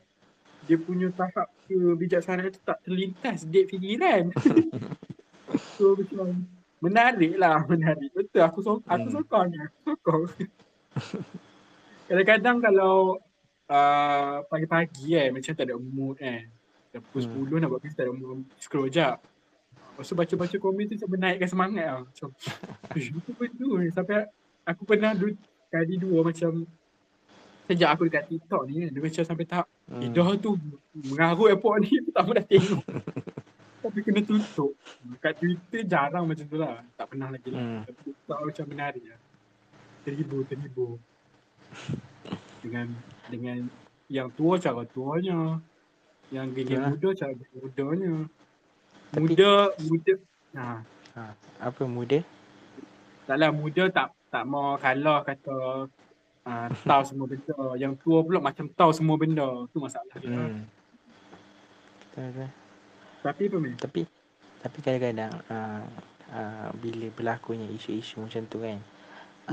Dia 0.68 0.76
punya 0.76 1.08
tahap 1.10 1.48
kebijaksanaan 1.64 2.52
tu 2.52 2.60
tak 2.60 2.78
terlintas 2.84 3.48
dek 3.48 3.72
fikiran. 3.72 4.28
so 5.80 5.96
macam, 5.96 6.44
menarik 6.78 7.34
lah, 7.34 7.64
menarik. 7.64 8.12
Betul, 8.12 8.44
aku, 8.44 8.60
so, 8.60 8.72
aku 8.84 9.08
Hmm. 9.08 9.16
sokong 9.16 9.46
ni. 9.48 9.56
Aku 9.58 9.76
sokong. 9.96 10.22
Kadang-kadang 12.08 12.56
kalau 12.60 13.16
uh, 13.66 14.34
pagi-pagi 14.46 15.16
kan, 15.16 15.28
macam 15.32 15.52
tak 15.56 15.64
ada 15.64 15.76
mood 15.76 16.20
kan. 16.20 16.44
Dah 16.92 17.00
pukul 17.00 17.20
Hmm. 17.24 17.48
10 17.48 17.60
nak 17.60 17.68
buat 17.68 17.80
kerja 17.80 17.96
tak 17.96 18.06
ada 18.08 18.12
mood, 18.12 18.44
scroll 18.60 18.92
jap. 18.92 19.24
Lepas 19.72 20.04
tu 20.04 20.14
baca-baca 20.14 20.56
komen 20.60 20.84
tu 20.84 20.94
macam 20.94 21.10
menaikkan 21.10 21.48
semangat 21.48 21.86
lah. 21.88 22.00
Macam, 22.04 22.28
eh, 22.94 23.08
apa 23.08 23.30
benda 23.34 23.68
ni? 23.82 23.88
Sampai 23.90 24.16
aku 24.62 24.82
pernah 24.84 25.16
du- 25.16 25.40
kali 25.68 25.96
dua 25.96 26.24
macam 26.24 26.64
sejak 27.68 27.88
aku 27.90 28.08
dekat 28.08 28.24
TikTok 28.26 28.62
ni 28.64 28.88
dia 28.88 28.98
macam 28.98 29.22
sampai 29.22 29.44
tahap 29.44 29.66
Hmm. 29.84 30.00
eh 30.00 30.10
dah 30.10 30.28
tu 30.36 30.56
mengarut 31.06 31.48
airport 31.48 31.80
ni 31.80 31.92
aku 31.94 32.10
tak 32.12 32.24
pernah 32.24 32.44
tengok. 32.44 32.84
Tapi 33.84 33.98
kena 34.02 34.20
tutup. 34.20 34.72
Kat 35.16 35.32
Twitter 35.34 35.80
jarang 35.82 36.24
macam 36.24 36.44
tu 36.44 36.56
lah. 36.56 36.82
Tak 36.92 37.06
pernah 37.08 37.28
lagi 37.28 37.48
lah. 37.48 37.56
Hmm. 37.58 37.80
Tapi 37.84 38.00
TikTok 38.02 38.38
macam 38.42 38.64
menarik 38.66 39.04
lah. 39.06 39.20
Terhibur, 40.02 40.42
terhibur. 40.44 40.92
Dengan 42.58 42.86
dengan 43.28 43.70
yang 44.08 44.28
tua 44.30 44.56
cara 44.56 44.82
tuanya. 44.84 45.62
Yang 46.28 46.46
geng 46.54 46.66
Betul 46.66 46.76
lah. 46.76 46.90
muda 46.90 47.08
cara 47.14 47.32
geng 47.32 47.52
mudanya. 47.54 48.12
Tapi- 49.08 49.22
Muda, 49.24 49.50
muda. 49.80 50.14
Ha, 50.50 50.66
Ha, 51.14 51.22
apa 51.62 51.82
muda? 51.84 52.18
taklah 53.24 53.50
muda 53.50 53.84
tak 53.88 54.08
tak 54.26 54.44
mau 54.44 54.76
kalah 54.76 55.20
kata 55.20 55.84
uh, 56.48 56.68
tahu 56.88 57.02
semua 57.04 57.26
benda. 57.28 57.56
Yang 57.76 57.92
tua 58.00 58.18
pula 58.24 58.38
macam 58.40 58.64
tahu 58.72 58.90
semua 58.96 59.16
benda. 59.20 59.68
Tu 59.68 59.76
masalah 59.76 60.16
dia. 60.16 60.32
Hmm. 60.32 60.64
Betul, 62.08 62.24
betul. 62.32 62.50
Tapi 63.20 63.42
apa 63.50 63.56
Min? 63.60 63.74
Tapi 63.76 64.00
tapi 64.58 64.78
kadang-kadang 64.82 65.32
uh, 65.54 65.86
uh, 66.34 66.68
bila 66.82 67.06
berlakunya 67.14 67.70
isu-isu 67.70 68.18
macam 68.18 68.42
tu 68.50 68.58
kan 68.58 68.82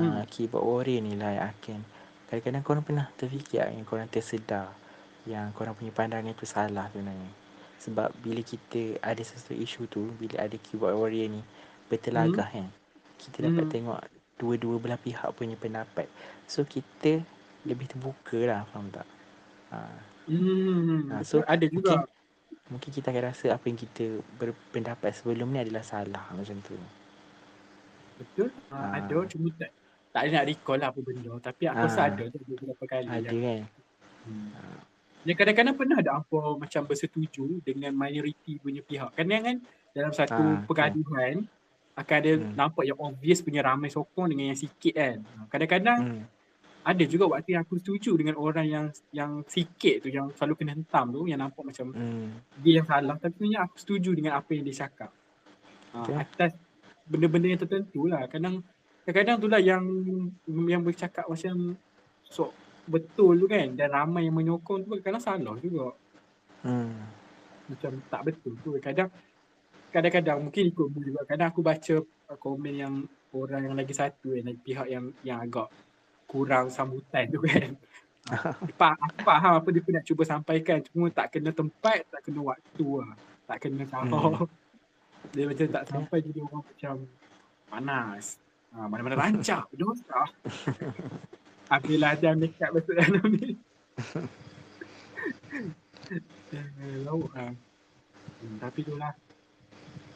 uh, 0.01 0.25
keyboard 0.25 0.65
warrior 0.65 1.01
ni 1.05 1.13
lah 1.13 1.29
yang 1.29 1.45
akan 1.53 1.79
kadang-kadang 2.25 2.63
korang 2.65 2.83
pernah 2.83 3.05
terfikir 3.13 3.69
yang 3.69 3.85
korang 3.85 4.09
tersedar 4.09 4.73
yang 5.29 5.53
korang 5.53 5.77
punya 5.77 5.93
pandangan 5.93 6.33
tu 6.33 6.49
salah 6.49 6.89
sebenarnya 6.89 7.29
sebab 7.77 8.09
bila 8.17 8.41
kita 8.41 8.97
ada 9.05 9.21
sesuatu 9.21 9.53
isu 9.53 9.85
tu 9.85 10.09
bila 10.17 10.41
ada 10.41 10.57
keyboard 10.57 10.97
warrior 10.97 11.29
ni 11.29 11.41
bertelagah 11.85 12.49
kan 12.49 12.67
kita 13.21 13.45
dapat 13.45 13.69
Hmm. 13.69 13.73
tengok 13.77 14.01
dua-dua 14.35 14.75
belah 14.77 14.97
pihak 14.97 15.31
punya 15.31 15.55
pendapat 15.55 16.07
so 16.45 16.61
kita 16.61 17.23
lebih 17.63 17.87
terbuka 17.87 18.39
lah 18.41 18.67
faham 18.67 18.89
tak 18.89 19.07
uh, 19.69 19.99
Hmm, 20.25 21.05
Ha, 21.07 21.21
so, 21.21 21.45
ada 21.45 21.61
juga. 21.63 22.01
mungkin- 22.01 22.09
mungkin 22.67 22.89
kita 22.91 23.07
akan 23.07 23.23
rasa 23.25 23.45
apa 23.51 23.61
yang 23.63 23.77
kita 23.77 24.05
berpendapat 24.35 25.13
sebelum 25.13 25.47
ni 25.47 25.61
adalah 25.61 25.81
salah 25.81 26.25
macam 26.31 26.57
tu 26.59 26.73
Betul. 28.15 28.49
Uh, 28.67 28.73
Ah. 28.73 28.97
Ada 28.97 29.27
cuma 29.27 29.53
tak 29.53 29.69
tak 30.09 30.21
ada 30.23 30.29
nak 30.33 30.45
recall 30.47 30.79
lah 30.79 30.87
apa 30.87 30.99
benda. 30.99 31.31
Tapi 31.37 31.63
aku 31.67 31.83
rasa 31.83 31.99
Ah. 31.99 32.07
ada 32.07 32.23
tu 32.25 32.39
beberapa 32.41 32.83
kali. 32.85 33.05
ada 33.05 33.19
Yang, 33.21 33.37
kan 33.37 33.61
hmm. 34.23 34.49
yang 35.25 35.37
kadang-kadang 35.37 35.75
pernah 35.75 35.97
ada 35.99 36.11
apa 36.15 36.39
macam 36.55 36.81
bersetuju 36.85 37.45
dengan 37.61 37.91
minoriti 37.91 38.57
punya 38.57 38.81
pihak. 38.81 39.11
Kadang 39.13 39.41
kan 39.43 39.55
dalam 39.91 40.11
satu 40.11 40.41
Ah, 40.41 40.57
pergaduhan 40.63 41.45
akan 41.95 42.15
ada 42.19 42.31
Hmm. 42.35 42.51
nampak 42.59 42.83
yang 42.83 42.99
obvious 42.99 43.39
punya 43.39 43.63
ramai 43.63 43.87
sokong 43.87 44.27
dengan 44.27 44.51
yang 44.51 44.59
sikit 44.59 44.93
kan. 44.99 45.23
Kadang-kadang 45.47 45.99
hmm. 46.03 46.23
ada 46.83 47.03
juga 47.07 47.25
waktu 47.31 47.55
yang 47.55 47.63
aku 47.63 47.79
setuju 47.79 48.19
dengan 48.19 48.35
orang 48.35 48.67
yang 48.67 48.85
yang 49.15 49.31
sikit 49.47 50.03
tu 50.03 50.11
yang 50.11 50.27
selalu 50.35 50.53
kena 50.59 50.75
hentam 50.75 51.15
tu 51.15 51.23
yang 51.25 51.39
nampak 51.39 51.63
macam 51.63 51.95
Hmm. 51.95 52.35
dia 52.59 52.83
yang 52.83 52.87
salah 52.87 53.15
tapi 53.15 53.31
sebenarnya 53.39 53.59
aku 53.63 53.75
setuju 53.79 54.11
dengan 54.11 54.35
apa 54.35 54.49
yang 54.51 54.63
dia 54.67 54.75
cakap. 54.85 55.11
Betul. 55.95 56.11
Uh, 56.11 56.19
atas 56.19 56.51
benda-benda 57.07 57.47
yang 57.47 57.61
tertentu 57.63 58.01
lah. 58.11 58.27
Kadang 58.27 58.59
kadang-kadang 59.07 59.37
tu 59.39 59.47
lah 59.47 59.61
yang 59.63 59.83
yang 60.67 60.83
bercakap 60.83 61.25
macam 61.31 61.79
sok 62.27 62.51
betul 62.85 63.39
tu 63.39 63.47
kan 63.47 63.71
dan 63.73 63.87
ramai 63.89 64.27
yang 64.27 64.35
menyokong 64.35 64.83
tu 64.83 64.99
kadang 64.99 65.23
salah 65.23 65.55
juga. 65.63 65.95
Hmm. 66.59 67.07
Macam 67.71 67.91
tak 68.11 68.21
betul 68.27 68.53
tu. 68.59 68.75
Kadang 68.83 69.07
kadang-kadang 69.95 70.43
mungkin 70.43 70.63
ikut 70.75 70.87
mu 70.91 70.99
juga. 70.99 71.23
Kadang 71.23 71.55
aku 71.55 71.63
baca 71.63 71.95
komen 72.35 72.73
yang 72.75 72.93
orang 73.31 73.71
yang 73.71 73.75
lagi 73.79 73.95
satu 73.95 74.35
yang 74.35 74.51
lagi 74.51 74.59
pihak 74.59 74.87
yang 74.91 75.15
yang 75.23 75.39
agak 75.39 75.71
kurang 76.27 76.67
sambutan 76.67 77.31
tu 77.31 77.39
kan. 77.39 77.79
Fah- 78.81 78.97
aku 78.97 79.21
faham 79.21 79.61
apa 79.61 79.69
dia 79.69 79.85
pun 79.85 79.93
nak 79.93 80.03
cuba 80.03 80.25
sampaikan 80.25 80.81
cuma 80.91 81.07
tak 81.13 81.37
kena 81.37 81.53
tempat, 81.53 82.09
tak 82.09 82.25
kena 82.25 82.41
waktu 82.41 82.87
lah. 82.99 83.13
Tak 83.45 83.57
kena 83.63 83.85
cara. 83.87 84.09
Hmm. 84.09 84.49
Dia 85.33 85.49
macam 85.49 85.67
tak 85.73 85.89
sampai 85.89 86.21
jadi 86.21 86.39
orang 86.45 86.61
macam 86.61 86.95
panas. 87.65 88.37
Ha, 88.77 88.85
mana-mana 88.85 89.17
rancak, 89.17 89.65
dosa. 89.73 90.29
Ambillah 91.65 92.13
jam 92.21 92.37
dekat 92.37 92.69
besok 92.69 92.93
dalam 92.93 93.25
ni. 93.33 93.57
Lauk 97.09 97.33
lah. 97.33 97.57
Hmm, 98.41 98.57
tapi 98.61 98.85
tu 98.85 98.93
lah. 99.01 99.17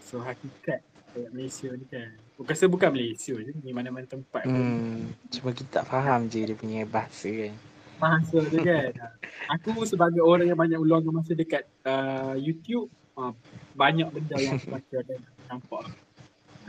So 0.10 0.18
hakikat 0.26 0.82
dekat 1.20 1.30
Malaysia 1.36 1.70
ni 1.76 1.86
kan. 1.86 2.10
Aku 2.34 2.47
rasa 2.47 2.66
bukan 2.66 2.89
Malaysia 2.95 3.36
je 3.36 3.51
ni 3.62 3.72
mana-mana 3.76 4.07
tempat 4.07 4.47
pun. 4.47 4.55
Hmm. 4.55 5.12
Cuma 5.30 5.51
kita 5.51 5.70
tak 5.82 5.86
faham 5.86 6.32
je 6.32 6.49
dia 6.49 6.55
punya 6.55 6.88
bahasa 6.88 7.30
kan. 7.30 7.53
Bahasa 7.99 8.38
tu 8.47 8.57
kan. 8.64 8.91
Aku 9.60 9.70
sebagai 9.84 10.24
orang 10.24 10.47
yang 10.47 10.60
banyak 10.60 10.80
luangkan 10.80 11.14
masa 11.20 11.36
dekat 11.36 11.68
uh, 11.84 12.34
YouTube, 12.39 12.88
uh, 13.20 13.36
banyak 13.76 14.07
benda 14.07 14.38
yang 14.39 14.55
aku 14.55 14.72
baca 14.72 14.97
dan 15.03 15.20
nampak. 15.49 15.84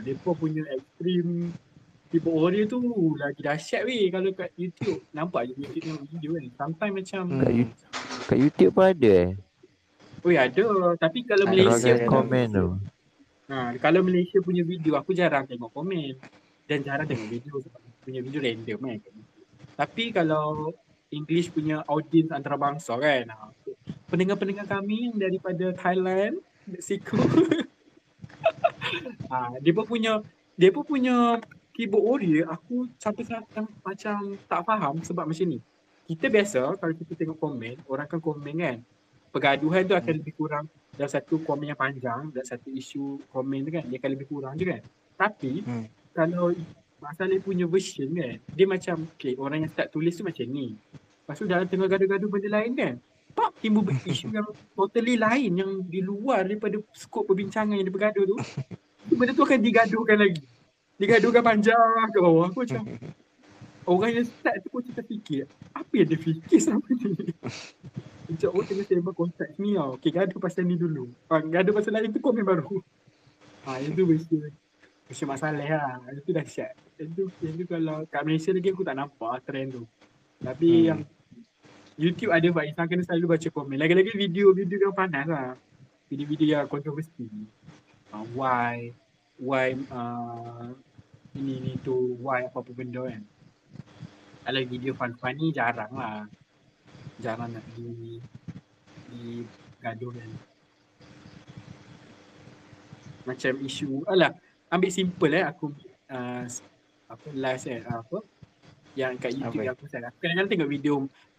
Dia 0.01 0.17
pun 0.17 0.33
punya 0.33 0.65
ekstrim 0.73 1.53
keyboard 2.09 2.35
warrior 2.51 2.65
tu 2.67 2.81
lagi 3.15 3.39
dahsyat 3.45 3.85
weh 3.87 4.09
kalau 4.09 4.33
kat 4.33 4.51
YouTube. 4.59 4.99
Nampak 5.13 5.47
je 5.47 5.53
YouTube 5.61 5.83
tengok 5.87 6.05
video 6.09 6.29
kan. 6.35 6.45
Sometimes 6.57 6.93
macam, 6.99 7.21
Hmm. 7.29 7.41
Kat 7.45 7.53
YouTube, 7.53 7.91
kat 8.27 8.37
YouTube 8.41 8.71
pun 8.73 8.85
ada 8.89 9.11
eh. 9.13 9.31
oh 10.25 10.31
ada. 10.33 10.65
Tapi 10.99 11.19
kalau 11.23 11.45
Malaysia 11.47 11.87
yang 11.95 12.09
komen 12.09 12.47
tu. 12.51 12.67
Ha, 13.51 13.75
kalau 13.83 13.99
Malaysia 13.99 14.39
punya 14.39 14.63
video 14.63 14.95
aku 14.95 15.11
jarang 15.11 15.43
tengok 15.43 15.75
komen 15.75 16.15
dan 16.71 16.87
jarang 16.87 17.03
tengok 17.03 17.27
video 17.27 17.59
sebab 17.59 17.83
punya 17.99 18.23
video 18.23 18.39
random 18.39 18.79
kan. 18.79 18.99
Tapi 19.75 20.15
kalau 20.15 20.71
English 21.11 21.51
punya 21.51 21.83
audience 21.91 22.31
antarabangsa 22.31 22.95
kan. 22.95 23.27
Ha, 23.27 23.51
pendengar-pendengar 24.07 24.71
kami 24.71 25.11
yang 25.11 25.19
daripada 25.19 25.75
Thailand, 25.75 26.39
Mexico. 26.63 27.19
ha, 29.31 29.51
dia 29.59 29.73
pun 29.75 29.83
punya 29.83 30.23
dia 30.55 30.71
pun 30.71 30.87
punya 30.87 31.43
keyboard 31.75 32.07
warrior 32.07 32.47
aku 32.47 32.87
sampai 33.03 33.27
sekarang 33.27 33.67
macam 33.83 34.17
tak 34.47 34.61
faham 34.63 34.95
sebab 35.03 35.27
macam 35.27 35.47
ni. 35.51 35.59
Kita 36.07 36.31
biasa 36.31 36.79
kalau 36.79 36.95
kita 36.95 37.19
tengok 37.19 37.35
komen, 37.35 37.83
orang 37.91 38.07
kan 38.07 38.23
komen 38.23 38.55
kan. 38.63 38.79
Pergaduhan 39.31 39.87
tu 39.87 39.95
akan 39.95 40.13
lebih 40.19 40.35
kurang 40.35 40.65
dalam 40.91 41.07
satu 41.07 41.39
komen 41.39 41.71
yang 41.71 41.79
panjang, 41.79 42.29
dalam 42.35 42.47
satu 42.47 42.67
isu 42.67 43.31
komen 43.31 43.63
tu 43.63 43.71
kan, 43.71 43.83
dia 43.87 43.97
akan 43.97 44.11
lebih 44.11 44.27
kurang 44.27 44.53
je 44.59 44.65
kan. 44.67 44.81
Tapi 45.15 45.63
Hmm. 45.63 45.87
kalau 46.11 46.51
masalah 46.99 47.39
punya 47.39 47.65
version 47.65 48.11
kan, 48.11 48.37
dia 48.51 48.65
macam 48.67 49.07
okay, 49.15 49.33
orang 49.39 49.65
yang 49.65 49.71
start 49.71 49.87
tulis 49.89 50.13
tu 50.13 50.27
macam 50.27 50.45
ni. 50.45 50.75
Lepas 51.23 51.35
tu 51.39 51.47
dalam 51.47 51.65
tengah 51.65 51.87
gaduh-gaduh 51.87 52.27
benda 52.27 52.49
lain 52.51 52.71
kan, 52.75 52.93
pak 53.31 53.55
timbul 53.63 53.87
isu 54.11 54.27
yang 54.35 54.47
totally 54.75 55.15
lain 55.15 55.51
yang 55.55 55.71
di 55.87 56.03
luar 56.03 56.43
daripada 56.43 56.75
skop 56.91 57.31
perbincangan 57.31 57.79
yang 57.79 57.87
dia 57.87 57.95
bergaduh 57.95 58.27
tu. 58.27 58.35
Benda 59.17 59.33
tu 59.33 59.41
akan 59.41 59.59
digaduhkan 59.59 60.17
lagi. 60.19 60.45
Digaduhkan 61.01 61.41
panjang 61.41 62.07
ke 62.13 62.19
bawah. 62.21 62.53
Aku 62.53 62.61
macam 62.61 62.85
orang 63.91 64.11
yang 64.15 64.27
start 64.27 64.63
tu 64.63 64.71
pun 64.71 64.79
kita 64.79 65.03
fikir 65.03 65.43
apa 65.75 65.93
yang 65.93 66.07
dia 66.07 66.19
fikir 66.19 66.59
sama 66.63 66.87
ni. 66.87 67.35
Macam 68.31 68.49
oh 68.55 68.63
tengah 68.63 68.85
sembang 68.87 69.17
konteks 69.17 69.59
ni 69.59 69.75
tau. 69.75 69.99
Okay 69.99 70.11
gaduh 70.15 70.39
pasal 70.39 70.63
ni 70.63 70.79
dulu. 70.79 71.11
Ha, 71.27 71.43
gaduh 71.43 71.75
pasal 71.75 71.91
lain 71.99 72.15
tu 72.15 72.23
komen 72.23 72.47
baru. 72.47 72.79
Ha, 73.67 73.83
yang 73.83 73.91
tu 73.91 74.07
mesti 74.07 74.35
mesti 75.11 75.23
masalah 75.27 75.59
lah. 75.59 75.99
Yang 76.07 76.23
tu 76.23 76.31
dahsyat. 76.31 76.73
Yang 76.95 77.09
tu, 77.11 77.23
yang 77.43 77.53
tu 77.59 77.65
kalau 77.67 77.97
kat 78.07 78.21
Malaysia 78.23 78.55
lagi 78.55 78.71
aku 78.71 78.83
tak 78.87 78.95
nampak 78.95 79.43
trend 79.43 79.75
tu. 79.75 79.83
Tapi 80.39 80.69
Hmm. 80.71 80.87
yang 80.87 80.99
YouTube 81.99 82.31
ada 82.33 82.47
Pak 82.49 82.65
Insan 82.65 82.85
kena 82.87 83.03
selalu 83.05 83.35
baca 83.37 83.47
komen. 83.51 83.77
Lagi-lagi 83.77 84.15
video-video 84.15 84.89
yang 84.89 84.95
panas 84.95 85.25
lah. 85.27 85.53
Video-video 86.09 86.47
yang 86.63 86.65
kontroversi. 86.65 87.29
Uh, 88.09 88.25
why, 88.33 88.89
why 89.37 89.75
uh, 89.91 90.71
ini 91.35 91.61
ni 91.61 91.73
tu, 91.83 92.17
why 92.19 92.47
apa-apa 92.47 92.71
benda 92.73 93.05
kan. 93.05 93.21
Kalau 94.41 94.61
video 94.65 94.91
fun-fun 94.97 95.33
ni 95.37 95.53
jarang 95.53 95.93
lah. 95.93 96.25
Jarang 97.21 97.53
nak 97.53 97.65
di 97.77 98.17
di 99.11 99.45
gaduh 99.77 100.11
kan. 100.13 100.31
Macam 103.21 103.53
isu, 103.61 104.01
alah 104.09 104.33
ambil 104.71 104.89
simple 104.89 105.35
eh 105.35 105.45
aku 105.45 105.69
uh, 106.09 106.43
apa 107.11 107.27
last 107.37 107.69
eh 107.69 107.83
uh, 107.85 108.01
apa 108.01 108.17
yang 108.95 109.15
kat 109.15 109.31
YouTube 109.35 109.63
Apa? 109.63 109.67
yang 109.67 109.75
aku 109.75 109.85
share. 109.87 110.05
Aku 110.07 110.17
kadang-kadang 110.19 110.51
tengok 110.51 110.69
video 110.71 110.93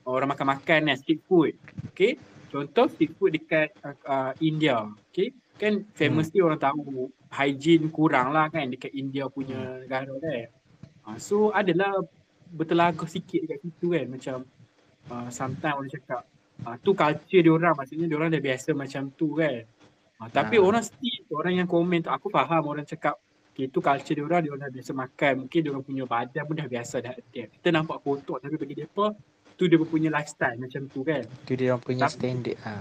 orang 0.09 0.29
makan-makan 0.33 0.93
eh, 0.93 0.97
street 0.97 1.23
food. 1.29 1.53
Okay. 1.93 2.17
Contoh 2.53 2.89
street 2.89 3.13
food 3.17 3.37
dekat 3.37 3.73
uh, 3.85 3.97
uh, 4.05 4.33
India. 4.41 4.89
Okay. 5.13 5.33
Kan 5.61 5.85
famously 5.93 6.41
orang 6.41 6.61
tahu 6.61 7.13
hygiene 7.33 7.89
kurang 7.93 8.33
lah 8.33 8.49
kan 8.49 8.69
dekat 8.73 8.93
India 8.93 9.29
punya 9.29 9.85
negara 9.85 10.13
kan. 10.21 10.49
Uh, 11.03 11.19
so 11.21 11.53
adalah 11.53 11.93
bertelagah 12.53 13.09
sikit 13.09 13.41
dekat 13.43 13.59
situ 13.65 13.87
kan 13.91 14.05
macam 14.07 14.37
uh, 15.09 15.29
sometimes 15.33 15.75
orang 15.75 15.91
cakap 15.91 16.23
uh, 16.63 16.77
tu 16.79 16.93
culture 16.93 17.41
dia 17.41 17.53
orang 17.53 17.75
maksudnya 17.75 18.07
dia 18.07 18.17
orang 18.21 18.31
dah 18.31 18.43
biasa 18.43 18.69
macam 18.73 19.03
tu 19.11 19.35
kan. 19.35 19.65
Uh, 20.21 20.29
tapi 20.31 20.61
Ah. 20.61 20.65
orang 20.69 20.85
still 20.85 21.25
orang 21.33 21.55
yang 21.59 21.67
komen 21.67 22.05
tu 22.05 22.11
aku 22.13 22.29
faham 22.29 22.63
orang 22.63 22.85
cakap 22.85 23.17
okay, 23.51 23.67
tu 23.67 23.81
culture 23.81 24.15
dia 24.15 24.25
orang 24.25 24.41
dia 24.45 24.51
orang 24.53 24.63
dah 24.69 24.73
biasa 24.73 24.91
makan 24.93 25.33
mungkin 25.45 25.59
dia 25.59 25.71
orang 25.73 25.85
punya 25.85 26.05
badan 26.05 26.43
pun 26.45 26.55
dah 26.55 26.69
biasa 26.69 26.97
dah 27.01 27.15
dia. 27.33 27.49
Kita 27.49 27.69
nampak 27.73 27.99
kotor 28.05 28.39
tapi 28.39 28.55
bagi 28.55 28.77
depa 28.79 29.11
tu 29.53 29.65
dia 29.67 29.77
punya 29.81 30.09
lifestyle 30.09 30.57
macam 30.57 30.83
tu 30.87 31.01
kan. 31.03 31.23
Tu 31.49 31.57
dia 31.57 31.73
orang 31.73 31.83
punya 31.83 32.05
Tapi- 32.07 32.15
standard 32.15 32.59
ha. 32.63 32.75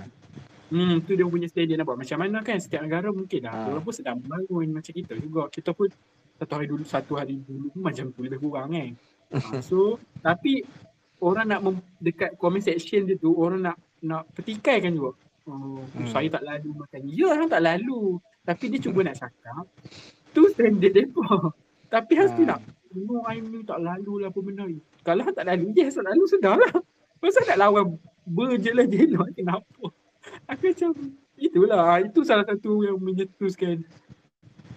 Hmm, 0.72 1.04
tu 1.04 1.20
dia 1.20 1.28
punya 1.28 1.52
standard 1.52 1.76
nak 1.76 1.86
buat. 1.86 2.00
Macam 2.00 2.18
mana 2.20 2.38
kan 2.40 2.56
setiap 2.56 2.80
negara 2.88 3.12
mungkin 3.12 3.44
lah. 3.44 3.52
Ah. 3.52 3.68
Orang 3.76 3.84
pun 3.84 3.92
sedang 3.92 4.24
membangun 4.24 4.72
macam 4.72 4.92
kita 4.96 5.20
juga. 5.20 5.52
Kita 5.52 5.76
pun 5.76 5.92
satu 6.40 6.52
hari 6.56 6.68
dulu, 6.72 6.84
satu 6.88 7.14
hari 7.20 7.36
dulu 7.38 7.76
pun 7.76 7.82
macam 7.86 8.08
tu 8.16 8.24
lebih 8.24 8.40
kurang 8.40 8.72
kan. 8.72 8.96
Ah, 9.32 9.64
so, 9.64 9.96
tapi 10.20 10.68
orang 11.18 11.48
nak 11.48 11.60
mem- 11.64 11.86
dekat 11.98 12.36
comment 12.36 12.60
section 12.60 13.08
dia 13.08 13.16
tu, 13.16 13.32
orang 13.32 13.64
nak 13.64 13.78
nak 14.02 14.28
petikai 14.36 14.84
kan 14.84 14.92
juga. 14.92 15.16
Oh, 15.48 15.82
Hmm. 15.98 16.06
saya 16.06 16.28
tak 16.30 16.44
lalu 16.46 16.70
makan. 16.76 17.02
Ya, 17.10 17.28
orang 17.32 17.50
tak 17.50 17.64
lalu. 17.64 18.20
Tapi 18.42 18.64
dia 18.70 18.80
cuba 18.82 19.06
nak 19.06 19.18
cakap, 19.18 19.66
tu 20.34 20.50
standard 20.52 20.92
mereka. 20.92 21.28
Tapi 21.92 22.14
Hasti 22.16 22.44
Ah. 22.46 22.56
nak, 22.56 22.60
no, 22.92 23.22
I 23.26 23.40
ni 23.40 23.62
tak 23.62 23.80
lalu 23.80 24.26
lah 24.26 24.28
apa 24.30 24.40
benda 24.40 24.64
ni. 24.66 24.80
Kalau 25.02 25.22
hang 25.24 25.36
tak 25.36 25.48
lalu, 25.48 25.72
yes 25.74 25.96
tak 25.96 26.06
lalu 26.08 26.24
sudah 26.28 26.56
lah. 26.56 26.74
Masa 27.20 27.40
nak 27.46 27.60
lawan 27.60 27.86
ber 28.26 28.58
je 28.58 28.72
lah 28.74 28.86
dia 28.86 29.06
kenapa. 29.32 29.86
Aku 30.50 30.64
macam 30.68 30.90
itulah 31.38 32.02
itu 32.02 32.20
salah 32.22 32.46
satu 32.46 32.82
yang 32.82 32.98
menyetuskan 32.98 33.82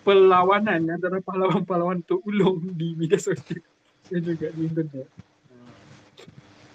perlawanan 0.02 0.84
antara 0.90 1.20
pahlawan-pahlawan 1.20 2.04
untuk 2.04 2.20
ulung 2.24 2.60
di 2.72 2.92
media 2.94 3.16
sosial 3.16 3.60
dan 4.14 4.22
juga 4.22 4.46
di 4.54 4.62
internet. 4.62 5.06
Uh, 5.50 5.74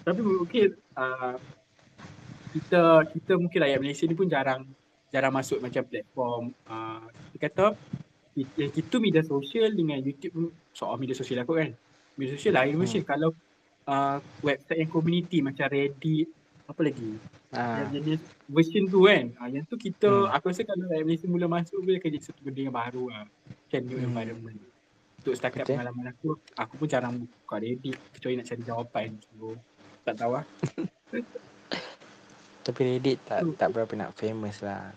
tapi 0.04 0.20
mungkin 0.20 0.68
uh, 0.92 1.40
kita 2.52 2.82
kita 3.16 3.32
mungkin 3.40 3.58
rakyat 3.64 3.80
Malaysia 3.80 4.04
ni 4.04 4.12
pun 4.12 4.28
jarang 4.28 4.68
jarang 5.08 5.32
masuk 5.32 5.58
macam 5.64 5.82
platform 5.88 6.52
uh, 6.68 7.02
kita 7.32 7.48
kata 7.48 7.66
kita, 8.36 8.62
kita 8.76 8.94
media 9.00 9.22
sosial 9.24 9.72
dengan 9.72 9.98
YouTube 9.98 10.32
pun 10.36 10.46
soal 10.70 11.00
media 11.00 11.16
sosial 11.16 11.42
aku 11.42 11.56
kan. 11.56 11.72
Media 12.14 12.36
sosial 12.36 12.54
lain 12.60 12.76
Hmm. 12.76 12.84
macam 12.84 13.02
kalau 13.08 13.30
uh, 13.88 14.18
website 14.44 14.84
yang 14.84 14.92
community 14.92 15.40
macam 15.40 15.66
Reddit 15.66 16.28
apa 16.68 16.80
lagi 16.84 17.16
Ha. 17.50 17.82
yang 17.82 17.90
jenis 17.98 18.22
version 18.46 18.86
tu 18.86 19.10
kan 19.10 19.34
ha, 19.42 19.50
yang 19.50 19.66
tu 19.66 19.74
kita 19.74 20.06
Hmm. 20.06 20.30
aku 20.30 20.54
rasa 20.54 20.62
kalau 20.62 20.86
rakyat 20.86 21.02
Malaysia 21.02 21.26
mula 21.26 21.50
masuk 21.50 21.82
dia 21.82 21.98
akan 21.98 22.10
jadi 22.14 22.22
satu 22.22 22.40
benda 22.46 22.62
yang 22.62 22.70
baru 22.70 23.10
lah 23.10 23.26
macam 23.26 23.80
new 23.90 23.98
Hmm. 23.98 24.06
environment 24.06 24.69
untuk 25.20 25.36
setakat 25.36 25.68
Betul. 25.68 25.76
pengalaman 25.76 26.06
aku 26.08 26.28
aku 26.56 26.72
pun 26.80 26.88
jarang 26.88 27.14
buka 27.20 27.60
Reddit 27.60 28.00
kecuali 28.16 28.40
nak 28.40 28.48
cari 28.48 28.62
jawapan 28.64 29.08
so 29.20 29.52
tak 30.02 30.16
tahu 30.16 30.32
lah 30.40 30.44
Tapi 32.60 32.80
Reddit 32.84 33.18
tak 33.24 33.40
Tu. 33.44 33.52
tak 33.56 33.72
berapa 33.72 33.92
nak 33.96 34.12
famous 34.16 34.60
lah. 34.60 34.92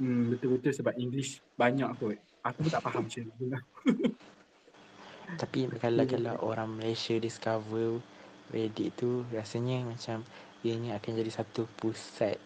hmm, 0.00 0.32
betul-betul 0.32 0.72
sebab 0.72 0.96
English 0.96 1.44
banyak 1.54 1.88
kot 2.00 2.16
aku 2.40 2.58
pun 2.64 2.70
tak 2.72 2.82
faham 2.84 3.04
macam 3.04 3.22
tu 3.28 3.46
lah 3.52 3.62
Tapi 5.40 5.68
kalau 5.76 6.08
kalau 6.08 6.34
orang 6.40 6.80
Malaysia 6.80 7.12
discover 7.20 8.00
Reddit 8.48 8.96
tu 8.96 9.28
rasanya 9.28 9.84
macam 9.84 10.24
ianya 10.64 10.96
akan 10.96 11.12
jadi 11.20 11.28
satu 11.28 11.68
pusat 11.76 12.40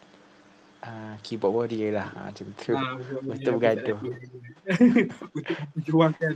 uh, 0.82 1.14
keyboard 1.22 1.54
warrior 1.54 1.90
lah. 1.96 2.08
Ha, 2.12 2.30
macam 2.30 2.46
tu. 2.58 2.74
ha, 2.74 2.98
Untuk 3.32 3.52
bergaduh. 3.58 3.98
untuk 5.34 5.56
memperjuangkan 5.58 6.34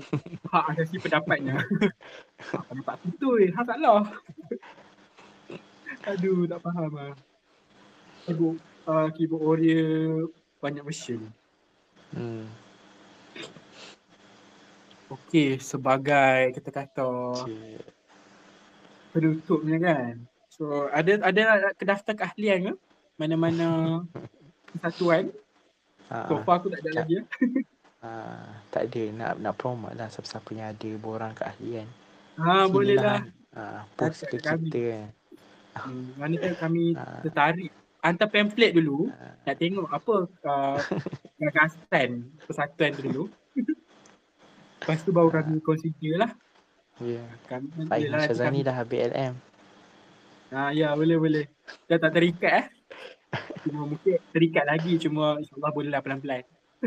hak 0.51 0.65
asasi 0.75 0.99
pendapatnya 0.99 1.63
hak 2.51 2.63
pendapat 2.67 2.99
tu 3.23 3.39
eh, 3.39 3.55
hak 3.55 3.67
salah 3.71 4.03
aduh 6.11 6.43
tak 6.51 6.59
faham 6.59 6.91
lah 6.91 7.15
keyboard, 8.27 8.59
uh, 8.91 9.09
keyboard 9.15 9.43
warrior 9.47 10.27
banyak 10.59 10.83
version 10.83 11.23
Hmm. 12.15 12.47
Okey, 15.11 15.59
sebagai 15.59 16.55
kita 16.55 16.71
kata 16.71 17.11
Cik. 17.45 17.83
penutupnya 19.11 19.77
kan. 19.83 20.15
So 20.49 20.87
ada 20.89 21.19
ada 21.21 21.43
kedaftar 21.75 22.15
keahlian 22.15 22.73
ke? 22.73 22.75
Mana-mana 23.17 24.01
kesatuan. 24.71 25.33
Ha, 26.07 26.29
So 26.29 26.39
far 26.43 26.61
aku 26.61 26.69
tak 26.69 26.81
ada 26.81 26.91
lagi. 26.95 27.17
ya. 27.17 27.23
ha, 28.05 28.11
tak 28.69 28.83
ada 28.87 29.03
nak 29.11 29.33
nak 29.41 29.55
promote 29.55 29.93
lah 29.93 30.07
siapa-siapa 30.07 30.49
yang 30.53 30.69
ada 30.71 30.91
borang 30.97 31.33
keahlian. 31.33 31.89
Ha 32.37 32.69
boleh 32.69 32.95
lah. 32.95 33.25
Ha, 33.51 33.89
post 33.91 34.23
ke 34.23 34.37
Kami. 34.37 34.69
kita 34.69 34.81
kan. 34.87 35.09
Hmm, 35.77 36.13
mana 36.15 36.35
tahu 36.37 36.57
kami 36.57 36.85
Ah. 36.97 37.21
tertarik 37.21 37.69
hantar 37.99 38.29
pamphlet 38.29 38.73
dulu 38.73 39.09
Ha, 39.11 39.35
nak 39.43 39.57
tengok 39.59 39.89
apa 39.89 40.15
uh, 40.47 40.79
gagasan 41.37 42.09
persatuan 42.39 42.93
tu 42.93 43.03
dulu. 43.03 43.25
Lepas 44.79 45.01
tu 45.03 45.11
baru 45.11 45.33
kami 45.33 45.59
consider 45.59 46.21
lah. 46.21 46.31
ya. 46.99 47.25
Kami 47.47 47.67
Fahim 47.83 48.13
lah, 48.13 48.29
Syazani 48.29 48.61
kami- 48.61 48.67
dah 48.67 48.77
BLM. 48.85 49.35
Ha, 50.47 50.71
ya 50.71 50.93
boleh 50.93 51.17
boleh. 51.17 51.45
Dah 51.85 51.99
tak 51.99 52.15
terikat 52.15 52.53
eh. 52.55 52.67
Cuma 53.67 53.83
mungkin 53.83 54.15
terikat 54.31 54.63
lagi 54.63 54.95
cuma 55.03 55.43
insyaAllah 55.43 55.75
boleh 55.75 55.91
lah 55.91 55.99
pelan-pelan. 55.99 56.47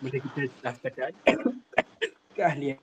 boleh 0.00 0.20
kita 0.22 0.46
daftar 0.62 0.90
ke 0.94 1.10
keahlian. 2.38 2.78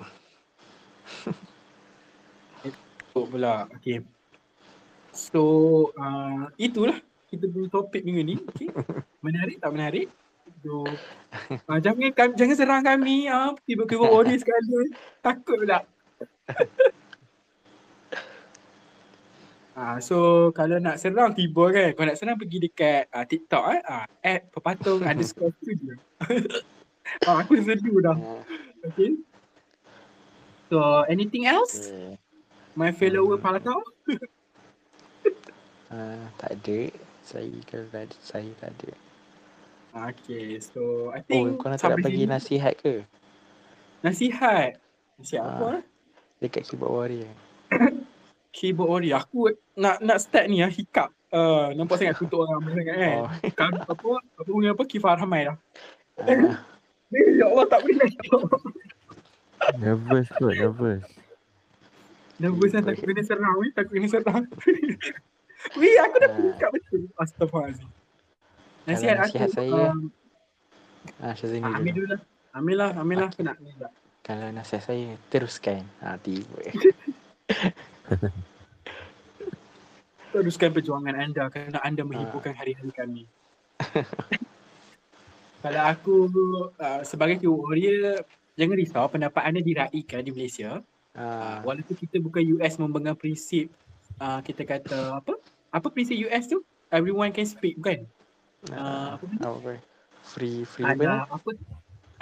Itu 2.67 3.23
pula. 3.31 3.71
Okay. 3.79 4.03
So 5.15 5.41
uh, 5.95 6.51
itulah 6.59 6.99
kita 7.31 7.47
punya 7.47 7.71
topik 7.71 8.03
minggu 8.03 8.23
ni. 8.27 8.35
Okay. 8.51 8.67
Menarik 9.23 9.63
tak 9.63 9.71
menarik? 9.71 10.11
So, 10.63 10.87
uh, 11.67 11.79
jangan 11.79 12.11
jangan 12.35 12.55
serang 12.55 12.83
kami 12.83 13.27
ah 13.31 13.55
tiba-tiba 13.63 14.03
audience 14.15 14.43
sekali 14.43 14.91
takut 15.23 15.63
pula. 15.63 15.79
Ah, 19.77 20.01
so 20.01 20.17
kalau 20.51 20.81
nak 20.81 20.97
serang 20.97 21.31
tiba 21.31 21.69
kan, 21.69 21.93
kalau 21.93 22.09
nak 22.09 22.17
serang 22.17 22.33
pergi 22.33 22.57
dekat 22.59 23.05
ah, 23.07 23.21
TikTok 23.23 23.63
eh, 23.69 23.81
ah, 23.85 24.05
at 24.19 24.49
pepatung 24.49 25.05
underscore 25.05 25.53
studio. 25.55 25.93
ah, 27.29 27.45
aku 27.45 27.61
sedu 27.61 28.01
dah. 28.01 28.17
Ha, 28.17 28.41
Okay. 28.87 29.19
So 30.67 30.77
anything 31.05 31.45
else? 31.45 31.87
okay. 31.87 32.17
My 32.73 32.89
follower 32.89 33.37
Hmm. 33.37 33.43
Palatau? 33.43 33.79
Ha, 35.89 35.97
tak 36.39 36.57
ada. 36.57 36.79
Saya 37.21 37.53
kalau 37.65 37.85
tak 37.87 38.01
ada, 38.07 38.15
saya 38.19 38.49
tak 38.57 38.69
ada. 38.73 38.89
Ah, 39.93 40.09
Okay, 40.09 40.57
so 40.57 41.09
I 41.09 41.21
Oh, 41.21 41.25
think 41.27 41.45
kau 41.55 41.69
nak 41.69 41.77
tak 41.77 41.93
nak 41.93 42.01
sampai 42.01 42.05
bagi 42.07 42.23
nasihat 42.25 42.73
ke? 42.75 43.05
nasihat. 43.99 44.77
Nasihat 45.15 45.41
Ah. 45.43 45.53
apa? 45.53 45.67
eh? 45.75 45.83
Dekat 46.39 46.65
keyboard 46.65 46.93
warrior. 47.13 47.33
Keyboard 48.51 48.89
warrior. 48.89 49.19
Aku 49.19 49.51
nak 49.75 49.99
nak 49.99 50.17
start 50.17 50.47
ni 50.47 50.61
ah 50.61 50.71
hiccup. 50.71 51.11
Uh, 51.27 51.75
nampak 51.75 51.99
sangat 51.99 52.15
kutuk 52.17 52.39
orang 52.39 52.63
sangat 52.65 52.95
kan. 52.95 53.15
Oh. 53.19 53.29
Kan 53.59 53.71
apa 53.77 54.07
apa 54.15 54.41
punya 54.43 54.71
apa 54.71 54.83
Kifar 54.83 55.19
Hamai 55.19 55.45
dah. 55.45 55.57
Ah, 56.23 56.63
Eh, 57.15 57.39
ya 57.39 57.47
Allah 57.47 57.63
tak 57.67 57.87
boleh 57.87 58.03
nak. 58.03 58.11
Nervous 59.79 60.27
kot, 60.35 60.51
nervous. 60.53 61.03
Nervous 62.37 62.69
kan 62.69 62.83
takut 62.83 63.07
kena 63.07 63.23
serang 63.23 63.55
weh, 63.57 63.71
takut 63.71 63.95
kena 63.95 64.07
serang. 64.07 64.43
Weh, 65.79 65.95
aku 65.97 66.15
dah 66.19 66.29
Ah. 66.29 66.35
buka 66.37 66.67
betul. 66.69 67.01
Astagfirullahaladzim. 67.17 67.87
Kalau 67.87 68.87
Nasihat 68.87 69.17
aku, 69.19 69.35
saya, 69.49 69.81
um, 69.89 69.99
ah, 71.17 71.33
Syazani 71.33 71.63
ah, 71.63 71.75
ambil 71.75 71.93
dulu. 71.95 72.07
lah. 72.11 72.19
Ambil 72.53 72.75
lah, 72.77 72.89
ambil 72.93 73.15
lah. 73.17 73.29
Aku 73.31 73.41
nak 73.41 73.55
ambil 73.57 73.75
lah. 73.81 73.91
Kalau 74.21 74.47
nasihat 74.51 74.83
saya, 74.83 75.07
teruskan. 75.27 75.81
Ha, 75.99 76.19
tiba. 76.19 76.59
Teruskan 80.33 80.69
perjuangan 80.75 81.15
anda 81.15 81.47
kerana 81.49 81.79
anda 81.83 82.03
menghiburkan 82.03 82.53
hari-hari 82.53 82.91
kami. 82.91 83.23
Kalau 85.63 85.81
aku 85.83 86.15
uh, 86.77 87.01
sebagai 87.01 87.41
keyboard 87.41 87.73
warrior, 87.73 88.21
jangan 88.53 88.75
risau 88.77 89.05
pendapat 89.09 89.41
anda 89.41 89.59
diraikan 89.63 90.21
di 90.21 90.31
Malaysia. 90.31 90.79
Uh, 90.79 90.85
Ah, 91.17 91.65
walaupun 91.65 91.97
kita 91.97 92.21
bukan 92.21 92.45
US 92.61 92.77
memegang 92.77 93.17
prinsip 93.17 93.73
uh, 94.21 94.37
kita 94.45 94.61
kata 94.61 95.17
apa? 95.17 95.33
Apa 95.73 95.89
prinsip 95.89 96.13
US 96.29 96.45
tu? 96.45 96.61
Everyone 96.93 97.33
can 97.33 97.49
speak 97.49 97.73
bukan? 97.81 98.05
ah, 98.69 99.17
apa 99.17 99.25
benda? 99.25 99.49
apa? 99.49 99.81
Free, 100.21 100.61
free? 100.61 100.85
Ada 100.85 101.25
apa 101.25 101.49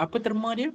apa 0.00 0.16
terma 0.16 0.56
dia? 0.56 0.72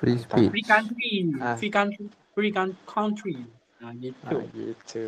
Free 0.00 0.16
speech. 0.16 0.50
Free 0.50 0.66
country. 0.66 1.12
Ah. 1.36 1.56
Free 1.60 1.72
country. 1.72 2.04
Free 2.32 2.50
coun- 2.50 2.80
country. 2.88 3.44
Ha, 3.84 3.92
Ah, 3.92 3.94
gitu. 4.00 4.36
gitu. 4.56 5.04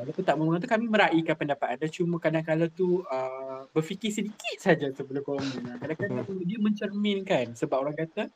Walaupun 0.00 0.24
tak 0.24 0.34
memegang 0.40 0.62
tu 0.64 0.70
kami 0.72 0.88
meraihkan 0.88 1.36
pendapat 1.36 1.76
anda 1.76 1.86
cuma 1.92 2.16
kadang-kadang 2.16 2.72
tu 2.72 3.04
uh, 3.12 3.68
berfikir 3.76 4.08
sedikit 4.08 4.56
saja 4.56 4.88
sebelum 4.88 5.20
komen. 5.20 5.76
Kadang-kadang 5.76 6.24
dia 6.48 6.56
mencerminkan 6.56 7.52
sebab 7.52 7.84
orang 7.84 7.92
kata 7.92 8.32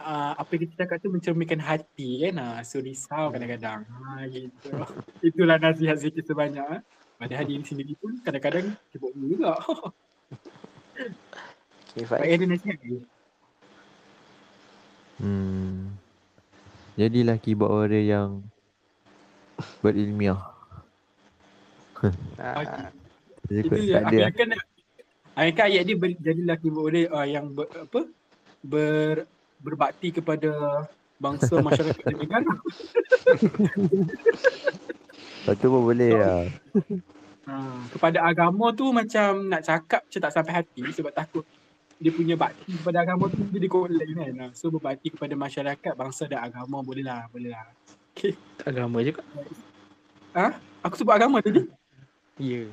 uh, 0.00 0.32
apa 0.40 0.48
yang 0.56 0.72
kita 0.72 0.96
tu 0.96 1.12
mencerminkan 1.12 1.60
hati 1.60 2.24
kan. 2.24 2.40
Uh, 2.40 2.60
so 2.64 2.80
risau 2.80 3.28
kadang-kadang. 3.28 3.84
Ha, 3.84 4.24
gitu. 4.32 4.72
Itulah 5.28 5.60
nasihat 5.60 6.00
sikit 6.00 6.24
sebanyak. 6.24 6.64
Eh. 6.64 6.82
Pada 7.20 7.36
hari 7.36 7.60
ini 7.60 7.64
sendiri 7.68 7.92
pun 8.00 8.16
kadang-kadang 8.24 8.72
sibuk 8.88 9.12
juga. 9.12 9.60
Okay, 11.90 12.06
Baik 12.06 12.22
Faiz. 12.22 12.34
ada 12.38 12.44
nasihat 12.46 12.76
ke? 12.78 13.02
Hmm. 15.18 15.90
Jadilah 16.94 17.36
keyboard 17.42 17.72
warrior 17.72 18.04
yang 18.04 18.28
berilmiah. 19.80 20.40
Ah, 22.40 22.88
Dia 23.46 23.60
Itu 23.60 23.76
ada. 23.92 24.32
akan 24.32 24.46
nak 24.56 24.62
Akan 25.38 25.64
ayat 25.70 25.82
dia 25.86 25.96
ber, 25.96 26.10
jadi 26.18 26.40
lelaki 26.42 26.68
boleh 26.68 27.06
uh, 27.08 27.24
yang 27.24 27.48
ber, 27.48 27.64
apa 27.70 28.00
ber, 28.60 29.24
berbakti 29.62 30.10
kepada 30.10 30.84
bangsa 31.16 31.56
masyarakat 31.64 32.02
dan 32.02 32.16
negara. 32.18 32.50
Lepas 35.40 35.54
tu 35.56 35.66
pun 35.72 35.82
boleh 35.86 36.12
So- 36.12 36.20
lah. 36.20 36.42
Ha, 37.48 37.54
kepada 37.96 38.18
agama 38.20 38.68
tu 38.74 38.92
macam 38.92 39.48
nak 39.48 39.64
cakap 39.64 40.04
macam 40.04 40.20
tak 40.20 40.32
sampai 40.34 40.52
hati 40.60 40.82
sebab 40.92 41.12
takut 41.14 41.44
dia 42.00 42.12
punya 42.12 42.32
bakti 42.32 42.72
kepada 42.76 43.04
agama 43.04 43.28
tu 43.28 43.40
jadi 43.48 43.68
kolek 43.68 44.08
kan. 44.16 44.32
Ha, 44.34 44.44
So 44.52 44.68
berbakti 44.68 45.12
kepada 45.12 45.32
masyarakat, 45.36 45.92
bangsa 45.94 46.24
dan 46.26 46.40
agama 46.42 46.80
boleh 46.80 47.04
lah, 47.04 47.28
boleh 47.28 47.52
lah. 47.52 47.64
Agama 48.68 49.02
je 49.02 49.10
kok. 49.16 49.26
Aku 50.80 50.94
sebut 50.96 51.12
agama 51.12 51.44
tadi. 51.44 51.68
Ya. 52.40 52.64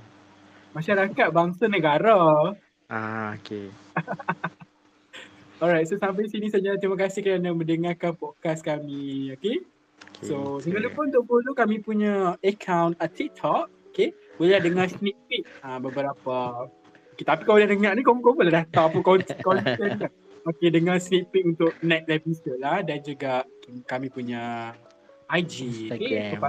Masyarakat, 0.71 1.27
bangsa, 1.33 1.67
negara. 1.67 2.55
Ah, 2.87 3.35
okey. 3.35 3.67
Alright, 5.59 5.89
so 5.89 5.97
sampai 5.97 6.29
sini 6.29 6.47
saja. 6.47 6.77
Terima 6.77 6.95
kasih 6.95 7.25
kerana 7.25 7.51
mendengarkan 7.51 8.13
podcast 8.15 8.61
kami. 8.61 9.33
Okay? 9.35 9.59
Okay. 10.21 10.29
So, 10.29 10.61
jangan 10.61 10.85
lupa 10.87 10.99
untuk 11.09 11.23
follow 11.25 11.53
kami 11.57 11.81
punya 11.81 12.37
account 12.45 12.95
uh, 13.01 13.09
TikTok. 13.09 13.67
Okay? 13.91 14.13
Boleh 14.37 14.61
dengar 14.61 14.87
sneak 14.87 15.17
peek 15.27 15.43
uh, 15.65 15.81
beberapa. 15.81 16.69
Okay, 17.17 17.25
tapi 17.25 17.41
kalau 17.43 17.57
dah 17.57 17.69
dengar 17.73 17.91
ni, 17.97 18.05
kau 18.05 18.13
boleh 18.13 18.53
dah 18.53 18.63
tahu 18.69 18.85
apa 18.93 18.99
konten 19.01 19.37
konten. 19.41 19.89
Okay, 20.47 20.69
dengar 20.69 21.01
sneak 21.01 21.27
peek 21.33 21.57
untuk 21.57 21.73
next 21.83 22.07
episode 22.07 22.61
lah. 22.61 22.85
Dan 22.85 23.01
juga 23.01 23.43
kami 23.89 24.13
punya 24.13 24.71
IG 25.27 25.55
Instagram. 25.91 26.39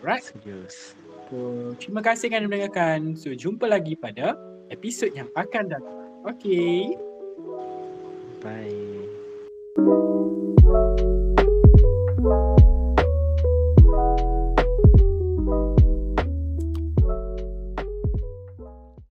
Right? 0.00 0.24
Serius. 0.24 0.96
So, 1.28 1.36
terima 1.78 2.00
kasih 2.00 2.32
kerana 2.32 2.48
mendengarkan. 2.48 3.14
So, 3.14 3.36
jumpa 3.36 3.68
lagi 3.68 3.94
pada 3.94 4.34
episod 4.72 5.12
yang 5.12 5.28
akan 5.36 5.64
datang. 5.70 5.98
Okay. 6.26 6.96
Bye. 8.40 9.04
Thank 9.76 9.86
you 9.86 10.49